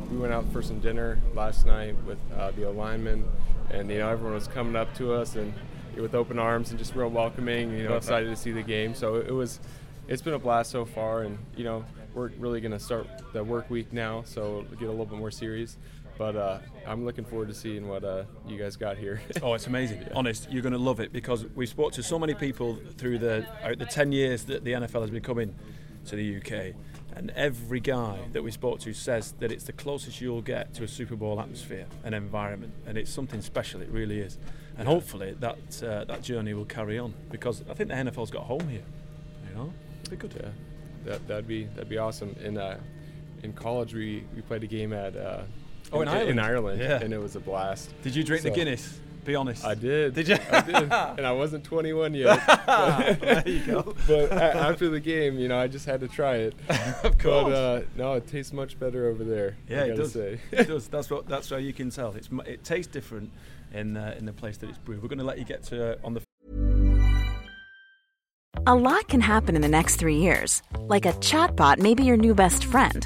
we 0.09 0.17
went 0.17 0.33
out 0.33 0.51
for 0.51 0.61
some 0.61 0.79
dinner 0.79 1.19
last 1.33 1.65
night 1.65 1.95
with 2.05 2.17
uh, 2.37 2.51
the 2.51 2.63
alignment, 2.63 3.25
and 3.71 3.89
you 3.89 3.99
know 3.99 4.09
everyone 4.09 4.33
was 4.33 4.47
coming 4.47 4.75
up 4.75 4.93
to 4.95 5.13
us 5.13 5.35
and 5.35 5.53
with 5.95 6.15
open 6.15 6.39
arms 6.39 6.69
and 6.69 6.79
just 6.79 6.95
real 6.95 7.09
welcoming. 7.09 7.71
You 7.77 7.87
know, 7.87 7.95
excited 7.95 8.29
to 8.29 8.35
see 8.35 8.51
the 8.51 8.63
game. 8.63 8.93
So 8.93 9.15
it 9.15 9.31
was, 9.31 9.59
it's 10.07 10.21
been 10.21 10.33
a 10.33 10.39
blast 10.39 10.71
so 10.71 10.85
far, 10.85 11.23
and 11.23 11.37
you 11.55 11.63
know, 11.63 11.85
we're 12.13 12.29
really 12.39 12.61
going 12.61 12.71
to 12.71 12.79
start 12.79 13.07
the 13.33 13.43
work 13.43 13.69
week 13.69 13.91
now, 13.91 14.23
so 14.25 14.65
we'll 14.69 14.79
get 14.79 14.87
a 14.87 14.91
little 14.91 15.05
bit 15.05 15.17
more 15.17 15.31
serious. 15.31 15.77
But 16.17 16.35
uh, 16.35 16.59
I'm 16.85 17.05
looking 17.05 17.25
forward 17.25 17.47
to 17.47 17.55
seeing 17.55 17.87
what 17.87 18.03
uh, 18.03 18.25
you 18.47 18.57
guys 18.57 18.75
got 18.75 18.97
here. 18.97 19.21
oh, 19.41 19.55
it's 19.55 19.65
amazing. 19.65 20.01
Yeah. 20.01 20.09
Honest, 20.13 20.51
you're 20.51 20.61
going 20.61 20.73
to 20.73 20.79
love 20.79 20.99
it 20.99 21.11
because 21.11 21.45
we've 21.55 21.69
spoke 21.69 21.93
to 21.93 22.03
so 22.03 22.19
many 22.19 22.35
people 22.35 22.77
through 22.97 23.17
the 23.17 23.47
uh, 23.63 23.73
the 23.75 23.85
10 23.85 24.11
years 24.11 24.43
that 24.45 24.63
the 24.63 24.73
NFL 24.73 25.01
has 25.01 25.09
been 25.09 25.23
coming 25.23 25.55
to 26.05 26.15
the 26.15 26.37
UK, 26.37 26.75
and 27.15 27.31
every 27.31 27.79
guy 27.79 28.19
that 28.33 28.43
we 28.43 28.51
spoke 28.51 28.79
to 28.81 28.93
says 28.93 29.33
that 29.39 29.51
it's 29.51 29.63
the 29.63 29.73
closest 29.73 30.21
you'll 30.21 30.41
get 30.41 30.73
to 30.75 30.83
a 30.83 30.87
Super 30.87 31.15
Bowl 31.15 31.39
atmosphere 31.39 31.87
and 32.03 32.13
environment, 32.13 32.73
and 32.85 32.97
it's 32.97 33.11
something 33.11 33.41
special. 33.41 33.81
It 33.81 33.89
really 33.89 34.19
is 34.19 34.37
and 34.77 34.87
hopefully 34.87 35.35
that 35.39 35.83
uh, 35.83 36.03
that 36.05 36.21
journey 36.23 36.53
will 36.53 36.65
carry 36.65 36.97
on 36.97 37.13
because 37.29 37.63
I 37.69 37.73
think 37.73 37.89
the 37.89 37.95
NFL's 37.95 38.31
got 38.31 38.43
home 38.43 38.67
here. 38.67 38.83
You 39.49 39.55
know, 39.55 39.73
it'd 40.01 40.11
be 40.11 40.15
good. 40.15 40.33
Yeah, 40.35 40.49
that 41.05 41.27
that'd 41.27 41.47
be 41.47 41.65
that'd 41.65 41.89
be 41.89 41.97
awesome. 41.97 42.35
In 42.43 42.57
uh, 42.57 42.79
in 43.43 43.53
college, 43.53 43.93
we 43.93 44.23
we 44.35 44.41
played 44.41 44.63
a 44.63 44.67
game 44.67 44.93
at 44.93 45.15
uh, 45.15 45.41
oh 45.91 46.01
in, 46.01 46.07
in 46.07 46.13
Ireland, 46.13 46.29
in 46.29 46.39
Ireland, 46.39 46.81
yeah. 46.81 47.01
and 47.01 47.13
it 47.13 47.19
was 47.19 47.35
a 47.35 47.39
blast. 47.39 47.93
Did 48.01 48.15
you 48.15 48.23
drink 48.23 48.43
so 48.43 48.49
the 48.49 48.55
Guinness? 48.55 48.99
Be 49.25 49.35
honest. 49.35 49.63
I 49.63 49.73
did. 49.73 50.15
Did 50.15 50.27
you? 50.27 50.37
I 50.51 50.61
did. 50.61 50.75
and 50.75 51.25
I 51.25 51.31
wasn't 51.31 51.63
21 51.63 52.13
yet. 52.13 52.45
there 53.21 53.43
you 53.45 53.65
go. 53.65 53.95
But 54.07 54.33
after 54.33 54.89
the 54.89 54.99
game, 54.99 55.39
you 55.39 55.47
know, 55.47 55.57
I 55.57 55.67
just 55.67 55.85
had 55.85 56.01
to 56.01 56.09
try 56.09 56.35
it. 56.37 56.55
of 57.03 57.17
course. 57.17 57.45
But 57.45 57.53
uh, 57.53 57.81
no, 57.95 58.13
it 58.15 58.27
tastes 58.27 58.51
much 58.51 58.77
better 58.77 59.07
over 59.07 59.23
there. 59.23 59.55
Yeah, 59.69 59.85
it 59.85 59.95
does. 59.95 60.11
Say. 60.11 60.39
it 60.51 60.67
does. 60.67 60.87
That's 60.89 61.09
what. 61.09 61.27
That's 61.27 61.49
how 61.49 61.55
you 61.55 61.71
can 61.71 61.89
tell. 61.89 62.11
It's 62.13 62.29
it 62.45 62.65
tastes 62.65 62.91
different 62.91 63.31
in 63.73 63.97
uh, 63.97 64.15
in 64.17 64.25
the 64.25 64.33
place 64.33 64.57
that 64.57 64.69
it's 64.69 64.77
brewed. 64.77 65.01
We're 65.01 65.09
going 65.09 65.19
to 65.19 65.25
let 65.25 65.37
you 65.37 65.45
get 65.45 65.63
to 65.63 65.93
uh, 65.93 65.95
on 66.03 66.13
the. 66.13 66.21
A 68.65 68.75
lot 68.75 69.07
can 69.09 69.19
happen 69.19 69.55
in 69.55 69.61
the 69.61 69.67
next 69.67 69.97
three 69.97 70.15
years, 70.15 70.61
like 70.77 71.05
a 71.05 71.11
chatbot 71.13 71.79
may 71.79 71.93
be 71.93 72.03
your 72.03 72.15
new 72.15 72.33
best 72.33 72.63
friend. 72.63 73.05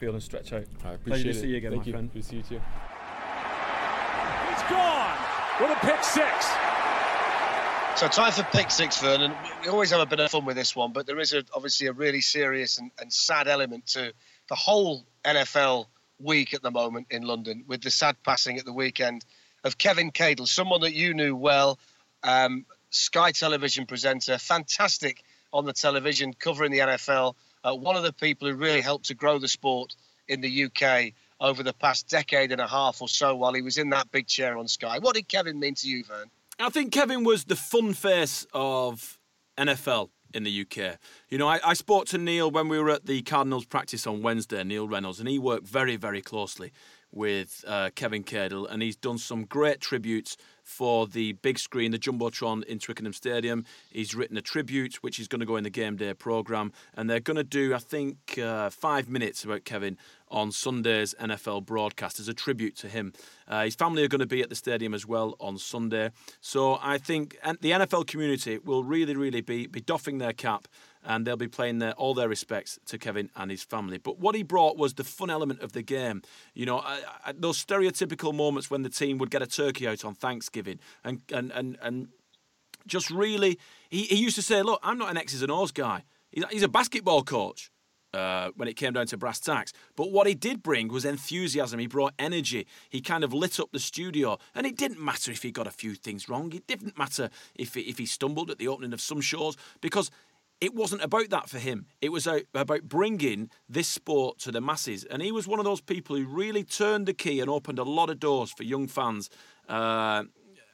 Feel 0.00 0.14
and 0.14 0.22
stretch 0.22 0.54
out. 0.54 0.62
I 0.62 0.64
Pleasure 0.80 0.94
appreciate 0.94 1.22
to 1.24 1.30
it. 1.30 1.42
see 1.42 1.48
you 1.48 1.56
again, 1.58 1.72
Thank 1.72 1.82
my 1.82 1.86
you. 1.86 1.92
friend. 1.92 2.12
Good 2.14 2.22
to 2.22 2.28
see 2.28 2.36
you 2.36 2.42
too. 2.42 2.60
He's 4.48 4.62
gone 4.70 5.18
with 5.60 5.70
a 5.70 5.80
pick 5.86 6.02
six. 6.02 6.46
So 7.96 8.08
time 8.08 8.32
for 8.32 8.44
pick 8.44 8.70
six, 8.70 8.98
Vernon. 8.98 9.30
We 9.62 9.68
always 9.68 9.90
have 9.90 10.00
a 10.00 10.06
bit 10.06 10.18
of 10.18 10.30
fun 10.30 10.46
with 10.46 10.56
this 10.56 10.74
one, 10.74 10.94
but 10.94 11.06
there 11.06 11.18
is 11.18 11.34
a, 11.34 11.44
obviously 11.54 11.86
a 11.88 11.92
really 11.92 12.22
serious 12.22 12.78
and, 12.78 12.90
and 12.98 13.12
sad 13.12 13.46
element 13.46 13.88
to 13.88 14.14
the 14.48 14.54
whole 14.54 15.04
NFL 15.22 15.84
week 16.18 16.54
at 16.54 16.62
the 16.62 16.70
moment 16.70 17.08
in 17.10 17.24
London, 17.24 17.64
with 17.66 17.82
the 17.82 17.90
sad 17.90 18.16
passing 18.24 18.58
at 18.58 18.64
the 18.64 18.72
weekend 18.72 19.26
of 19.64 19.76
Kevin 19.76 20.12
Cadle, 20.12 20.46
someone 20.48 20.80
that 20.80 20.94
you 20.94 21.12
knew 21.12 21.36
well, 21.36 21.78
um, 22.22 22.64
Sky 22.88 23.32
Television 23.32 23.84
presenter, 23.84 24.38
fantastic 24.38 25.22
on 25.52 25.66
the 25.66 25.74
television 25.74 26.32
covering 26.32 26.72
the 26.72 26.78
NFL. 26.78 27.34
Uh, 27.64 27.74
one 27.74 27.96
of 27.96 28.02
the 28.02 28.12
people 28.12 28.48
who 28.48 28.54
really 28.54 28.80
helped 28.80 29.06
to 29.06 29.14
grow 29.14 29.38
the 29.38 29.48
sport 29.48 29.94
in 30.28 30.40
the 30.40 30.64
UK 30.64 31.12
over 31.40 31.62
the 31.62 31.72
past 31.72 32.08
decade 32.08 32.52
and 32.52 32.60
a 32.60 32.66
half 32.66 33.00
or 33.00 33.08
so 33.08 33.34
while 33.34 33.52
he 33.52 33.62
was 33.62 33.78
in 33.78 33.90
that 33.90 34.10
big 34.10 34.26
chair 34.26 34.56
on 34.58 34.68
Sky. 34.68 34.98
What 34.98 35.14
did 35.14 35.28
Kevin 35.28 35.58
mean 35.58 35.74
to 35.76 35.88
you, 35.88 36.04
Vern? 36.04 36.30
I 36.58 36.68
think 36.68 36.92
Kevin 36.92 37.24
was 37.24 37.44
the 37.44 37.56
fun 37.56 37.94
face 37.94 38.46
of 38.52 39.18
NFL 39.56 40.10
in 40.34 40.44
the 40.44 40.60
UK. 40.62 40.98
You 41.28 41.38
know, 41.38 41.48
I, 41.48 41.58
I 41.64 41.74
spoke 41.74 42.06
to 42.06 42.18
Neil 42.18 42.50
when 42.50 42.68
we 42.68 42.78
were 42.78 42.90
at 42.90 43.06
the 43.06 43.22
Cardinals 43.22 43.64
practice 43.64 44.06
on 44.06 44.22
Wednesday, 44.22 44.62
Neil 44.62 44.86
Reynolds, 44.86 45.20
and 45.20 45.28
he 45.28 45.38
worked 45.38 45.66
very, 45.66 45.96
very 45.96 46.20
closely 46.20 46.72
with 47.12 47.64
uh, 47.66 47.90
Kevin 47.94 48.22
Cadle, 48.22 48.66
and 48.66 48.82
he's 48.82 48.96
done 48.96 49.18
some 49.18 49.44
great 49.44 49.80
tributes 49.80 50.36
for 50.70 51.08
the 51.08 51.32
big 51.32 51.58
screen, 51.58 51.90
the 51.90 51.98
Jumbotron 51.98 52.62
in 52.64 52.78
Twickenham 52.78 53.12
Stadium. 53.12 53.64
He's 53.90 54.14
written 54.14 54.36
a 54.36 54.40
tribute, 54.40 55.02
which 55.02 55.18
is 55.18 55.26
going 55.26 55.40
to 55.40 55.46
go 55.46 55.56
in 55.56 55.64
the 55.64 55.70
game 55.70 55.96
day 55.96 56.14
programme, 56.14 56.72
and 56.94 57.10
they're 57.10 57.20
going 57.20 57.36
to 57.36 57.44
do, 57.44 57.74
I 57.74 57.78
think, 57.78 58.38
uh, 58.38 58.70
five 58.70 59.08
minutes 59.08 59.44
about 59.44 59.64
Kevin 59.64 59.98
on 60.28 60.52
Sunday's 60.52 61.12
NFL 61.20 61.66
broadcast 61.66 62.20
as 62.20 62.28
a 62.28 62.34
tribute 62.34 62.76
to 62.76 62.88
him. 62.88 63.12
Uh, 63.48 63.64
his 63.64 63.74
family 63.74 64.04
are 64.04 64.08
going 64.08 64.20
to 64.20 64.26
be 64.26 64.42
at 64.42 64.48
the 64.48 64.54
stadium 64.54 64.94
as 64.94 65.04
well 65.04 65.34
on 65.40 65.58
Sunday. 65.58 66.12
So 66.40 66.78
I 66.80 66.98
think 66.98 67.36
the 67.60 67.72
NFL 67.72 68.06
community 68.06 68.58
will 68.58 68.84
really, 68.84 69.16
really 69.16 69.40
be, 69.40 69.66
be 69.66 69.80
doffing 69.80 70.18
their 70.18 70.32
cap 70.32 70.68
and 71.04 71.26
they'll 71.26 71.36
be 71.36 71.48
playing 71.48 71.78
their, 71.78 71.92
all 71.92 72.14
their 72.14 72.28
respects 72.28 72.78
to 72.86 72.98
Kevin 72.98 73.30
and 73.36 73.50
his 73.50 73.62
family. 73.62 73.98
But 73.98 74.18
what 74.18 74.34
he 74.34 74.42
brought 74.42 74.76
was 74.76 74.94
the 74.94 75.04
fun 75.04 75.30
element 75.30 75.60
of 75.60 75.72
the 75.72 75.82
game. 75.82 76.22
You 76.54 76.66
know, 76.66 76.78
uh, 76.78 77.00
uh, 77.26 77.32
those 77.36 77.62
stereotypical 77.62 78.34
moments 78.34 78.70
when 78.70 78.82
the 78.82 78.90
team 78.90 79.18
would 79.18 79.30
get 79.30 79.42
a 79.42 79.46
turkey 79.46 79.86
out 79.88 80.04
on 80.04 80.14
Thanksgiving 80.14 80.78
and, 81.04 81.22
and, 81.32 81.50
and, 81.52 81.78
and 81.82 82.08
just 82.86 83.10
really, 83.10 83.58
he, 83.88 84.02
he 84.04 84.16
used 84.16 84.36
to 84.36 84.42
say, 84.42 84.62
Look, 84.62 84.80
I'm 84.82 84.98
not 84.98 85.10
an 85.10 85.16
X's 85.16 85.42
and 85.42 85.50
O's 85.50 85.72
guy. 85.72 86.04
He's, 86.30 86.44
he's 86.50 86.62
a 86.62 86.68
basketball 86.68 87.22
coach. 87.22 87.70
Uh, 88.12 88.50
when 88.56 88.66
it 88.66 88.74
came 88.74 88.92
down 88.92 89.06
to 89.06 89.16
brass 89.16 89.38
tacks. 89.38 89.72
But 89.94 90.10
what 90.10 90.26
he 90.26 90.34
did 90.34 90.64
bring 90.64 90.88
was 90.88 91.04
enthusiasm. 91.04 91.78
He 91.78 91.86
brought 91.86 92.12
energy. 92.18 92.66
He 92.88 93.00
kind 93.00 93.22
of 93.22 93.32
lit 93.32 93.60
up 93.60 93.70
the 93.70 93.78
studio. 93.78 94.36
And 94.52 94.66
it 94.66 94.76
didn't 94.76 95.00
matter 95.00 95.30
if 95.30 95.44
he 95.44 95.52
got 95.52 95.68
a 95.68 95.70
few 95.70 95.94
things 95.94 96.28
wrong. 96.28 96.52
It 96.52 96.66
didn't 96.66 96.98
matter 96.98 97.30
if 97.54 97.74
he, 97.74 97.82
if 97.82 97.98
he 97.98 98.06
stumbled 98.06 98.50
at 98.50 98.58
the 98.58 98.66
opening 98.66 98.92
of 98.92 99.00
some 99.00 99.20
shows 99.20 99.56
because 99.80 100.10
it 100.60 100.74
wasn't 100.74 101.02
about 101.02 101.30
that 101.30 101.48
for 101.48 101.58
him. 101.58 101.86
It 102.00 102.12
was 102.12 102.26
about 102.26 102.82
bringing 102.82 103.50
this 103.68 103.88
sport 103.88 104.38
to 104.40 104.52
the 104.52 104.60
masses. 104.60 105.04
And 105.04 105.22
he 105.22 105.32
was 105.32 105.48
one 105.48 105.58
of 105.58 105.64
those 105.64 105.80
people 105.80 106.16
who 106.16 106.26
really 106.26 106.64
turned 106.64 107.06
the 107.06 107.14
key 107.14 107.40
and 107.40 107.48
opened 107.48 107.78
a 107.78 107.84
lot 107.84 108.10
of 108.10 108.20
doors 108.20 108.52
for 108.52 108.62
young 108.62 108.86
fans. 108.86 109.30
Uh, 109.68 110.24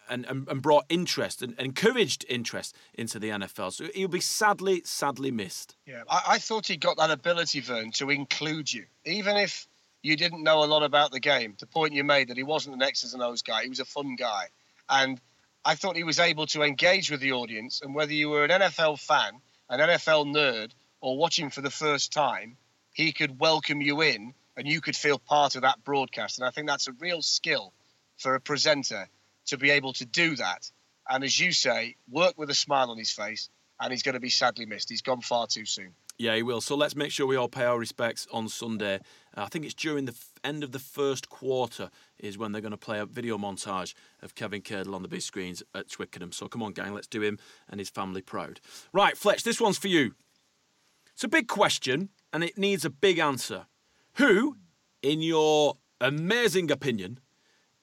and, 0.08 0.24
and, 0.26 0.46
and 0.48 0.62
brought 0.62 0.84
interest 0.88 1.42
and 1.42 1.58
encouraged 1.58 2.24
interest 2.28 2.76
into 2.94 3.18
the 3.18 3.30
NFL. 3.30 3.72
So 3.72 3.86
he'll 3.92 4.06
be 4.06 4.20
sadly, 4.20 4.82
sadly 4.84 5.32
missed. 5.32 5.74
Yeah, 5.84 6.02
I, 6.08 6.22
I 6.28 6.38
thought 6.38 6.68
he 6.68 6.76
got 6.76 6.96
that 6.98 7.10
ability, 7.10 7.58
Vern, 7.58 7.90
to 7.92 8.10
include 8.10 8.72
you, 8.72 8.84
even 9.04 9.36
if 9.36 9.66
you 10.02 10.16
didn't 10.16 10.44
know 10.44 10.62
a 10.62 10.66
lot 10.66 10.84
about 10.84 11.10
the 11.10 11.18
game. 11.18 11.56
The 11.58 11.66
point 11.66 11.92
you 11.92 12.04
made 12.04 12.28
that 12.28 12.36
he 12.36 12.44
wasn't 12.44 12.76
an 12.76 12.82
X's 12.82 13.14
and 13.14 13.22
O's 13.22 13.42
guy; 13.42 13.64
he 13.64 13.68
was 13.68 13.80
a 13.80 13.84
fun 13.84 14.14
guy, 14.14 14.44
and 14.88 15.20
I 15.64 15.74
thought 15.74 15.96
he 15.96 16.04
was 16.04 16.20
able 16.20 16.46
to 16.46 16.62
engage 16.62 17.10
with 17.10 17.20
the 17.20 17.32
audience. 17.32 17.82
And 17.82 17.92
whether 17.92 18.12
you 18.12 18.28
were 18.28 18.44
an 18.44 18.50
NFL 18.50 19.00
fan, 19.00 19.40
an 19.68 19.80
NFL 19.80 20.26
nerd, 20.34 20.70
or 21.00 21.18
watching 21.18 21.50
for 21.50 21.60
the 21.60 21.70
first 21.70 22.12
time, 22.12 22.56
he 22.92 23.12
could 23.12 23.38
welcome 23.38 23.80
you 23.80 24.00
in, 24.02 24.34
and 24.56 24.66
you 24.66 24.80
could 24.80 24.96
feel 24.96 25.18
part 25.18 25.56
of 25.56 25.62
that 25.62 25.84
broadcast. 25.84 26.38
And 26.38 26.46
I 26.46 26.50
think 26.50 26.66
that's 26.66 26.88
a 26.88 26.92
real 26.92 27.22
skill 27.22 27.72
for 28.18 28.34
a 28.34 28.40
presenter 28.40 29.08
to 29.46 29.58
be 29.58 29.70
able 29.70 29.92
to 29.94 30.04
do 30.04 30.36
that. 30.36 30.70
And 31.08 31.22
as 31.22 31.38
you 31.38 31.52
say, 31.52 31.96
work 32.10 32.34
with 32.36 32.50
a 32.50 32.54
smile 32.54 32.90
on 32.90 32.98
his 32.98 33.10
face, 33.10 33.48
and 33.80 33.92
he's 33.92 34.02
going 34.02 34.14
to 34.14 34.20
be 34.20 34.30
sadly 34.30 34.66
missed. 34.66 34.88
He's 34.88 35.02
gone 35.02 35.20
far 35.20 35.46
too 35.46 35.66
soon. 35.66 35.94
Yeah, 36.18 36.34
he 36.34 36.42
will. 36.42 36.62
So 36.62 36.76
let's 36.76 36.96
make 36.96 37.12
sure 37.12 37.26
we 37.26 37.36
all 37.36 37.48
pay 37.48 37.64
our 37.64 37.78
respects 37.78 38.26
on 38.32 38.48
Sunday. 38.48 39.00
Uh, 39.36 39.42
I 39.42 39.46
think 39.46 39.64
it's 39.64 39.74
during 39.74 40.06
the 40.06 40.12
f- 40.12 40.32
end 40.42 40.64
of 40.64 40.72
the 40.72 40.78
first 40.78 41.28
quarter 41.28 41.90
is 42.18 42.38
when 42.38 42.52
they're 42.52 42.62
going 42.62 42.70
to 42.72 42.76
play 42.76 42.98
a 42.98 43.06
video 43.06 43.36
montage 43.36 43.94
of 44.22 44.34
Kevin 44.34 44.62
Cadle 44.62 44.94
on 44.94 45.02
the 45.02 45.08
big 45.08 45.22
screens 45.22 45.62
at 45.74 45.90
Twickenham. 45.90 46.32
So 46.32 46.48
come 46.48 46.62
on, 46.62 46.72
gang, 46.72 46.94
let's 46.94 47.06
do 47.06 47.22
him 47.22 47.38
and 47.68 47.78
his 47.78 47.90
family 47.90 48.22
proud. 48.22 48.60
Right, 48.92 49.16
Fletch, 49.16 49.42
this 49.42 49.60
one's 49.60 49.78
for 49.78 49.88
you. 49.88 50.14
It's 51.12 51.24
a 51.24 51.28
big 51.28 51.48
question 51.48 52.10
and 52.32 52.42
it 52.42 52.58
needs 52.58 52.84
a 52.84 52.90
big 52.90 53.18
answer. 53.18 53.66
Who, 54.14 54.56
in 55.02 55.20
your 55.22 55.76
amazing 56.00 56.70
opinion, 56.70 57.20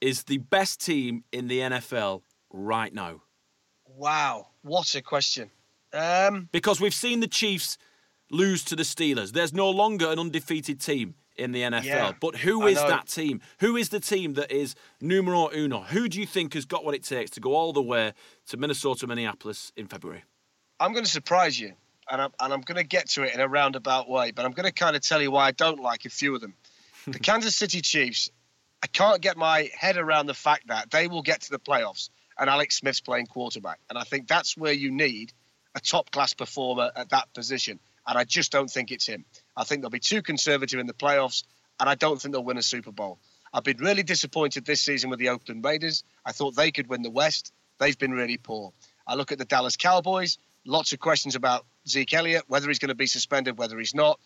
is 0.01 0.23
the 0.23 0.39
best 0.39 0.83
team 0.83 1.23
in 1.31 1.47
the 1.47 1.59
NFL 1.59 2.21
right 2.51 2.93
now? 2.93 3.21
Wow, 3.87 4.47
what 4.63 4.95
a 4.95 5.01
question. 5.01 5.51
Um, 5.93 6.49
Because 6.51 6.81
we've 6.81 6.93
seen 6.93 7.19
the 7.19 7.27
Chiefs 7.27 7.77
lose 8.31 8.63
to 8.65 8.75
the 8.75 8.83
Steelers. 8.83 9.31
There's 9.31 9.53
no 9.53 9.69
longer 9.69 10.11
an 10.11 10.17
undefeated 10.17 10.81
team 10.81 11.13
in 11.35 11.51
the 11.51 11.61
NFL. 11.61 11.83
Yeah, 11.83 12.11
but 12.19 12.37
who 12.37 12.65
is 12.67 12.77
that 12.77 13.07
team? 13.07 13.41
Who 13.59 13.75
is 13.75 13.89
the 13.89 13.99
team 13.99 14.33
that 14.33 14.51
is 14.51 14.75
numero 15.01 15.49
uno? 15.53 15.81
Who 15.81 16.07
do 16.07 16.19
you 16.19 16.25
think 16.25 16.53
has 16.53 16.65
got 16.65 16.85
what 16.85 16.95
it 16.95 17.03
takes 17.03 17.31
to 17.31 17.39
go 17.39 17.55
all 17.55 17.73
the 17.73 17.81
way 17.81 18.13
to 18.47 18.57
Minnesota, 18.57 19.07
Minneapolis 19.07 19.71
in 19.75 19.87
February? 19.87 20.23
I'm 20.79 20.93
going 20.93 21.05
to 21.05 21.11
surprise 21.11 21.59
you, 21.59 21.73
and 22.09 22.21
I'm, 22.21 22.31
and 22.39 22.53
I'm 22.53 22.61
going 22.61 22.77
to 22.77 22.83
get 22.83 23.09
to 23.11 23.23
it 23.23 23.33
in 23.33 23.39
a 23.39 23.47
roundabout 23.47 24.09
way, 24.09 24.31
but 24.31 24.45
I'm 24.45 24.51
going 24.51 24.65
to 24.65 24.73
kind 24.73 24.95
of 24.95 25.01
tell 25.01 25.21
you 25.21 25.31
why 25.31 25.47
I 25.47 25.51
don't 25.51 25.79
like 25.79 26.05
a 26.05 26.09
few 26.09 26.35
of 26.35 26.41
them. 26.41 26.55
The 27.07 27.19
Kansas 27.19 27.55
City 27.55 27.81
Chiefs, 27.81 28.29
I 28.81 28.87
can't 28.87 29.21
get 29.21 29.37
my 29.37 29.69
head 29.77 29.97
around 29.97 30.25
the 30.25 30.33
fact 30.33 30.67
that 30.67 30.91
they 30.91 31.07
will 31.07 31.21
get 31.21 31.41
to 31.41 31.51
the 31.51 31.59
playoffs 31.59 32.09
and 32.37 32.49
Alex 32.49 32.77
Smith's 32.77 32.99
playing 32.99 33.27
quarterback. 33.27 33.79
And 33.89 33.97
I 33.97 34.03
think 34.03 34.27
that's 34.27 34.57
where 34.57 34.73
you 34.73 34.91
need 34.91 35.31
a 35.75 35.79
top 35.79 36.11
class 36.11 36.33
performer 36.33 36.91
at 36.95 37.09
that 37.09 37.33
position. 37.33 37.79
And 38.05 38.17
I 38.17 38.23
just 38.23 38.51
don't 38.51 38.69
think 38.69 38.91
it's 38.91 39.05
him. 39.05 39.25
I 39.55 39.63
think 39.63 39.81
they'll 39.81 39.89
be 39.89 39.99
too 39.99 40.21
conservative 40.21 40.79
in 40.79 40.87
the 40.87 40.93
playoffs, 40.93 41.43
and 41.79 41.89
I 41.89 41.95
don't 41.95 42.21
think 42.21 42.33
they'll 42.33 42.43
win 42.43 42.57
a 42.57 42.63
Super 42.63 42.91
Bowl. 42.91 43.19
I've 43.53 43.63
been 43.63 43.77
really 43.77 44.03
disappointed 44.03 44.65
this 44.65 44.81
season 44.81 45.09
with 45.09 45.19
the 45.19 45.29
Oakland 45.29 45.63
Raiders. 45.63 46.03
I 46.25 46.31
thought 46.31 46.55
they 46.55 46.71
could 46.71 46.87
win 46.87 47.03
the 47.03 47.11
West. 47.11 47.53
They've 47.79 47.97
been 47.97 48.11
really 48.11 48.37
poor. 48.37 48.73
I 49.05 49.15
look 49.15 49.31
at 49.31 49.37
the 49.37 49.45
Dallas 49.45 49.77
Cowboys. 49.77 50.37
Lots 50.65 50.93
of 50.93 50.99
questions 50.99 51.35
about 51.35 51.65
Zeke 51.87 52.13
Elliott, 52.13 52.45
whether 52.47 52.67
he's 52.67 52.79
going 52.79 52.89
to 52.89 52.95
be 52.95 53.05
suspended, 53.05 53.57
whether 53.57 53.77
he's 53.77 53.93
not. 53.93 54.19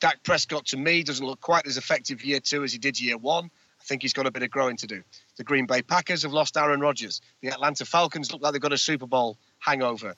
Dak 0.00 0.22
Prescott, 0.24 0.66
to 0.66 0.76
me, 0.76 1.04
doesn't 1.04 1.24
look 1.24 1.40
quite 1.40 1.66
as 1.66 1.76
effective 1.76 2.24
year 2.24 2.40
two 2.40 2.64
as 2.64 2.72
he 2.72 2.78
did 2.78 3.00
year 3.00 3.16
one. 3.16 3.50
I 3.80 3.84
think 3.84 4.02
he's 4.02 4.14
got 4.14 4.26
a 4.26 4.30
bit 4.30 4.42
of 4.42 4.50
growing 4.50 4.76
to 4.78 4.86
do. 4.86 5.02
The 5.36 5.44
Green 5.44 5.66
Bay 5.66 5.82
Packers 5.82 6.22
have 6.22 6.32
lost 6.32 6.56
Aaron 6.56 6.80
Rodgers. 6.80 7.20
The 7.40 7.48
Atlanta 7.48 7.84
Falcons 7.84 8.32
look 8.32 8.42
like 8.42 8.52
they've 8.52 8.60
got 8.60 8.72
a 8.72 8.78
Super 8.78 9.06
Bowl 9.06 9.38
hangover. 9.58 10.14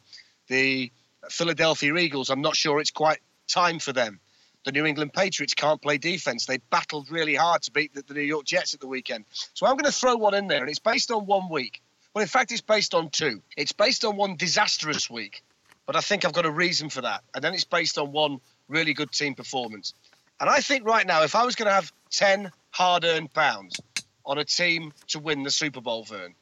The 0.49 0.91
Philadelphia 1.29 1.97
Eagles, 1.97 2.31
I'm 2.31 2.43
not 2.43 2.57
sure 2.57 2.81
it's 2.81 2.91
quite 2.91 3.21
time 3.47 3.79
for 3.79 3.93
them. 3.93 4.21
The 4.65 4.73
New 4.73 4.87
England 4.87 5.13
Patriots 5.13 5.55
can't 5.55 5.81
play 5.81 5.99
defense. 5.99 6.47
They 6.47 6.59
battled 6.71 7.11
really 7.11 7.35
hard 7.35 7.63
to 7.63 7.71
beat 7.71 7.95
the, 7.95 8.03
the 8.03 8.15
New 8.15 8.23
York 8.23 8.45
Jets 8.47 8.75
at 8.75 8.81
the 8.81 8.87
weekend. 8.87 9.27
So 9.53 9.67
I'm 9.67 9.75
going 9.75 9.85
to 9.85 9.93
throw 9.93 10.17
one 10.17 10.35
in 10.35 10.47
there, 10.47 10.61
and 10.61 10.71
it's 10.71 10.79
based 10.79 11.11
on 11.11 11.27
one 11.27 11.49
week. 11.51 11.83
Well, 12.15 12.23
in 12.23 12.29
fact, 12.29 12.53
it's 12.53 12.61
based 12.61 12.95
on 12.95 13.11
two. 13.11 13.43
It's 13.57 13.73
based 13.73 14.05
on 14.05 14.17
one 14.17 14.37
disastrous 14.37 15.11
week, 15.11 15.43
but 15.87 15.97
I 15.97 16.01
think 16.01 16.25
I've 16.25 16.33
got 16.33 16.47
a 16.47 16.51
reason 16.51 16.89
for 16.89 17.03
that. 17.03 17.23
And 17.35 17.43
then 17.43 17.55
it's 17.55 17.65
based 17.65 17.99
on 17.99 18.13
one 18.13 18.41
really 18.69 18.95
good 18.95 19.11
team 19.13 19.35
performance. 19.35 19.95
And 20.41 20.49
I 20.49 20.61
think 20.61 20.87
right 20.87 21.07
now, 21.07 21.23
if 21.23 21.35
I 21.35 21.45
was 21.45 21.57
going 21.57 21.69
to 21.69 21.75
have 21.75 21.93
10 22.11 22.51
hard 22.71 23.05
earned 23.05 23.33
pounds 23.35 23.81
on 24.25 24.39
a 24.39 24.45
team 24.45 24.93
to 25.09 25.19
win 25.19 25.43
the 25.43 25.51
Super 25.51 25.81
Bowl, 25.81 26.05
Vern, 26.05 26.35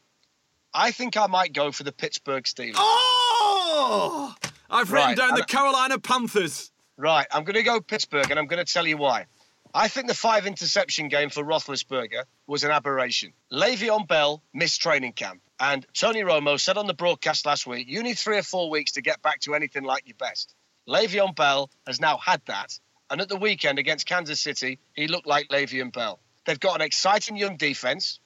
I 0.74 0.90
think 0.90 1.16
I 1.16 1.26
might 1.26 1.52
go 1.52 1.72
for 1.72 1.84
the 1.84 1.92
Pittsburgh 1.92 2.44
Steelers. 2.44 2.74
Oh! 2.76 4.34
I've 4.70 4.90
written 4.90 5.08
Right, 5.08 5.16
down 5.16 5.34
the 5.34 5.44
Carolina 5.44 5.98
Panthers. 5.98 6.71
Right, 6.96 7.26
I'm 7.30 7.44
going 7.44 7.56
to 7.56 7.62
go 7.62 7.80
Pittsburgh, 7.80 8.30
and 8.30 8.38
I'm 8.38 8.46
going 8.46 8.64
to 8.64 8.70
tell 8.70 8.86
you 8.86 8.96
why. 8.96 9.26
I 9.74 9.88
think 9.88 10.06
the 10.06 10.14
five 10.14 10.46
interception 10.46 11.08
game 11.08 11.30
for 11.30 11.42
Roethlisberger 11.42 12.24
was 12.46 12.62
an 12.64 12.70
aberration. 12.70 13.32
Le'Veon 13.50 14.06
Bell 14.06 14.42
missed 14.52 14.82
training 14.82 15.12
camp, 15.12 15.40
and 15.58 15.86
Tony 15.94 16.20
Romo 16.20 16.60
said 16.60 16.76
on 16.76 16.86
the 16.86 16.94
broadcast 16.94 17.46
last 17.46 17.66
week, 17.66 17.88
"You 17.88 18.02
need 18.02 18.18
three 18.18 18.36
or 18.36 18.42
four 18.42 18.68
weeks 18.68 18.92
to 18.92 19.02
get 19.02 19.22
back 19.22 19.40
to 19.40 19.54
anything 19.54 19.84
like 19.84 20.06
your 20.06 20.16
best." 20.16 20.54
Le'Veon 20.86 21.34
Bell 21.34 21.70
has 21.86 22.00
now 22.00 22.18
had 22.18 22.42
that, 22.46 22.78
and 23.08 23.22
at 23.22 23.30
the 23.30 23.36
weekend 23.36 23.78
against 23.78 24.06
Kansas 24.06 24.40
City, 24.40 24.78
he 24.94 25.08
looked 25.08 25.26
like 25.26 25.48
Le'Veon 25.48 25.92
Bell. 25.92 26.20
They've 26.44 26.60
got 26.60 26.74
an 26.74 26.82
exciting 26.82 27.36
young 27.36 27.56
defense, 27.56 28.20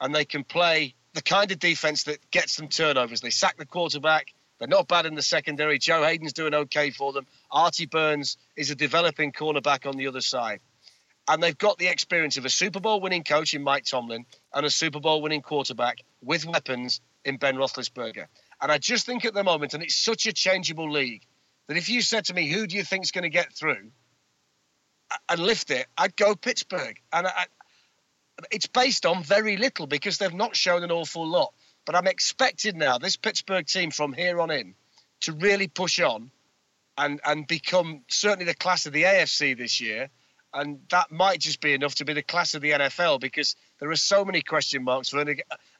and 0.00 0.12
they 0.12 0.24
can 0.24 0.42
play 0.42 0.96
the 1.12 1.22
kind 1.22 1.52
of 1.52 1.60
defense 1.60 2.04
that 2.04 2.30
gets 2.32 2.56
them 2.56 2.68
turnovers. 2.68 3.20
They 3.20 3.30
sack 3.30 3.56
the 3.56 3.66
quarterback. 3.66 4.34
They're 4.62 4.68
not 4.68 4.86
bad 4.86 5.06
in 5.06 5.16
the 5.16 5.22
secondary. 5.22 5.80
Joe 5.80 6.04
Haden's 6.04 6.32
doing 6.32 6.54
okay 6.54 6.90
for 6.90 7.12
them. 7.12 7.26
Artie 7.50 7.86
Burns 7.86 8.36
is 8.56 8.70
a 8.70 8.76
developing 8.76 9.32
cornerback 9.32 9.88
on 9.88 9.96
the 9.96 10.06
other 10.06 10.20
side 10.20 10.60
and 11.28 11.42
they've 11.42 11.58
got 11.58 11.78
the 11.78 11.88
experience 11.88 12.36
of 12.36 12.44
a 12.44 12.48
Super 12.50 12.78
Bowl 12.78 13.00
winning 13.00 13.24
coach 13.24 13.54
in 13.54 13.62
Mike 13.64 13.84
Tomlin 13.84 14.24
and 14.54 14.64
a 14.64 14.70
Super 14.70 15.00
Bowl 15.00 15.20
winning 15.20 15.42
quarterback 15.42 15.98
with 16.22 16.44
weapons 16.44 17.00
in 17.24 17.38
Ben 17.38 17.56
Roethlisberger. 17.56 18.26
And 18.60 18.70
I 18.70 18.78
just 18.78 19.04
think 19.04 19.24
at 19.24 19.34
the 19.34 19.42
moment, 19.42 19.74
and 19.74 19.82
it's 19.82 19.96
such 19.96 20.26
a 20.26 20.32
changeable 20.32 20.90
league, 20.90 21.22
that 21.66 21.76
if 21.76 21.88
you 21.88 22.00
said 22.00 22.26
to 22.26 22.34
me, 22.34 22.48
who 22.48 22.68
do 22.68 22.76
you 22.76 22.84
think's 22.84 23.10
going 23.10 23.22
to 23.22 23.30
get 23.30 23.52
through 23.52 23.90
and 25.28 25.40
lift 25.40 25.72
it, 25.72 25.86
I'd 25.98 26.14
go 26.16 26.36
Pittsburgh. 26.36 26.96
And 27.12 27.26
I, 27.26 27.46
it's 28.52 28.66
based 28.66 29.06
on 29.06 29.22
very 29.24 29.56
little 29.56 29.86
because 29.86 30.18
they've 30.18 30.32
not 30.32 30.56
shown 30.56 30.82
an 30.82 30.90
awful 30.90 31.26
lot. 31.26 31.52
But 31.84 31.96
I'm 31.96 32.06
expected 32.06 32.76
now, 32.76 32.98
this 32.98 33.16
Pittsburgh 33.16 33.66
team 33.66 33.90
from 33.90 34.12
here 34.12 34.40
on 34.40 34.50
in, 34.50 34.74
to 35.22 35.32
really 35.32 35.68
push 35.68 36.00
on 36.00 36.30
and, 36.96 37.20
and 37.24 37.46
become 37.46 38.02
certainly 38.08 38.44
the 38.44 38.54
class 38.54 38.86
of 38.86 38.92
the 38.92 39.02
AFC 39.04 39.56
this 39.56 39.80
year 39.80 40.10
and 40.54 40.80
that 40.90 41.10
might 41.10 41.40
just 41.40 41.60
be 41.60 41.72
enough 41.72 41.94
to 41.96 42.04
be 42.04 42.12
the 42.12 42.22
class 42.22 42.54
of 42.54 42.62
the 42.62 42.70
NFL 42.70 43.20
because 43.20 43.56
there 43.78 43.90
are 43.90 43.96
so 43.96 44.24
many 44.24 44.42
question 44.42 44.84
marks 44.84 45.14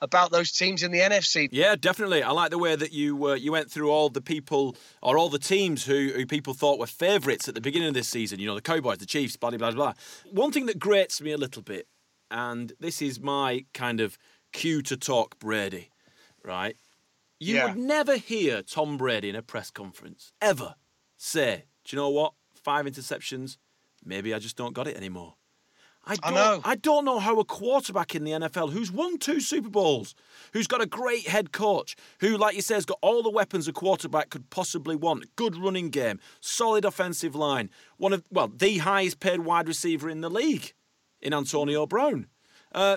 about 0.01 0.33
those 0.33 0.53
teams 0.53 0.83
in 0.83 0.91
the 0.91 1.01
NFC. 1.01 1.49
Yeah, 1.53 1.77
definitely. 1.77 2.23
I 2.23 2.31
like 2.31 2.51
the 2.51 2.59
way 2.59 2.75
that 2.75 2.93
you 2.93 3.29
uh, 3.29 3.35
you 3.35 3.53
went 3.53 3.71
through 3.71 3.91
all 3.91 4.09
the 4.09 4.21
people 4.21 4.77
or 5.03 5.19
all 5.19 5.29
the 5.29 5.39
teams 5.39 5.85
who, 5.85 6.13
who 6.15 6.27
people 6.27 6.55
thought 6.55 6.79
were 6.79 6.87
favourites 6.87 7.49
at 7.49 7.55
the 7.55 7.61
beginning 7.61 7.89
of 7.89 7.95
this 7.95 8.09
season. 8.09 8.41
You 8.41 8.47
know, 8.47 8.55
the 8.55 8.63
Cowboys, 8.63 8.99
the 8.99 9.07
Chiefs, 9.07 9.37
blah 9.37 9.51
blah 9.51 9.71
blah. 9.71 9.95
One 10.31 10.53
thing 10.53 10.67
that 10.67 10.79
grates 10.79 11.21
me 11.21 11.33
a 11.33 11.39
little 11.39 11.63
bit, 11.63 11.87
and 12.31 12.73
this 12.81 13.03
is 13.03 13.21
my 13.21 13.67
kind 13.75 14.01
of 14.01 14.17
cue 14.53 14.83
to 14.83 14.97
talk 14.97 15.39
Brady, 15.39 15.91
right? 16.45 16.77
You 17.39 17.57
yeah. 17.57 17.67
would 17.67 17.77
never 17.77 18.17
hear 18.17 18.63
Tom 18.63 18.97
Brady 18.97 19.29
in 19.29 19.37
a 19.37 19.43
press 19.43 19.71
conference 19.71 20.33
ever 20.41 20.77
say, 21.17 21.65
"Do 21.85 21.97
you 21.97 22.03
know 22.03 22.11
what? 22.11 22.35
Five 22.55 22.87
interceptions." 22.87 23.57
Maybe 24.05 24.35
I 24.35 24.39
just 24.39 24.57
don't 24.57 24.75
got 24.75 24.89
it 24.89 24.97
anymore. 24.97 25.35
I 26.05 26.17
don't, 26.17 26.33
I, 26.33 26.35
know. 26.35 26.61
I 26.65 26.75
don't 26.75 27.05
know 27.05 27.21
how 27.21 27.39
a 27.39 27.45
quarterback 27.45 28.15
in 28.15 28.25
the 28.25 28.33
NFL 28.33 28.73
who's 28.73 28.91
won 28.91 29.19
two 29.19 29.41
Super 29.41 29.69
Bowls, 29.69 30.15
who's 30.53 30.67
got 30.67 30.83
a 30.83 30.87
great 30.87 31.29
head 31.29 31.53
coach, 31.53 31.95
who, 32.19 32.37
like 32.37 32.57
you 32.57 32.63
say, 32.63 32.75
has 32.75 32.85
got 32.85 32.99
all 33.03 33.23
the 33.23 33.31
weapons 33.31 33.69
a 33.69 33.73
quarterback 33.73 34.31
could 34.31 34.51
possibly 34.51 34.97
want 34.97 35.37
good 35.37 35.57
running 35.57 35.91
game, 35.91 36.19
solid 36.41 36.85
offensive 36.85 37.37
line, 37.37 37.71
one 37.99 38.13
of, 38.13 38.25
well, 38.33 38.49
the 38.49 38.79
highest 38.79 39.21
paid 39.21 39.41
wide 39.41 39.69
receiver 39.69 40.11
in 40.11 40.23
the 40.23 40.31
league 40.31 40.73
in 41.21 41.33
Antonio 41.33 41.87
Brown. 41.87 42.27
Uh, 42.75 42.97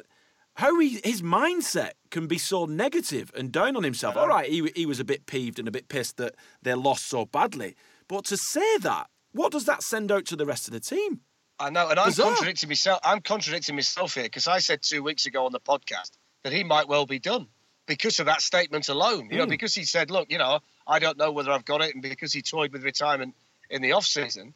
how 0.56 0.80
he, 0.80 0.99
his 1.03 1.22
mindset 1.22 1.91
can 2.12 2.28
be 2.28 2.38
so 2.38 2.66
negative 2.66 3.32
and 3.36 3.51
down 3.51 3.76
on 3.76 3.84
himself. 3.84 4.16
All 4.16 4.28
right, 4.28 4.49
he, 4.49 4.72
he 4.76 4.86
was 4.86 4.99
a 4.99 5.06
bit 5.06 5.26
peeved 5.26 5.60
and 5.60 5.68
a 5.68 5.72
bit 5.72 5.89
pissed 5.89 6.18
that 6.18 6.36
they 6.62 6.74
lost 6.74 7.08
so 7.08 7.26
badly. 7.26 7.76
But 8.08 8.26
to 8.26 8.38
say 8.38 8.78
that 8.80 9.08
what 9.36 9.51
does 9.51 9.66
that 9.66 9.84
send 9.84 10.14
out 10.14 10.26
to 10.28 10.38
the 10.38 10.45
rest 10.45 10.68
of 10.68 10.74
the 10.74 10.80
team? 10.80 11.20
I 11.60 11.70
know, 11.70 11.89
and 11.89 11.99
I'm 11.99 12.14
contradicting 12.14 12.70
myself. 12.70 13.01
I'm 13.03 13.20
contradicting 13.20 13.76
myself 13.76 14.14
here 14.14 14.24
because 14.24 14.47
I 14.47 14.60
said 14.60 14.82
two 14.82 15.03
weeks 15.03 15.26
ago 15.26 15.45
on 15.45 15.51
the 15.51 15.60
podcast 15.60 16.12
that 16.43 16.53
he 16.53 16.64
might 16.64 16.88
well 16.88 17.06
be 17.06 17.20
done 17.20 17.47
because 17.86 18.20
of 18.22 18.28
that 18.28 18.41
statement 18.41 18.88
alone. 18.88 19.26
You 19.26 19.32
mm. 19.32 19.38
know, 19.38 19.43
hmm. 19.43 19.49
because 19.49 19.76
he 19.76 19.84
said, 19.84 20.10
"Look, 20.10 20.32
you 20.32 20.38
know, 20.38 20.60
I 20.88 20.99
don't 20.99 21.18
know 21.18 21.32
whether 21.32 21.51
I've 21.51 21.66
got 21.66 21.82
it," 21.82 21.93
and 21.93 22.01
because 22.01 22.32
he 22.32 22.41
toyed 22.41 22.72
with 22.72 22.84
retirement 22.84 23.36
in 23.70 23.82
the 23.82 23.91
off 23.91 24.06
season. 24.06 24.53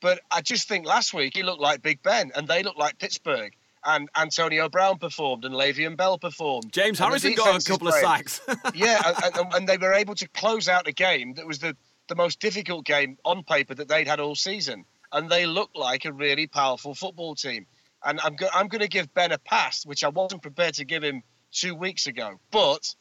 But 0.00 0.20
I 0.30 0.40
just 0.40 0.66
think 0.66 0.86
last 0.86 1.12
week 1.12 1.36
he 1.36 1.42
looked 1.42 1.60
like 1.60 1.82
Big 1.82 2.02
Ben, 2.02 2.32
and 2.34 2.48
they 2.48 2.62
looked 2.62 2.78
like 2.78 2.98
Pittsburgh. 2.98 3.54
And 3.84 4.08
Antonio 4.16 4.68
Brown 4.68 4.98
performed, 4.98 5.44
and 5.44 5.54
Le'Veon 5.54 5.96
Bell 5.96 6.16
performed. 6.16 6.72
James 6.72 7.00
Harrison 7.00 7.34
got 7.34 7.60
a 7.60 7.64
couple 7.64 7.88
of 7.88 7.94
sacks. 7.94 8.40
yeah, 8.74 9.00
and, 9.36 9.54
and, 9.54 9.68
they 9.68 9.76
were 9.76 9.92
able 9.92 10.14
to 10.14 10.28
close 10.28 10.68
out 10.68 10.86
a 10.86 10.92
game 10.92 11.34
that 11.34 11.46
was 11.46 11.58
the 11.58 11.76
the 12.08 12.14
most 12.14 12.40
difficult 12.40 12.84
game 12.84 13.16
on 13.24 13.42
paper 13.42 13.74
that 13.74 13.88
they'd 13.88 14.06
had 14.06 14.20
all 14.20 14.34
season. 14.34 14.84
And 15.12 15.30
they 15.30 15.46
looked 15.46 15.76
like 15.76 16.04
a 16.04 16.12
really 16.12 16.46
powerful 16.46 16.94
football 16.94 17.34
team. 17.34 17.66
And 18.04 18.20
I'm, 18.20 18.34
go- 18.34 18.48
I'm 18.52 18.68
going 18.68 18.80
to 18.80 18.88
give 18.88 19.12
Ben 19.14 19.32
a 19.32 19.38
pass, 19.38 19.86
which 19.86 20.02
I 20.04 20.08
wasn't 20.08 20.42
prepared 20.42 20.74
to 20.74 20.84
give 20.84 21.02
him 21.02 21.22
two 21.52 21.74
weeks 21.74 22.06
ago. 22.06 22.40
But 22.50 22.94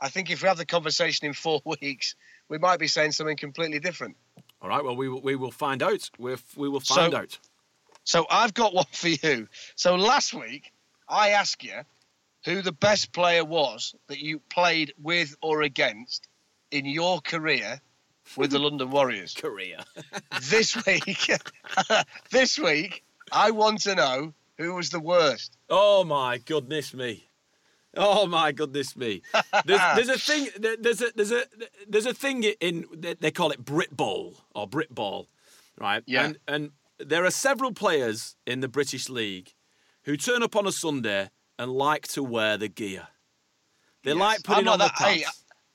I 0.00 0.08
think 0.08 0.30
if 0.30 0.42
we 0.42 0.48
have 0.48 0.58
the 0.58 0.66
conversation 0.66 1.26
in 1.26 1.32
four 1.32 1.60
weeks, 1.80 2.14
we 2.48 2.58
might 2.58 2.78
be 2.78 2.86
saying 2.86 3.12
something 3.12 3.36
completely 3.36 3.78
different. 3.78 4.16
All 4.60 4.68
right. 4.68 4.84
Well, 4.84 4.96
we 4.96 5.08
will, 5.08 5.20
we 5.20 5.36
will 5.36 5.50
find 5.50 5.82
out. 5.82 6.10
we 6.18 6.36
we 6.56 6.68
will 6.68 6.80
find 6.80 7.12
so, 7.12 7.18
out. 7.18 7.38
So 8.04 8.26
I've 8.30 8.54
got 8.54 8.74
one 8.74 8.86
for 8.92 9.08
you. 9.08 9.48
So 9.76 9.96
last 9.96 10.34
week, 10.34 10.72
I 11.08 11.30
asked 11.30 11.64
you 11.64 11.80
who 12.44 12.62
the 12.62 12.72
best 12.72 13.12
player 13.12 13.44
was 13.44 13.94
that 14.08 14.18
you 14.18 14.40
played 14.50 14.94
with 15.00 15.36
or 15.42 15.62
against 15.62 16.28
in 16.70 16.86
your 16.86 17.20
career 17.20 17.80
with 18.36 18.50
the 18.50 18.58
London 18.66 18.90
Warriors. 18.90 19.34
Career. 19.34 19.78
this 20.50 20.76
week, 20.86 21.30
this 22.30 22.58
week, 22.58 23.04
I 23.32 23.50
want 23.50 23.82
to 23.82 23.94
know 23.94 24.34
who 24.58 24.74
was 24.74 24.90
the 24.90 25.00
worst. 25.00 25.56
Oh 25.68 26.04
my 26.04 26.38
goodness 26.38 26.94
me. 26.94 27.26
Oh 27.96 28.24
my 28.26 28.52
goodness 28.52 28.96
me! 28.96 29.20
There's, 29.64 29.80
there's, 29.96 30.08
a 30.08 30.18
thing. 30.18 30.48
There's 30.58 31.02
a 31.02 31.10
there's 31.16 31.32
a 31.32 31.42
there's 31.88 32.06
a 32.06 32.14
thing 32.14 32.44
in 32.44 32.84
they 33.18 33.32
call 33.32 33.50
it 33.50 33.64
Brit 33.64 33.96
Bowl 33.96 34.36
or 34.54 34.68
Brit 34.68 34.94
Ball, 34.94 35.26
right? 35.76 36.04
Yeah. 36.06 36.26
And 36.26 36.38
and 36.46 36.70
there 37.04 37.24
are 37.24 37.30
several 37.30 37.72
players 37.72 38.36
in 38.46 38.60
the 38.60 38.68
British 38.68 39.08
League 39.08 39.54
who 40.04 40.16
turn 40.16 40.42
up 40.42 40.56
on 40.56 40.66
a 40.66 40.72
Sunday 40.72 41.30
and 41.58 41.72
like 41.72 42.08
to 42.08 42.22
wear 42.22 42.56
the 42.56 42.68
gear. 42.68 43.08
They 44.02 44.12
yes. 44.12 44.20
like 44.20 44.42
putting 44.42 44.68
on 44.68 44.78
that, 44.78 44.94
the 44.96 45.04
pads. 45.04 45.20
Hey, 45.20 45.24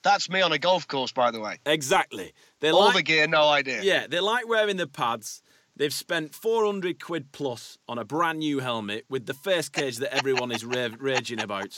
that's 0.03 0.29
me 0.29 0.41
on 0.41 0.51
a 0.51 0.59
golf 0.59 0.87
course, 0.87 1.11
by 1.11 1.31
the 1.31 1.39
way. 1.39 1.59
Exactly. 1.65 2.33
They 2.59 2.69
All 2.69 2.85
like, 2.85 2.95
the 2.95 3.03
gear, 3.03 3.27
no 3.27 3.47
idea. 3.47 3.81
Yeah, 3.83 4.07
they 4.07 4.19
like 4.19 4.47
wearing 4.47 4.77
the 4.77 4.87
pads. 4.87 5.41
They've 5.75 5.93
spent 5.93 6.33
400 6.33 7.03
quid 7.03 7.31
plus 7.31 7.77
on 7.87 7.97
a 7.97 8.05
brand 8.05 8.39
new 8.39 8.59
helmet 8.59 9.05
with 9.09 9.25
the 9.25 9.33
face 9.33 9.67
cage 9.67 9.97
that 9.97 10.15
everyone 10.15 10.51
is 10.51 10.63
ra- 10.63 10.89
raging 10.99 11.41
about. 11.41 11.77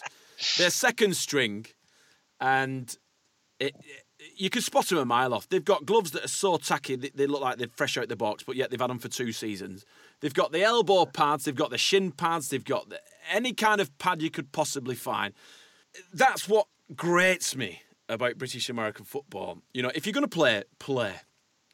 They're 0.57 0.69
second 0.69 1.15
string, 1.15 1.65
and 2.39 2.95
it, 3.59 3.75
it, 3.79 4.03
you 4.35 4.49
can 4.49 4.61
spot 4.61 4.87
them 4.87 4.97
a 4.97 5.05
mile 5.05 5.33
off. 5.33 5.47
They've 5.49 5.63
got 5.63 5.85
gloves 5.85 6.11
that 6.11 6.25
are 6.25 6.29
so 6.29 6.57
tacky 6.57 6.95
they, 6.95 7.09
they 7.09 7.27
look 7.27 7.41
like 7.41 7.57
they're 7.57 7.67
fresh 7.67 7.97
out 7.97 8.09
the 8.09 8.15
box, 8.15 8.43
but 8.43 8.55
yet 8.55 8.69
they've 8.69 8.79
had 8.79 8.89
them 8.89 8.99
for 8.99 9.09
two 9.09 9.31
seasons. 9.31 9.85
They've 10.21 10.33
got 10.33 10.51
the 10.51 10.63
elbow 10.63 11.05
pads, 11.05 11.45
they've 11.45 11.55
got 11.55 11.69
the 11.69 11.77
shin 11.77 12.11
pads, 12.11 12.49
they've 12.49 12.63
got 12.63 12.89
the, 12.89 12.99
any 13.31 13.53
kind 13.53 13.81
of 13.81 13.95
pad 13.97 14.21
you 14.21 14.29
could 14.29 14.51
possibly 14.51 14.95
find. 14.95 15.33
That's 16.13 16.47
what 16.47 16.67
grates 16.95 17.55
me 17.55 17.81
about 18.09 18.37
British 18.37 18.69
American 18.69 19.05
football. 19.05 19.59
You 19.73 19.83
know, 19.83 19.91
if 19.93 20.05
you're 20.05 20.13
going 20.13 20.23
to 20.23 20.27
play, 20.27 20.63
play. 20.79 21.13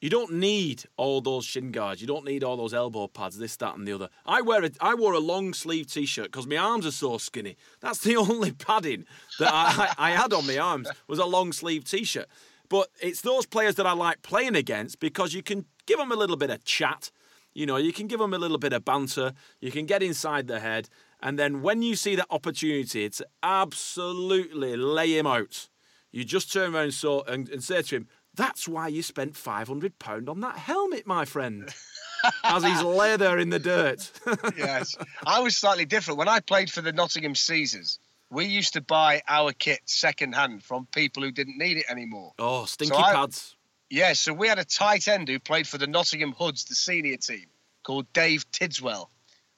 You 0.04 0.10
don't 0.10 0.34
need 0.34 0.84
all 0.97 1.22
those 1.22 1.45
shin 1.45 1.72
guards. 1.72 2.01
You 2.01 2.08
don't 2.08 2.26
need 2.26 2.43
all 2.43 2.58
those 2.58 2.74
elbow 2.74 3.08
pads, 3.08 3.38
this, 3.38 3.56
that, 3.56 3.78
and 3.78 3.88
the 3.88 3.93
other. 3.93 4.10
I 4.26 4.41
wear 4.41 4.66
a, 4.66 4.70
I 4.82 4.95
wore 4.95 5.14
a 5.14 5.20
long 5.20 5.54
sleeve 5.54 5.88
t-shirt 5.88 6.26
because 6.26 6.45
my 6.45 6.58
arms 6.58 6.86
are 6.86 6.91
so 6.91 7.18
skinny. 7.18 7.56
That's 7.80 7.99
the 7.99 8.18
only 8.18 8.51
padding 8.51 9.06
that 9.39 9.54
I, 9.54 9.93
I, 9.97 10.10
I 10.10 10.12
had 10.12 10.34
on 10.34 10.45
my 10.45 10.58
arms 10.58 10.89
was 11.08 11.20
a 11.20 11.26
long 11.26 11.54
sleeve 11.54 11.86
t-shirt. 11.86 12.28
But 12.68 12.89
it's 13.01 13.22
those 13.22 13.45
players 13.45 13.76
that 13.76 13.88
I 13.88 13.93
like 13.93 14.22
playing 14.24 14.58
against 14.58 14.99
because 14.99 15.34
you 15.34 15.41
can 15.41 15.68
give 15.86 15.99
them 15.99 16.12
a 16.12 16.18
little 16.18 16.36
bit 16.36 16.49
of 16.49 16.66
chat. 16.66 17.10
You 17.54 17.66
know, 17.66 17.78
you 17.78 17.93
can 17.93 18.08
give 18.08 18.20
them 18.20 18.34
a 18.34 18.38
little 18.38 18.58
bit 18.58 18.74
of 18.74 18.84
banter. 18.84 19.32
You 19.62 19.72
can 19.72 19.86
get 19.86 20.04
inside 20.04 20.49
their 20.49 20.60
head. 20.60 20.89
And 21.22 21.39
then 21.39 21.62
when 21.62 21.82
you 21.82 21.95
see 21.95 22.18
that 22.18 22.28
opportunity, 22.30 23.06
it's 23.06 23.22
absolutely 23.41 24.76
lay 24.76 25.18
him 25.18 25.28
out 25.28 25.70
you 26.14 26.24
just 26.24 26.54
turn 26.54 26.76
around 26.76 26.93
so, 26.93 27.24
and, 27.24 27.49
and 27.49 27.64
say 27.64 27.82
to 27.82 27.95
him, 27.97 28.08
that's 28.36 28.68
why 28.68 28.88
you 28.88 29.04
spent 29.04 29.34
£500 29.34 30.30
on 30.30 30.40
that 30.42 30.58
helmet, 30.58 31.06
my 31.06 31.26
friend. 31.26 31.74
As 32.44 32.64
he's 32.64 32.82
lay 32.82 33.18
there 33.18 33.38
in 33.38 33.50
the 33.50 33.60
dirt. 33.60 34.12
yes. 34.58 34.96
I 35.26 35.42
was 35.42 35.56
slightly 35.56 35.86
different. 35.86 36.18
When 36.18 36.30
I 36.30 36.40
played 36.40 36.72
for 36.72 36.82
the 36.82 36.94
Nottingham 36.94 37.36
Caesars, 37.36 38.00
we 38.30 38.46
used 38.46 38.74
to 38.74 38.82
buy 38.82 39.22
our 39.28 39.52
kit 39.52 39.82
second 39.86 40.34
hand 40.34 40.64
from 40.64 40.88
people 40.88 41.22
who 41.22 41.32
didn't 41.32 41.58
need 41.58 41.78
it 41.78 41.86
anymore. 41.90 42.34
Oh, 42.40 42.66
stinky 42.66 42.96
so 42.96 43.02
pads. 43.02 43.56
yeah, 43.90 44.14
so 44.14 44.34
we 44.34 44.48
had 44.48 44.58
a 44.58 44.66
tight 44.66 45.08
end 45.08 45.28
who 45.28 45.40
played 45.40 45.68
for 45.68 45.78
the 45.78 45.88
Nottingham 45.88 46.32
Hoods, 46.32 46.66
the 46.66 46.76
senior 46.76 47.18
team, 47.18 47.46
called 47.84 48.12
Dave 48.14 48.50
Tidswell. 48.52 49.10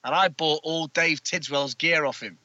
And 0.03 0.13
I 0.13 0.28
bought 0.28 0.61
all 0.63 0.88
Dave 0.88 1.23
Tidswell's 1.23 1.76
gear 1.76 2.05
off 2.05 2.21
him. 2.21 2.38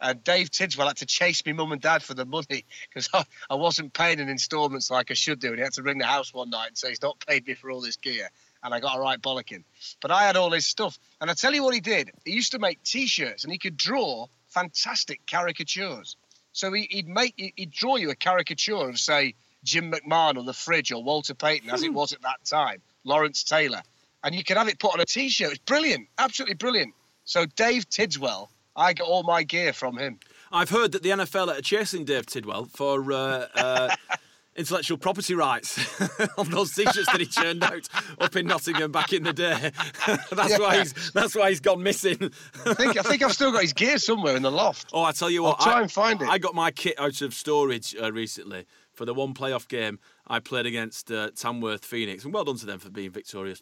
And 0.00 0.22
Dave 0.22 0.50
Tidswell 0.50 0.86
had 0.86 0.98
to 0.98 1.06
chase 1.06 1.44
me 1.44 1.52
mum 1.52 1.72
and 1.72 1.80
dad 1.80 2.02
for 2.02 2.14
the 2.14 2.24
money 2.24 2.64
because 2.88 3.08
I, 3.14 3.24
I, 3.50 3.54
wasn't 3.54 3.92
paying 3.92 4.20
in 4.20 4.28
instalments 4.28 4.90
like 4.90 5.10
I 5.10 5.14
should 5.14 5.40
do. 5.40 5.48
And 5.48 5.56
he 5.56 5.62
had 5.62 5.72
to 5.74 5.82
ring 5.82 5.98
the 5.98 6.06
house 6.06 6.32
one 6.32 6.50
night 6.50 6.68
and 6.68 6.78
say 6.78 6.90
he's 6.90 7.02
not 7.02 7.24
paid 7.26 7.46
me 7.46 7.54
for 7.54 7.70
all 7.70 7.80
this 7.80 7.96
gear. 7.96 8.30
and 8.62 8.72
I 8.72 8.80
got 8.80 8.96
a 8.96 9.00
right 9.00 9.20
bollocking. 9.20 9.64
But 10.00 10.10
I 10.10 10.22
had 10.22 10.36
all 10.36 10.52
his 10.52 10.66
stuff. 10.66 10.98
And 11.20 11.30
I 11.30 11.34
tell 11.34 11.52
you 11.52 11.64
what 11.64 11.74
he 11.74 11.80
did. 11.80 12.12
He 12.24 12.32
used 12.32 12.52
to 12.52 12.58
make 12.58 12.82
T-shirts 12.84 13.44
and 13.44 13.52
he 13.52 13.58
could 13.58 13.76
draw 13.76 14.26
fantastic 14.48 15.20
caricatures. 15.28 16.16
So 16.52 16.72
he, 16.72 16.88
would 16.94 17.08
make 17.08 17.34
he'd 17.36 17.70
draw 17.70 17.96
you 17.96 18.10
a 18.10 18.14
caricature 18.14 18.88
of 18.88 18.98
say 18.98 19.34
Jim 19.64 19.92
McMahon 19.92 20.38
on 20.38 20.46
the 20.46 20.52
fridge 20.52 20.92
or 20.92 21.02
Walter 21.02 21.34
Payton 21.34 21.70
as 21.70 21.82
it 21.82 21.88
hmm. 21.88 21.94
was 21.94 22.12
at 22.12 22.22
that 22.22 22.44
time, 22.44 22.80
Lawrence 23.04 23.44
Taylor, 23.44 23.82
and 24.24 24.34
you 24.34 24.44
can 24.44 24.56
have 24.56 24.68
it 24.68 24.78
put 24.78 24.94
on 24.94 25.00
a 25.00 25.04
T-shirt. 25.04 25.50
It's 25.50 25.58
brilliant, 25.60 26.08
absolutely 26.18 26.54
brilliant. 26.54 26.94
So 27.24 27.46
Dave 27.46 27.88
Tidswell, 27.88 28.48
I 28.78 28.92
get 28.92 29.04
all 29.04 29.24
my 29.24 29.42
gear 29.42 29.72
from 29.72 29.98
him. 29.98 30.20
I've 30.52 30.70
heard 30.70 30.92
that 30.92 31.02
the 31.02 31.10
NFL 31.10 31.58
are 31.58 31.60
chasing 31.60 32.04
Dave 32.04 32.26
Tidwell 32.26 32.68
for 32.72 33.12
uh, 33.12 33.46
uh, 33.54 33.96
intellectual 34.56 34.96
property 34.96 35.34
rights 35.34 36.00
on 36.38 36.48
those 36.50 36.72
t-shirts 36.72 37.10
that 37.10 37.20
he 37.20 37.26
churned 37.26 37.64
out 37.64 37.88
up 38.20 38.36
in 38.36 38.46
Nottingham 38.46 38.92
back 38.92 39.12
in 39.12 39.24
the 39.24 39.32
day. 39.32 39.72
that's 40.30 40.50
yeah. 40.50 40.58
why 40.58 40.78
he's 40.78 41.12
that's 41.12 41.34
why 41.34 41.48
he's 41.48 41.60
gone 41.60 41.82
missing. 41.82 42.30
I 42.64 42.74
think 42.74 42.96
I 42.96 43.02
think 43.02 43.22
I've 43.22 43.32
still 43.32 43.50
got 43.50 43.62
his 43.62 43.72
gear 43.72 43.98
somewhere 43.98 44.36
in 44.36 44.42
the 44.42 44.52
loft. 44.52 44.90
Oh, 44.92 45.02
I 45.02 45.10
tell 45.10 45.28
you 45.28 45.42
what, 45.42 45.56
I'll 45.58 45.66
try 45.66 45.78
I, 45.78 45.82
and 45.82 45.92
find 45.92 46.22
it. 46.22 46.28
I 46.28 46.38
got 46.38 46.54
my 46.54 46.70
kit 46.70 46.98
out 47.00 47.20
of 47.20 47.34
storage 47.34 47.96
uh, 48.00 48.12
recently 48.12 48.64
for 48.94 49.04
the 49.04 49.12
one 49.12 49.34
playoff 49.34 49.66
game 49.66 49.98
I 50.26 50.38
played 50.38 50.66
against 50.66 51.10
uh, 51.10 51.30
Tamworth 51.34 51.84
Phoenix, 51.84 52.24
and 52.24 52.32
well 52.32 52.44
done 52.44 52.56
to 52.58 52.66
them 52.66 52.78
for 52.78 52.90
being 52.90 53.10
victorious. 53.10 53.60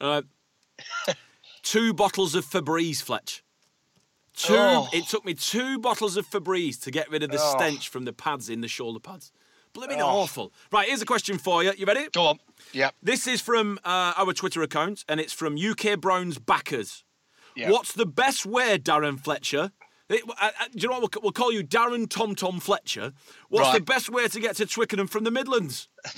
Uh, 0.00 0.22
two 1.62 1.94
bottles 1.94 2.34
of 2.34 2.44
Febreze, 2.44 3.00
Fletch. 3.00 3.44
Two. 4.42 4.54
Oh. 4.56 4.88
It 4.92 5.06
took 5.06 5.24
me 5.24 5.34
two 5.34 5.78
bottles 5.78 6.16
of 6.16 6.26
Febreze 6.26 6.80
to 6.82 6.90
get 6.90 7.10
rid 7.10 7.22
of 7.22 7.30
the 7.30 7.38
oh. 7.38 7.56
stench 7.56 7.88
from 7.88 8.04
the 8.04 8.12
pads 8.12 8.48
in 8.48 8.62
the 8.62 8.68
shoulder 8.68 8.98
pads. 8.98 9.32
Blooming 9.74 10.00
oh. 10.00 10.06
awful. 10.06 10.52
Right, 10.72 10.88
here's 10.88 11.02
a 11.02 11.06
question 11.06 11.38
for 11.38 11.62
you. 11.62 11.72
You 11.76 11.84
ready? 11.84 12.08
Go 12.12 12.26
on. 12.26 12.38
Yep. 12.72 12.94
This 13.02 13.26
is 13.26 13.40
from 13.40 13.78
uh, 13.84 14.14
our 14.16 14.32
Twitter 14.32 14.62
account, 14.62 15.04
and 15.08 15.20
it's 15.20 15.32
from 15.32 15.56
UK 15.56 16.00
Browns 16.00 16.38
backers. 16.38 17.04
Yep. 17.54 17.70
What's 17.70 17.92
the 17.92 18.06
best 18.06 18.46
way, 18.46 18.78
Darren 18.78 19.20
Fletcher? 19.20 19.72
It, 20.08 20.22
uh, 20.28 20.32
uh, 20.40 20.50
do 20.72 20.78
you 20.78 20.88
know 20.88 20.98
what? 20.98 21.14
We'll, 21.14 21.22
we'll, 21.22 21.32
call 21.32 21.52
you 21.52 21.62
Darren 21.62 22.08
Tom 22.08 22.34
Tom 22.34 22.60
Fletcher. 22.60 23.12
What's 23.48 23.68
right. 23.68 23.78
the 23.78 23.84
best 23.84 24.10
way 24.10 24.26
to 24.26 24.40
get 24.40 24.56
to 24.56 24.66
Twickenham 24.66 25.06
from 25.06 25.24
the 25.24 25.30
Midlands? 25.30 25.88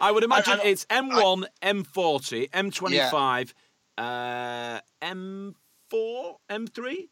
I 0.00 0.12
would 0.12 0.22
imagine 0.22 0.60
I, 0.60 0.64
I, 0.64 0.66
it's 0.66 0.84
M1, 0.86 1.46
I, 1.62 1.72
M40, 1.72 2.50
M25, 2.50 3.52
yeah. 3.98 4.80
uh, 5.02 5.06
M4, 5.92 6.34
M3? 6.50 7.08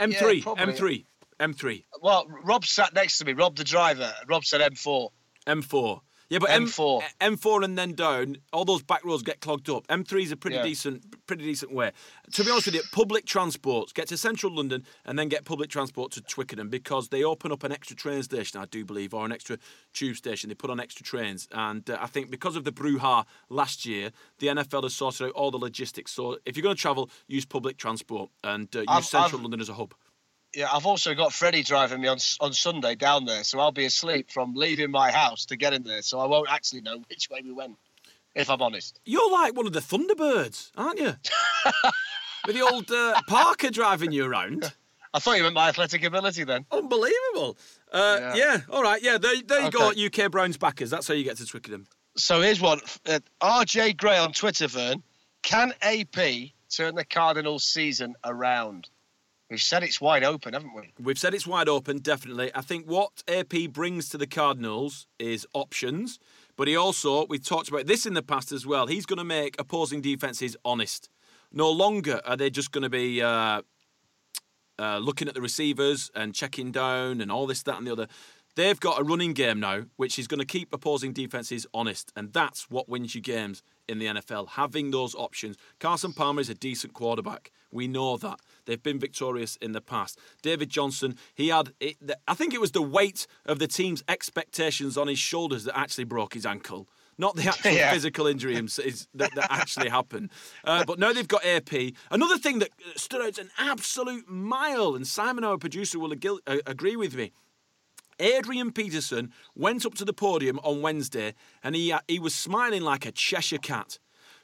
M3, 0.00 0.44
yeah, 0.44 0.64
M3. 0.64 1.04
M3. 1.40 1.84
Well, 2.02 2.26
Rob 2.44 2.64
sat 2.64 2.94
next 2.94 3.18
to 3.18 3.24
me. 3.24 3.32
Rob, 3.32 3.56
the 3.56 3.64
driver. 3.64 4.12
Rob 4.28 4.44
said 4.44 4.60
M4. 4.60 5.08
M4. 5.46 6.00
Yeah, 6.30 6.40
but 6.40 6.50
M4, 6.50 7.02
M- 7.20 7.36
M4 7.36 7.64
and 7.64 7.78
then 7.78 7.94
down, 7.94 8.36
all 8.52 8.66
those 8.66 8.82
back 8.82 9.04
roads 9.04 9.22
get 9.22 9.40
clogged 9.40 9.70
up. 9.70 9.86
M3 9.86 10.22
is 10.22 10.32
a 10.32 10.36
pretty 10.36 10.56
yeah. 10.56 10.62
decent, 10.62 11.26
pretty 11.26 11.44
decent 11.44 11.72
way. 11.72 11.92
To 12.32 12.44
be 12.44 12.50
honest 12.50 12.66
with 12.66 12.74
you, 12.74 12.82
public 12.92 13.24
transport 13.24 13.94
get 13.94 14.08
to 14.08 14.18
central 14.18 14.54
London 14.54 14.84
and 15.06 15.18
then 15.18 15.28
get 15.28 15.46
public 15.46 15.70
transport 15.70 16.12
to 16.12 16.20
Twickenham 16.20 16.68
because 16.68 17.08
they 17.08 17.24
open 17.24 17.50
up 17.50 17.64
an 17.64 17.72
extra 17.72 17.96
train 17.96 18.22
station, 18.22 18.60
I 18.60 18.66
do 18.66 18.84
believe, 18.84 19.14
or 19.14 19.24
an 19.24 19.32
extra 19.32 19.58
tube 19.94 20.16
station. 20.16 20.48
They 20.48 20.54
put 20.54 20.70
on 20.70 20.80
extra 20.80 21.04
trains, 21.04 21.48
and 21.52 21.88
uh, 21.88 21.96
I 22.00 22.06
think 22.06 22.30
because 22.30 22.56
of 22.56 22.64
the 22.64 22.72
brouhaha 22.72 23.24
last 23.48 23.86
year, 23.86 24.10
the 24.38 24.48
NFL 24.48 24.82
has 24.82 24.94
sorted 24.94 25.28
out 25.28 25.32
all 25.32 25.50
the 25.50 25.58
logistics. 25.58 26.12
So 26.12 26.38
if 26.44 26.56
you're 26.56 26.62
going 26.62 26.76
to 26.76 26.80
travel, 26.80 27.10
use 27.26 27.46
public 27.46 27.78
transport 27.78 28.30
and 28.44 28.68
uh, 28.76 28.80
use 28.80 28.86
I've, 28.88 29.04
central 29.06 29.38
I've, 29.38 29.44
London 29.44 29.60
as 29.60 29.70
a 29.70 29.74
hub 29.74 29.94
yeah, 30.58 30.68
I've 30.72 30.86
also 30.86 31.14
got 31.14 31.32
Freddie 31.32 31.62
driving 31.62 32.00
me 32.00 32.08
on 32.08 32.18
on 32.40 32.52
Sunday 32.52 32.96
down 32.96 33.26
there, 33.26 33.44
so 33.44 33.60
I'll 33.60 33.70
be 33.70 33.84
asleep 33.84 34.28
from 34.28 34.54
leaving 34.54 34.90
my 34.90 35.12
house 35.12 35.44
to 35.46 35.56
getting 35.56 35.84
there, 35.84 36.02
so 36.02 36.18
I 36.18 36.26
won't 36.26 36.50
actually 36.50 36.80
know 36.80 36.98
which 37.08 37.30
way 37.30 37.42
we 37.44 37.52
went, 37.52 37.76
if 38.34 38.50
I'm 38.50 38.60
honest. 38.60 38.98
You're 39.04 39.30
like 39.30 39.54
one 39.54 39.68
of 39.68 39.72
the 39.72 39.78
Thunderbirds, 39.78 40.72
aren't 40.76 40.98
you? 40.98 41.14
With 42.46 42.56
the 42.56 42.62
old 42.62 42.90
uh, 42.90 43.20
Parker 43.28 43.70
driving 43.70 44.10
you 44.10 44.24
around. 44.24 44.72
I 45.14 45.20
thought 45.20 45.36
you 45.36 45.44
meant 45.44 45.54
my 45.54 45.68
athletic 45.68 46.02
ability 46.02 46.42
then. 46.42 46.66
Unbelievable. 46.72 47.56
Uh, 47.92 48.18
yeah. 48.20 48.34
yeah. 48.34 48.60
all 48.68 48.82
right, 48.82 49.00
yeah, 49.00 49.16
there, 49.16 49.40
there 49.46 49.60
you 49.60 49.68
okay. 49.68 50.08
go, 50.10 50.24
UK 50.24 50.30
Browns 50.32 50.56
backers. 50.56 50.90
That's 50.90 51.06
how 51.06 51.14
you 51.14 51.22
get 51.22 51.36
to 51.36 51.46
Twickenham. 51.46 51.86
So 52.16 52.40
here's 52.40 52.60
one. 52.60 52.80
Uh, 53.06 53.20
RJ 53.40 53.96
Gray 53.96 54.18
on 54.18 54.32
Twitter, 54.32 54.66
Vern. 54.66 55.04
Can 55.42 55.72
AP 55.82 56.50
turn 56.68 56.96
the 56.96 57.04
Cardinals 57.04 57.62
season 57.62 58.16
around? 58.24 58.88
We've 59.50 59.60
said 59.60 59.82
it's 59.82 60.00
wide 60.00 60.24
open, 60.24 60.52
haven't 60.52 60.74
we? 60.74 60.92
We've 61.00 61.18
said 61.18 61.32
it's 61.32 61.46
wide 61.46 61.70
open, 61.70 61.98
definitely. 62.00 62.50
I 62.54 62.60
think 62.60 62.86
what 62.86 63.22
AP 63.26 63.70
brings 63.72 64.10
to 64.10 64.18
the 64.18 64.26
Cardinals 64.26 65.06
is 65.18 65.46
options, 65.54 66.18
but 66.56 66.68
he 66.68 66.76
also, 66.76 67.26
we've 67.26 67.44
talked 67.44 67.68
about 67.68 67.86
this 67.86 68.04
in 68.04 68.12
the 68.12 68.22
past 68.22 68.52
as 68.52 68.66
well, 68.66 68.86
he's 68.86 69.06
going 69.06 69.18
to 69.18 69.24
make 69.24 69.58
opposing 69.58 70.02
defences 70.02 70.54
honest. 70.66 71.08
No 71.50 71.70
longer 71.70 72.20
are 72.26 72.36
they 72.36 72.50
just 72.50 72.72
going 72.72 72.82
to 72.82 72.90
be 72.90 73.22
uh, 73.22 73.62
uh, 74.78 74.98
looking 74.98 75.28
at 75.28 75.34
the 75.34 75.40
receivers 75.40 76.10
and 76.14 76.34
checking 76.34 76.70
down 76.70 77.22
and 77.22 77.32
all 77.32 77.46
this, 77.46 77.62
that, 77.62 77.78
and 77.78 77.86
the 77.86 77.92
other. 77.92 78.06
They've 78.58 78.80
got 78.80 79.00
a 79.00 79.04
running 79.04 79.34
game 79.34 79.60
now, 79.60 79.84
which 79.98 80.18
is 80.18 80.26
going 80.26 80.40
to 80.40 80.44
keep 80.44 80.74
opposing 80.74 81.12
defences 81.12 81.64
honest, 81.72 82.12
and 82.16 82.32
that's 82.32 82.68
what 82.68 82.88
wins 82.88 83.14
you 83.14 83.20
games 83.20 83.62
in 83.88 84.00
the 84.00 84.06
NFL. 84.06 84.48
Having 84.48 84.90
those 84.90 85.14
options. 85.14 85.56
Carson 85.78 86.12
Palmer 86.12 86.40
is 86.40 86.48
a 86.48 86.56
decent 86.56 86.92
quarterback. 86.92 87.52
We 87.70 87.86
know 87.86 88.16
that. 88.16 88.40
They've 88.64 88.82
been 88.82 88.98
victorious 88.98 89.54
in 89.62 89.70
the 89.70 89.80
past. 89.80 90.18
David 90.42 90.70
Johnson, 90.70 91.14
he 91.36 91.50
had, 91.50 91.72
I 92.26 92.34
think 92.34 92.52
it 92.52 92.60
was 92.60 92.72
the 92.72 92.82
weight 92.82 93.28
of 93.46 93.60
the 93.60 93.68
team's 93.68 94.02
expectations 94.08 94.98
on 94.98 95.06
his 95.06 95.20
shoulders 95.20 95.62
that 95.62 95.78
actually 95.78 96.02
broke 96.02 96.34
his 96.34 96.44
ankle 96.44 96.88
not 97.20 97.34
the 97.34 97.48
actual 97.48 97.72
yeah. 97.72 97.92
physical 97.92 98.28
injury 98.28 98.54
is, 98.54 99.08
that, 99.12 99.34
that, 99.34 99.48
actually 99.50 99.88
happened. 99.88 100.30
Uh, 100.64 100.84
but 100.84 101.00
now 101.00 101.12
they've 101.12 101.26
got 101.26 101.44
AP. 101.44 101.92
Another 102.12 102.38
thing 102.38 102.60
that 102.60 102.70
stood 102.94 103.20
out 103.20 103.38
an 103.38 103.50
absolute 103.58 104.28
mile, 104.28 104.94
and 104.94 105.04
Simon, 105.04 105.42
our 105.42 105.58
producer, 105.58 105.98
will 105.98 106.12
ag- 106.12 106.28
uh, 106.46 106.58
agree 106.64 106.94
with 106.94 107.16
me. 107.16 107.32
Adrian 108.18 108.72
Peterson 108.72 109.32
went 109.54 109.86
up 109.86 109.94
to 109.94 110.04
the 110.04 110.12
podium 110.12 110.58
on 110.62 110.82
Wednesday 110.82 111.34
and 111.62 111.74
he, 111.74 111.92
uh, 111.92 112.00
he 112.08 112.18
was 112.18 112.34
smiling 112.34 112.82
like 112.82 113.06
a 113.06 113.12
Cheshire 113.12 113.58
cat 113.58 113.98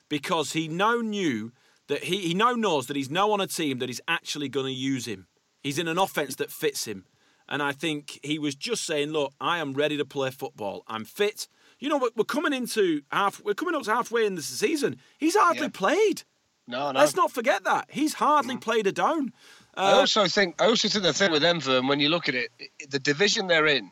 because 0.08 0.52
he 0.52 0.68
now 0.68 0.96
knew 0.96 1.52
that 1.88 2.04
he, 2.04 2.18
he 2.18 2.34
now 2.34 2.52
knows 2.52 2.86
that 2.86 2.96
he's 2.96 3.10
now 3.10 3.30
on 3.30 3.40
a 3.40 3.46
team 3.46 3.78
that 3.78 3.90
is 3.90 4.00
actually 4.08 4.48
going 4.48 4.66
to 4.66 4.72
use 4.72 5.06
him. 5.06 5.26
He's 5.62 5.78
in 5.78 5.88
an 5.88 5.98
offense 5.98 6.36
that 6.36 6.50
fits 6.50 6.86
him. 6.86 7.04
And 7.48 7.62
I 7.62 7.72
think 7.72 8.18
he 8.22 8.38
was 8.38 8.54
just 8.54 8.84
saying, 8.84 9.10
look, 9.10 9.32
I 9.40 9.58
am 9.58 9.74
ready 9.74 9.96
to 9.98 10.04
play 10.04 10.30
football. 10.30 10.82
I'm 10.86 11.04
fit. 11.04 11.46
You 11.78 11.88
know, 11.88 12.08
we're 12.16 12.24
coming 12.24 12.52
into 12.52 13.02
half, 13.10 13.42
we're 13.44 13.54
coming 13.54 13.74
up 13.74 13.82
to 13.82 13.94
halfway 13.94 14.24
in 14.24 14.34
the 14.34 14.42
season. 14.42 14.96
He's 15.18 15.36
hardly 15.36 15.62
yeah. 15.62 15.68
played. 15.72 16.22
No, 16.66 16.92
no. 16.92 17.00
Let's 17.00 17.16
not 17.16 17.30
forget 17.30 17.64
that. 17.64 17.86
He's 17.90 18.14
hardly 18.14 18.56
mm. 18.56 18.60
played 18.60 18.86
a 18.86 18.92
down. 18.92 19.32
Uh, 19.76 19.80
I 19.80 19.92
also 19.92 20.26
think 20.26 20.60
I 20.60 20.66
also 20.66 20.88
think 20.88 21.02
the 21.02 21.12
thing 21.12 21.32
with 21.32 21.42
Denver, 21.42 21.82
when 21.82 22.00
you 22.00 22.08
look 22.08 22.28
at 22.28 22.34
it, 22.34 22.50
the 22.88 22.98
division 22.98 23.46
they're 23.48 23.66
in, 23.66 23.90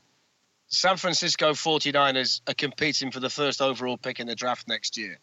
San 0.68 0.96
Francisco 0.96 1.52
49ers 1.52 2.40
are 2.48 2.54
competing 2.54 3.10
for 3.10 3.20
the 3.20 3.28
first 3.28 3.60
overall 3.60 3.98
pick 3.98 4.20
in 4.20 4.26
the 4.26 4.34
draft 4.34 4.68
next 4.68 4.96
year. 4.96 5.18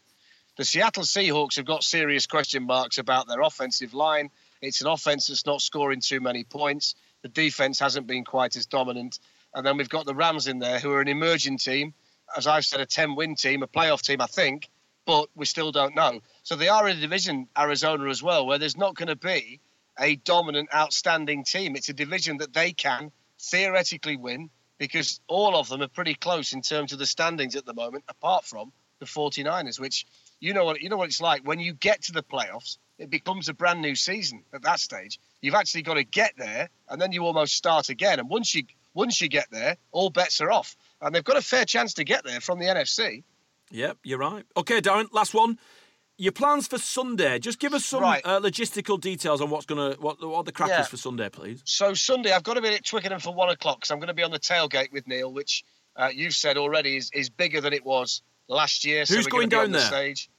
The 0.58 0.66
Seattle 0.66 1.04
Seahawks 1.04 1.56
have 1.56 1.66
got 1.66 1.84
serious 1.84 2.26
question 2.26 2.64
marks 2.64 2.98
about 2.98 3.28
their 3.28 3.42
offensive 3.42 3.94
line. 3.94 4.30
It's 4.62 4.82
an 4.82 4.88
offense 4.88 5.28
that's 5.28 5.46
not 5.46 5.62
scoring 5.62 6.02
too 6.02 6.20
many 6.20 6.44
points. 6.44 6.96
The 7.22 7.30
defense 7.30 7.80
hasn't 7.80 8.08
been 8.08 8.26
quite 8.26 8.58
as 8.58 8.66
dominant. 8.66 9.20
And 9.54 9.66
then 9.66 9.78
we've 9.78 9.90
got 9.90 10.06
the 10.06 10.14
Rams 10.14 10.48
in 10.48 10.60
there, 10.60 10.80
who 10.80 10.92
are 10.92 11.02
an 11.02 11.08
emerging 11.08 11.58
team. 11.58 11.94
As 12.36 12.46
I've 12.46 12.66
said, 12.66 12.82
a 12.82 12.86
10 12.86 13.16
win 13.16 13.36
team, 13.36 13.64
a 13.64 13.68
playoff 13.68 14.02
team, 14.02 14.22
I 14.22 14.28
think, 14.28 14.70
but 15.06 15.30
we 15.34 15.46
still 15.46 15.72
don't 15.72 15.96
know. 15.96 16.20
So 16.44 16.56
they 16.56 16.68
are 16.68 16.88
in 16.88 16.98
a 16.98 17.02
division, 17.02 17.48
Arizona 17.58 18.10
as 18.10 18.22
well, 18.22 18.46
where 18.46 18.60
there's 18.60 18.78
not 18.78 18.96
going 18.96 19.08
to 19.08 19.16
be 19.16 19.62
a 20.00 20.16
dominant, 20.16 20.70
outstanding 20.74 21.44
team. 21.44 21.76
It's 21.76 21.90
a 21.90 21.94
division 21.94 22.38
that 22.38 22.54
they 22.54 22.72
can 22.72 23.12
theoretically 23.40 24.18
win 24.18 24.50
because 24.78 25.20
all 25.28 25.56
of 25.56 25.68
them 25.70 25.82
are 25.82 25.88
pretty 25.88 26.16
close 26.16 26.54
in 26.54 26.62
terms 26.62 26.94
of 26.94 27.00
the 27.00 27.06
standings 27.06 27.56
at 27.56 27.66
the 27.66 27.74
moment, 27.74 28.06
apart 28.08 28.46
from 28.46 28.72
the 29.00 29.06
49ers, 29.06 29.80
which 29.80 30.06
you 30.40 30.54
know 30.54 30.66
what 30.66 30.82
you 30.82 30.90
know 30.90 30.98
what 30.98 31.10
it's 31.10 31.22
like 31.22 31.46
when 31.46 31.60
you 31.60 31.74
get 31.74 32.04
to 32.04 32.12
the 32.12 32.24
playoffs. 32.24 32.78
It 32.98 33.10
becomes 33.10 33.48
a 33.48 33.54
brand 33.54 33.82
new 33.82 33.96
season 33.96 34.44
at 34.54 34.64
that 34.64 34.80
stage. 34.80 35.20
You've 35.42 35.56
actually 35.56 35.84
got 35.84 35.94
to 35.94 36.04
get 36.04 36.34
there, 36.38 36.70
and 36.90 37.02
then 37.02 37.14
you 37.14 37.26
almost 37.26 37.56
start 37.56 37.88
again. 37.88 38.20
And 38.20 38.30
once 38.30 38.54
you 38.54 38.64
once 38.94 39.22
you 39.22 39.30
get 39.30 39.48
there, 39.52 39.78
all 39.92 40.10
bets 40.10 40.42
are 40.42 40.52
off. 40.52 40.76
And 41.02 41.16
they've 41.16 41.24
got 41.24 41.38
a 41.38 41.42
fair 41.42 41.64
chance 41.64 41.94
to 41.96 42.04
get 42.04 42.26
there 42.26 42.42
from 42.42 42.60
the 42.60 42.66
NFC. 42.66 43.24
Yep, 43.72 44.00
you're 44.04 44.20
right. 44.20 44.46
Okay, 44.58 44.82
Darren, 44.82 45.06
last 45.14 45.34
one 45.34 45.60
your 46.20 46.34
plans 46.34 46.68
for 46.68 46.78
Sunday. 46.78 47.40
Just 47.40 47.60
give 47.60 47.74
us 47.74 47.86
some 47.86 48.02
right. 48.02 48.22
uh, 48.26 48.42
logistical 48.42 49.00
details 49.00 49.40
on 49.42 49.50
what's 49.50 49.66
gonna 49.66 49.96
what 50.00 50.22
what 50.26 50.46
the 50.46 50.52
crack 50.52 50.70
yeah. 50.70 50.82
is 50.82 50.88
for 50.88 50.98
Sunday, 50.98 51.30
please. 51.30 51.62
So 51.64 51.94
Sunday, 51.94 52.32
I've 52.32 52.44
got 52.44 52.56
to 52.56 52.62
be 52.62 52.68
at 52.68 52.86
Twickenham 52.86 53.20
for 53.20 53.34
one 53.34 53.50
o'clock 53.50 53.78
because 53.78 53.92
I'm 53.92 54.00
going 54.00 54.10
to 54.10 54.14
be 54.14 54.24
on 54.24 54.32
the 54.32 54.40
tailgate 54.40 54.92
with 54.92 55.08
Neil, 55.08 55.32
which 55.32 55.64
uh, 55.96 56.10
you've 56.14 56.36
said 56.36 56.58
already 56.58 56.98
is, 56.98 57.10
is 57.14 57.30
bigger 57.30 57.62
than 57.62 57.72
it 57.72 57.86
was 57.86 58.22
last 58.50 58.86
year. 58.86 59.00
Who's 59.00 59.24
so 59.24 59.30
going 59.30 59.50
down 59.50 59.72
the 59.72 59.78
there? 59.78 59.88
Stage. 59.88 60.30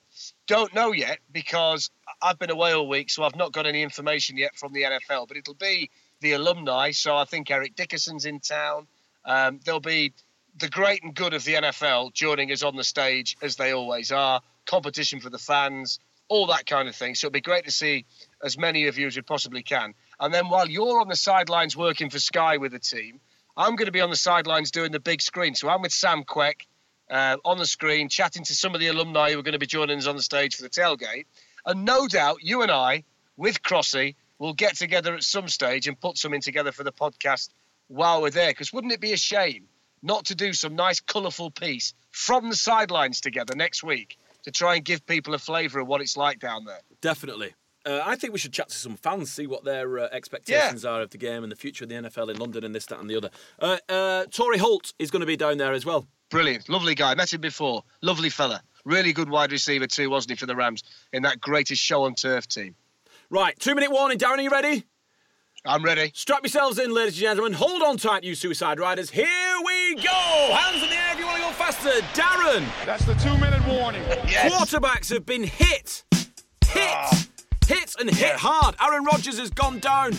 Don't 0.47 0.75
know 0.75 0.93
yet 0.93 1.19
because 1.33 1.91
I've 2.21 2.39
been 2.39 2.51
away 2.51 2.73
all 2.73 2.87
week, 2.87 3.09
so 3.09 3.25
I've 3.25 3.37
not 3.37 3.53
got 3.53 3.67
any 3.67 3.83
information 3.83 4.37
yet 4.37 4.57
from 4.57 4.75
the 4.75 4.83
NFL. 4.83 5.29
But 5.29 5.39
it'll 5.39 5.55
be 5.55 5.91
the 6.21 6.33
alumni. 6.33 6.91
So 6.91 7.17
I 7.17 7.25
think 7.25 7.51
Eric 7.51 7.75
Dickerson's 7.75 8.27
in 8.27 8.41
town. 8.41 8.87
Um, 9.25 9.61
there'll 9.65 9.81
be 9.81 10.13
the 10.59 10.69
great 10.69 11.03
and 11.03 11.15
good 11.15 11.33
of 11.33 11.45
the 11.45 11.55
NFL 11.55 12.13
joining 12.13 12.53
us 12.53 12.63
on 12.63 12.77
the 12.77 12.85
stage 12.85 13.37
as 13.43 13.57
they 13.57 13.73
always 13.73 14.13
are, 14.13 14.41
competition 14.67 15.21
for 15.21 15.31
the 15.31 15.39
fans, 15.39 15.99
all 16.29 16.47
that 16.47 16.65
kind 16.65 16.89
of 16.89 16.95
thing. 16.95 17.15
So 17.15 17.27
it'd 17.27 17.33
be 17.33 17.41
great 17.41 17.65
to 17.65 17.71
see 17.71 18.07
as 18.43 18.57
many 18.57 18.87
of 18.87 18.97
you 18.97 19.09
as 19.09 19.17
we 19.17 19.23
possibly 19.23 19.63
can. 19.63 19.95
And 20.19 20.33
then 20.33 20.49
while 20.49 20.69
you're 20.69 21.01
on 21.01 21.09
the 21.09 21.17
sidelines 21.17 21.77
working 21.77 22.09
for 22.09 22.19
Sky 22.19 22.57
with 22.57 22.73
the 22.73 22.79
team, 22.79 23.21
I'm 23.57 23.77
going 23.77 23.87
to 23.87 23.93
be 23.93 24.01
on 24.01 24.11
the 24.11 24.17
sidelines 24.17 24.71
doing 24.71 24.93
the 24.93 25.01
big 25.01 25.21
screen. 25.21 25.55
So 25.55 25.69
I'm 25.69 25.83
with 25.83 25.93
Sam 25.93 26.23
Quek 26.25 26.67
uh, 27.11 27.37
on 27.45 27.59
the 27.59 27.67
screen, 27.67 28.09
chatting 28.09 28.45
to 28.45 28.55
some 28.55 28.75
of 28.75 28.81
the 28.81 28.87
alumni 28.87 29.33
who 29.33 29.41
are 29.41 29.43
going 29.43 29.53
to 29.53 29.59
be 29.59 29.67
joining 29.67 29.99
us 29.99 30.07
on 30.07 30.17
the 30.17 30.23
stage 30.23 30.57
for 30.57 30.63
the 30.63 30.71
tailgate. 30.71 31.27
And 31.67 31.85
no 31.85 32.07
doubt 32.07 32.39
you 32.43 32.63
and 32.63 32.71
I, 32.71 33.05
with 33.37 33.63
Crossy, 33.63 34.15
will 34.39 34.55
get 34.55 34.77
together 34.77 35.15
at 35.15 35.25
some 35.25 35.49
stage 35.49 35.89
and 35.89 36.01
put 36.01 36.17
something 36.17 36.41
together 36.41 36.73
for 36.73 36.85
the 36.85 36.93
podcast 36.93 37.51
while 37.89 38.23
we're 38.23 38.31
there. 38.31 38.51
Because 38.51 38.73
wouldn't 38.73 38.93
it 38.93 39.01
be 39.01 39.13
a 39.13 39.19
shame 39.19 39.67
not 40.03 40.27
to 40.27 40.35
do 40.35 40.53
some 40.53 40.77
nice, 40.77 41.01
colourful 41.01 41.51
piece 41.51 41.93
from 42.13 42.49
the 42.49 42.57
sidelines 42.57 43.21
together 43.21 43.55
next 43.57 43.83
week 43.83 44.17
to 44.45 44.51
try 44.51 44.77
and 44.77 44.85
give 44.85 45.07
people 45.07 45.35
a 45.35 45.39
flavour 45.39 45.81
of 45.81 45.87
what 45.87 46.01
it's 46.01 46.17
like 46.17 46.39
down 46.39 46.65
there? 46.65 46.81
Definitely. 47.01 47.55
Uh, 47.87 48.03
I 48.05 48.15
think 48.17 48.33
we 48.33 48.39
should 48.39 48.53
chat 48.53 48.69
to 48.69 48.77
some 48.77 48.97
fans, 48.97 49.33
see 49.33 49.47
what 49.47 49.65
their 49.65 49.99
uh, 49.99 50.09
expectations 50.13 50.85
yeah. 50.85 50.91
are 50.91 51.01
of 51.01 51.11
the 51.11 51.19
game 51.19 51.43
and 51.43 51.51
the 51.51 51.57
future 51.57 51.85
of 51.85 51.89
the 51.89 51.97
NFL 51.97 52.31
in 52.31 52.37
London 52.37 52.63
and 52.65 52.75
this, 52.75 52.85
that, 52.87 53.01
and 53.01 53.09
the 53.09 53.17
other. 53.17 53.31
Uh, 53.59 53.79
uh 53.89 54.27
Torry 54.27 54.59
Holt 54.59 54.93
is 54.99 55.11
going 55.11 55.21
to 55.21 55.27
be 55.27 55.37
down 55.37 55.57
there 55.57 55.73
as 55.73 55.87
well. 55.87 56.07
Brilliant, 56.31 56.69
lovely 56.69 56.95
guy. 56.95 57.15
Met 57.15 57.33
him 57.33 57.41
before. 57.41 57.83
Lovely 58.03 58.29
fella. 58.29 58.63
Really 58.85 59.13
good 59.13 59.31
wide 59.31 59.51
receiver 59.51 59.87
too, 59.87 60.11
wasn't 60.11 60.33
he, 60.33 60.37
for 60.37 60.47
the 60.47 60.57
Rams 60.57 60.83
in 61.13 61.23
that 61.23 61.41
greatest 61.41 61.83
show 61.83 62.05
on 62.05 62.15
turf 62.15 62.47
team. 62.47 62.75
Right, 63.31 63.59
two 63.59 63.75
minute 63.75 63.91
warning. 63.91 64.19
Darren, 64.19 64.39
are 64.39 64.43
you 64.43 64.51
ready? 64.51 64.85
I'm 65.65 65.85
ready. 65.85 66.11
Strap 66.15 66.43
yourselves 66.43 66.79
in, 66.79 66.93
ladies 66.93 67.15
and 67.15 67.21
gentlemen. 67.21 67.53
Hold 67.55 67.83
on 67.83 67.97
tight, 67.97 68.25
you 68.25 68.35
suicide 68.35 68.79
riders. 68.79 69.11
Here 69.11 69.57
we 69.65 69.97
go. 69.97 70.11
Hands 70.11 70.83
in 70.83 70.89
the 70.89 70.97
air 70.97 71.17
if 71.71 71.85
you 71.85 71.93
want 71.93 72.07
to 72.07 72.11
go 72.11 72.11
faster. 72.11 72.21
Darren. 72.21 72.87
That's 72.87 73.05
the 73.05 73.15
two 73.15 73.37
minute 73.39 73.67
warning. 73.67 74.03
yes. 74.27 74.53
Quarterbacks 74.53 75.13
have 75.13 75.27
been 75.27 75.45
hit. 75.45 76.05
Hit. 76.67 76.89
Oh. 76.89 77.25
Hit 77.67 77.95
and 78.01 78.11
hit 78.11 78.21
yeah. 78.21 78.37
hard. 78.37 78.75
Aaron 78.81 79.05
Rodgers 79.05 79.39
has 79.39 79.51
gone 79.51 79.79
down. 79.79 80.13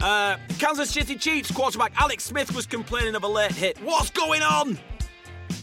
Uh, 0.00 0.36
Kansas 0.58 0.90
City 0.90 1.16
Chiefs 1.16 1.50
quarterback 1.50 1.92
Alex 2.00 2.24
Smith 2.24 2.54
was 2.54 2.66
complaining 2.66 3.14
of 3.14 3.24
a 3.24 3.28
late 3.28 3.52
hit. 3.52 3.78
What's 3.82 4.10
going 4.10 4.42
on? 4.42 4.78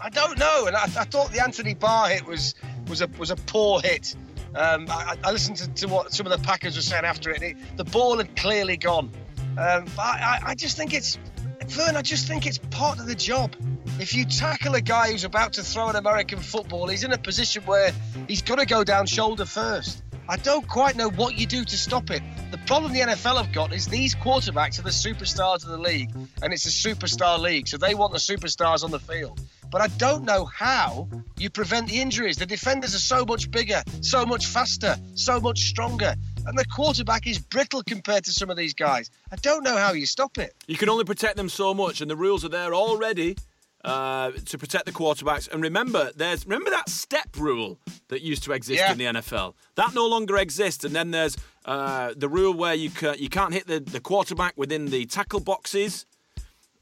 I 0.01 0.09
don't 0.09 0.37
know. 0.37 0.65
And 0.67 0.75
I, 0.75 0.83
I 0.83 0.87
thought 0.87 1.31
the 1.31 1.41
Anthony 1.41 1.73
Barr 1.73 2.09
hit 2.09 2.25
was 2.25 2.55
was 2.87 3.01
a 3.01 3.07
was 3.17 3.31
a 3.31 3.35
poor 3.35 3.79
hit. 3.81 4.15
Um, 4.55 4.87
I, 4.89 5.17
I, 5.23 5.31
listened 5.31 5.57
to, 5.57 5.67
to, 5.69 5.87
what 5.87 6.13
some 6.13 6.25
of 6.25 6.31
the 6.31 6.45
Packers 6.45 6.77
were 6.77 6.81
saying 6.81 7.03
after 7.03 7.29
it. 7.29 7.43
it 7.43 7.57
the 7.75 7.83
ball 7.83 8.17
had 8.17 8.37
clearly 8.37 8.77
gone. 8.77 9.11
Um, 9.57 9.85
I, 9.99 10.39
I, 10.45 10.55
just 10.55 10.77
think 10.77 10.93
it's, 10.93 11.19
Vern, 11.67 11.97
I 11.97 12.01
just 12.01 12.25
think 12.25 12.45
it's 12.45 12.57
part 12.57 12.99
of 12.99 13.05
the 13.05 13.15
job. 13.15 13.53
If 13.97 14.13
you 14.13 14.25
tackle 14.25 14.75
a 14.75 14.81
guy 14.81 15.11
who's 15.11 15.23
about 15.23 15.53
to 15.53 15.63
throw 15.63 15.87
an 15.87 15.95
American 15.95 16.39
football, 16.39 16.87
he's 16.87 17.05
in 17.05 17.13
a 17.13 17.17
position 17.17 17.63
where 17.63 17.93
he's 18.27 18.41
got 18.41 18.59
to 18.59 18.65
go 18.65 18.83
down 18.83 19.05
shoulder 19.05 19.45
first. 19.45 20.03
I 20.27 20.35
don't 20.35 20.67
quite 20.67 20.97
know 20.97 21.09
what 21.11 21.37
you 21.37 21.45
do 21.45 21.63
to 21.63 21.77
stop 21.77 22.11
it. 22.11 22.21
The 22.51 22.57
problem 22.57 22.91
the 22.91 22.99
NFL 22.99 23.37
have 23.37 23.53
got 23.53 23.71
is 23.73 23.87
these 23.87 24.13
quarterbacks 24.13 24.79
are 24.79 24.81
the 24.81 24.89
superstars 24.89 25.63
of 25.63 25.69
the 25.69 25.77
league, 25.77 26.11
and 26.41 26.51
it's 26.51 26.65
a 26.65 26.69
superstar 26.89 27.39
league, 27.39 27.69
so 27.69 27.77
they 27.77 27.95
want 27.95 28.11
the 28.11 28.19
superstars 28.19 28.83
on 28.83 28.91
the 28.91 28.99
field. 28.99 29.39
But 29.71 29.79
I 29.79 29.87
don't 29.87 30.25
know 30.25 30.43
how 30.43 31.07
you 31.37 31.49
prevent 31.49 31.87
the 31.87 32.01
injuries. 32.01 32.35
The 32.35 32.45
defenders 32.45 32.95
are 32.95 32.99
so 32.99 33.23
much 33.23 33.49
bigger, 33.49 33.81
so 34.01 34.25
much 34.25 34.47
faster, 34.47 34.97
so 35.13 35.39
much 35.39 35.69
stronger. 35.69 36.15
And 36.45 36.57
the 36.57 36.65
quarterback 36.65 37.27
is 37.27 37.39
brittle 37.39 37.81
compared 37.83 38.25
to 38.25 38.31
some 38.31 38.49
of 38.49 38.57
these 38.57 38.73
guys. 38.73 39.09
I 39.31 39.37
don't 39.37 39.63
know 39.63 39.77
how 39.77 39.93
you 39.93 40.05
stop 40.05 40.37
it. 40.37 40.53
You 40.67 40.75
can 40.75 40.89
only 40.89 41.05
protect 41.05 41.37
them 41.37 41.49
so 41.49 41.73
much, 41.73 42.01
and 42.01 42.11
the 42.11 42.17
rules 42.17 42.43
are 42.43 42.49
there 42.49 42.73
already. 42.73 43.37
Uh, 43.85 44.31
to 44.45 44.57
protect 44.57 44.87
the 44.87 44.91
quarterbacks. 44.91 45.47
And 45.47 45.61
remember, 45.61 46.11
there's 46.15 46.43
remember 46.47 46.71
that 46.71 46.89
step 46.89 47.29
rule 47.37 47.77
that 48.07 48.23
used 48.23 48.41
to 48.45 48.51
exist 48.51 48.79
yeah. 48.79 48.91
in 48.91 48.97
the 48.97 49.05
NFL. 49.05 49.53
That 49.75 49.93
no 49.93 50.07
longer 50.07 50.37
exists. 50.37 50.83
And 50.83 50.95
then 50.95 51.11
there's 51.11 51.37
uh, 51.65 52.15
the 52.17 52.27
rule 52.27 52.51
where 52.51 52.73
you 52.73 52.89
can, 52.89 53.15
you 53.19 53.29
can't 53.29 53.53
hit 53.53 53.67
the, 53.67 53.79
the 53.79 53.99
quarterback 53.99 54.53
within 54.57 54.85
the 54.85 55.05
tackle 55.05 55.39
boxes, 55.39 56.07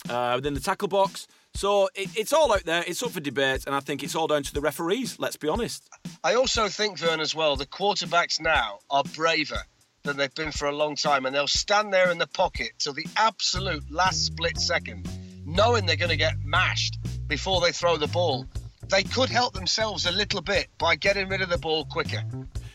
uh, 0.10 0.32
within 0.38 0.54
the 0.54 0.62
tackle 0.62 0.88
box. 0.88 1.28
So 1.56 1.90
it, 1.94 2.10
it's 2.16 2.32
all 2.32 2.54
out 2.54 2.64
there. 2.64 2.84
It's 2.88 3.04
up 3.04 3.12
for 3.12 3.20
debate, 3.20 3.66
and 3.66 3.76
I 3.76 3.82
think 3.82 4.02
it's 4.02 4.16
all 4.16 4.28
down 4.28 4.44
to 4.44 4.54
the 4.54 4.62
referees. 4.62 5.20
Let's 5.20 5.36
be 5.36 5.50
honest. 5.50 5.88
I 6.24 6.36
also 6.36 6.70
think, 6.70 7.00
Vern, 7.00 7.20
as 7.20 7.36
well, 7.36 7.58
the 7.58 7.66
quarterbacks 7.66 8.40
now 8.40 8.80
are 8.90 9.04
braver 9.04 9.62
than 10.04 10.18
they've 10.18 10.34
been 10.34 10.52
for 10.52 10.68
a 10.68 10.76
long 10.76 10.96
time, 10.96 11.26
and 11.26 11.36
they'll 11.36 11.48
stand 11.48 11.94
there 11.94 12.12
in 12.12 12.18
the 12.18 12.28
pocket 12.28 12.72
till 12.80 12.94
the 12.94 13.06
absolute 13.18 13.90
last 13.92 14.26
split 14.26 14.58
second, 14.58 15.08
knowing 15.54 15.86
they're 15.86 15.96
going 15.96 16.10
to 16.10 16.18
get 16.18 16.36
mashed 16.44 17.00
before 17.28 17.62
they 17.62 17.72
throw 17.72 17.98
the 17.98 18.08
ball. 18.08 18.46
They 18.90 19.04
could 19.04 19.30
help 19.30 19.54
themselves 19.54 20.06
a 20.06 20.12
little 20.12 20.42
bit 20.42 20.68
by 20.78 20.96
getting 20.96 21.30
rid 21.30 21.42
of 21.42 21.50
the 21.50 21.58
ball 21.58 21.86
quicker. 21.86 22.24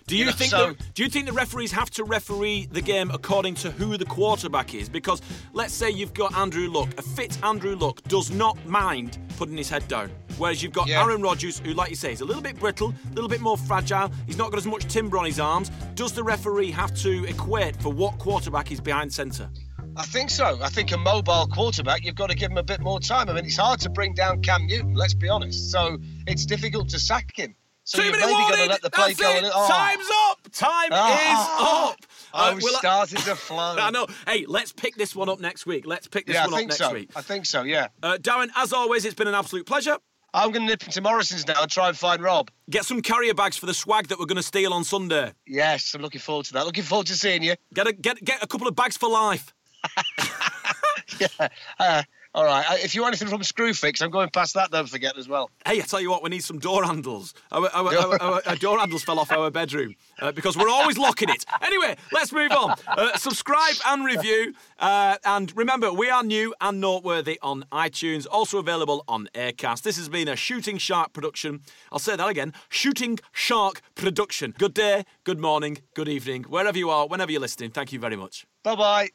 Do 0.07 0.17
you, 0.17 0.33
think 0.33 0.51
so, 0.51 0.71
the, 0.71 0.85
do 0.95 1.03
you 1.03 1.11
think 1.11 1.27
the 1.27 1.35
referees 1.35 1.71
have 1.73 1.91
to 1.91 2.05
referee 2.05 2.67
the 2.73 2.81
game 2.81 3.11
according 3.11 3.57
to 3.57 3.71
who 3.71 3.99
the 3.99 4.07
quarterback 4.07 4.75
is? 4.75 4.89
Because 4.89 5.21
let's 5.53 5.75
say 5.75 5.91
you've 5.91 6.15
got 6.15 6.35
Andrew 6.35 6.71
Luck. 6.71 6.89
A 6.97 7.03
fit 7.03 7.39
Andrew 7.45 7.77
Luck 7.77 8.03
does 8.05 8.31
not 8.31 8.57
mind 8.67 9.19
putting 9.37 9.59
his 9.59 9.69
head 9.69 9.87
down. 9.87 10.11
Whereas 10.39 10.63
you've 10.63 10.73
got 10.73 10.89
yeah. 10.89 11.03
Aaron 11.03 11.21
Rodgers, 11.21 11.59
who, 11.59 11.75
like 11.75 11.91
you 11.91 11.97
say, 11.97 12.13
is 12.13 12.23
a 12.23 12.25
little 12.25 12.41
bit 12.41 12.59
brittle, 12.59 12.95
a 13.11 13.15
little 13.15 13.29
bit 13.29 13.43
more 13.43 13.59
fragile. 13.59 14.11
He's 14.27 14.39
not 14.39 14.51
got 14.51 14.57
as 14.57 14.67
much 14.67 14.87
timber 14.87 15.19
on 15.19 15.27
his 15.27 15.39
arms. 15.39 15.71
Does 15.95 16.13
the 16.13 16.25
referee 16.25 16.71
have 16.71 16.95
to 17.03 17.27
equate 17.27 17.77
for 17.83 17.93
what 17.93 18.19
quarterback 18.19 18.73
is 18.73 18.81
behind 18.81 19.13
centre? 19.13 19.51
I 19.99 20.05
think 20.05 20.31
so. 20.31 20.61
I 20.63 20.69
think 20.69 20.93
a 20.93 20.97
mobile 20.97 21.49
quarterback, 21.49 22.05
you've 22.05 22.15
got 22.15 22.31
to 22.31 22.37
give 22.37 22.53
him 22.53 22.57
a 22.57 22.63
bit 22.63 22.81
more 22.81 23.01
time. 23.01 23.29
I 23.29 23.33
mean, 23.33 23.45
it's 23.45 23.57
hard 23.57 23.81
to 23.81 23.91
bring 23.91 24.15
down 24.15 24.43
Cam 24.43 24.65
Newton, 24.69 24.95
let's 24.95 25.13
be 25.13 25.29
honest. 25.29 25.73
So 25.73 25.99
it's 26.29 26.47
difficult 26.47 26.89
to 26.91 27.01
sack 27.01 27.37
him. 27.37 27.57
So 27.83 27.99
Two 27.99 28.05
you're 28.05 28.13
maybe 28.13 28.33
going 28.33 28.59
to 28.59 28.67
let 28.67 28.81
the 28.81 28.91
play 28.91 29.15
That's 29.15 29.21
go. 29.21 29.47
It. 29.49 29.53
Oh. 29.53 29.69
Time's 29.69 30.09
up. 30.31 30.53
Time 30.53 30.91
oh. 30.93 31.15
is 31.15 31.93
up. 31.93 32.07
I 32.33 32.51
uh, 32.51 32.55
was 32.55 32.77
starting 32.77 33.19
to 33.23 33.35
flow. 33.35 33.77
I 33.77 33.91
know. 33.91 34.07
Hey, 34.25 34.45
let's 34.47 34.73
pick 34.73 34.95
this 34.95 35.17
one 35.17 35.29
up 35.29 35.41
next 35.41 35.67
week. 35.67 35.85
Let's 35.85 36.07
pick 36.07 36.27
this 36.27 36.35
yeah, 36.35 36.45
one 36.45 36.55
up 36.55 36.61
next 36.61 36.77
so. 36.77 36.93
week. 36.93 37.11
I 37.17 37.23
think 37.23 37.45
so. 37.45 37.63
Yeah. 37.63 37.89
Uh, 38.01 38.19
Darren, 38.21 38.51
as 38.55 38.73
always, 38.73 39.05
it's 39.05 39.15
been 39.15 39.27
an 39.27 39.35
absolute 39.35 39.67
pleasure. 39.67 39.97
I'm 40.33 40.53
going 40.53 40.67
to 40.67 40.71
nip 40.71 40.85
into 40.85 41.01
Morrisons 41.01 41.47
now 41.49 41.63
and 41.63 41.71
try 41.71 41.89
and 41.89 41.97
find 41.97 42.23
Rob. 42.23 42.51
Get 42.71 42.85
some 42.85 43.01
carrier 43.01 43.35
bags 43.35 43.57
for 43.57 43.67
the 43.67 43.75
swag 43.75 44.09
that 44.09 44.19
we're 44.21 44.27
going 44.27 44.37
to 44.37 44.43
steal 44.43 44.75
on 44.75 44.85
Sunday. 44.85 45.33
Yes, 45.47 45.93
I'm 45.95 46.03
looking 46.03 46.21
forward 46.21 46.45
to 46.47 46.53
that. 46.53 46.67
Looking 46.67 46.85
forward 46.85 47.07
to 47.09 47.15
seeing 47.15 47.43
you. 47.43 47.55
Get 47.75 47.89
a 47.89 47.93
get 47.95 48.23
get 48.23 48.43
a 48.43 48.47
couple 48.47 48.69
of 48.69 48.77
bags 48.77 48.97
for 48.97 49.09
life. 49.09 49.55
yeah. 51.21 51.49
Uh, 51.79 52.03
all 52.35 52.45
right. 52.45 52.85
If 52.85 52.95
you 52.95 53.03
want 53.03 53.15
anything 53.15 53.29
from 53.29 53.41
Screwfix, 53.41 54.03
I'm 54.03 54.11
going 54.11 54.29
past 54.29 54.55
that. 54.55 54.71
Don't 54.71 54.89
forget 54.89 55.17
as 55.17 55.29
well. 55.29 55.51
Hey, 55.67 55.79
I 55.79 55.81
tell 55.81 56.01
you 56.01 56.11
what, 56.11 56.23
we 56.23 56.29
need 56.31 56.45
some 56.45 56.59
door 56.59 56.85
handles. 56.85 57.35
Our, 57.51 57.69
our, 57.71 57.95
our, 58.23 58.43
our 58.47 58.57
door 58.57 58.79
handles 58.79 59.03
fell 59.03 59.19
off 59.19 59.33
our 59.33 59.51
bedroom 59.51 59.95
uh, 60.21 60.33
because 60.33 60.57
we're 60.57 60.69
always 60.69 60.99
locking 60.99 61.31
it. 61.31 61.45
Anyway, 61.63 61.97
let's 62.13 62.33
move 62.33 62.53
on. 62.53 62.75
Uh, 62.87 63.17
subscribe 63.17 63.75
and 63.87 64.05
review, 64.05 64.55
uh, 64.79 65.17
and 65.25 65.57
remember, 65.57 65.93
we 65.93 66.11
are 66.11 66.23
new 66.23 66.55
and 66.61 66.81
noteworthy 66.81 67.39
on 67.43 67.65
iTunes. 67.73 68.27
Also 68.31 68.59
available 68.59 69.05
on 69.09 69.29
Acast. 69.35 69.83
This 69.83 69.97
has 69.97 70.09
been 70.09 70.29
a 70.29 70.37
Shooting 70.37 70.79
Shark 70.79 71.13
production. 71.13 71.63
I'll 71.91 71.99
say 71.99 72.15
that 72.15 72.29
again: 72.29 72.53
Shooting 72.69 73.19
Shark 73.33 73.81
production. 73.95 74.55
Good 74.59 74.75
day, 74.75 75.05
good 75.25 75.41
morning, 75.41 75.79
good 75.95 76.09
evening, 76.09 76.45
wherever 76.45 76.79
you 76.79 76.91
are, 76.91 77.09
whenever 77.09 77.33
you're 77.33 77.41
listening. 77.41 77.71
Thank 77.71 77.93
you 77.93 77.99
very 77.99 78.17
much. 78.17 78.47
Bye 78.63 78.77
bye. 78.77 79.09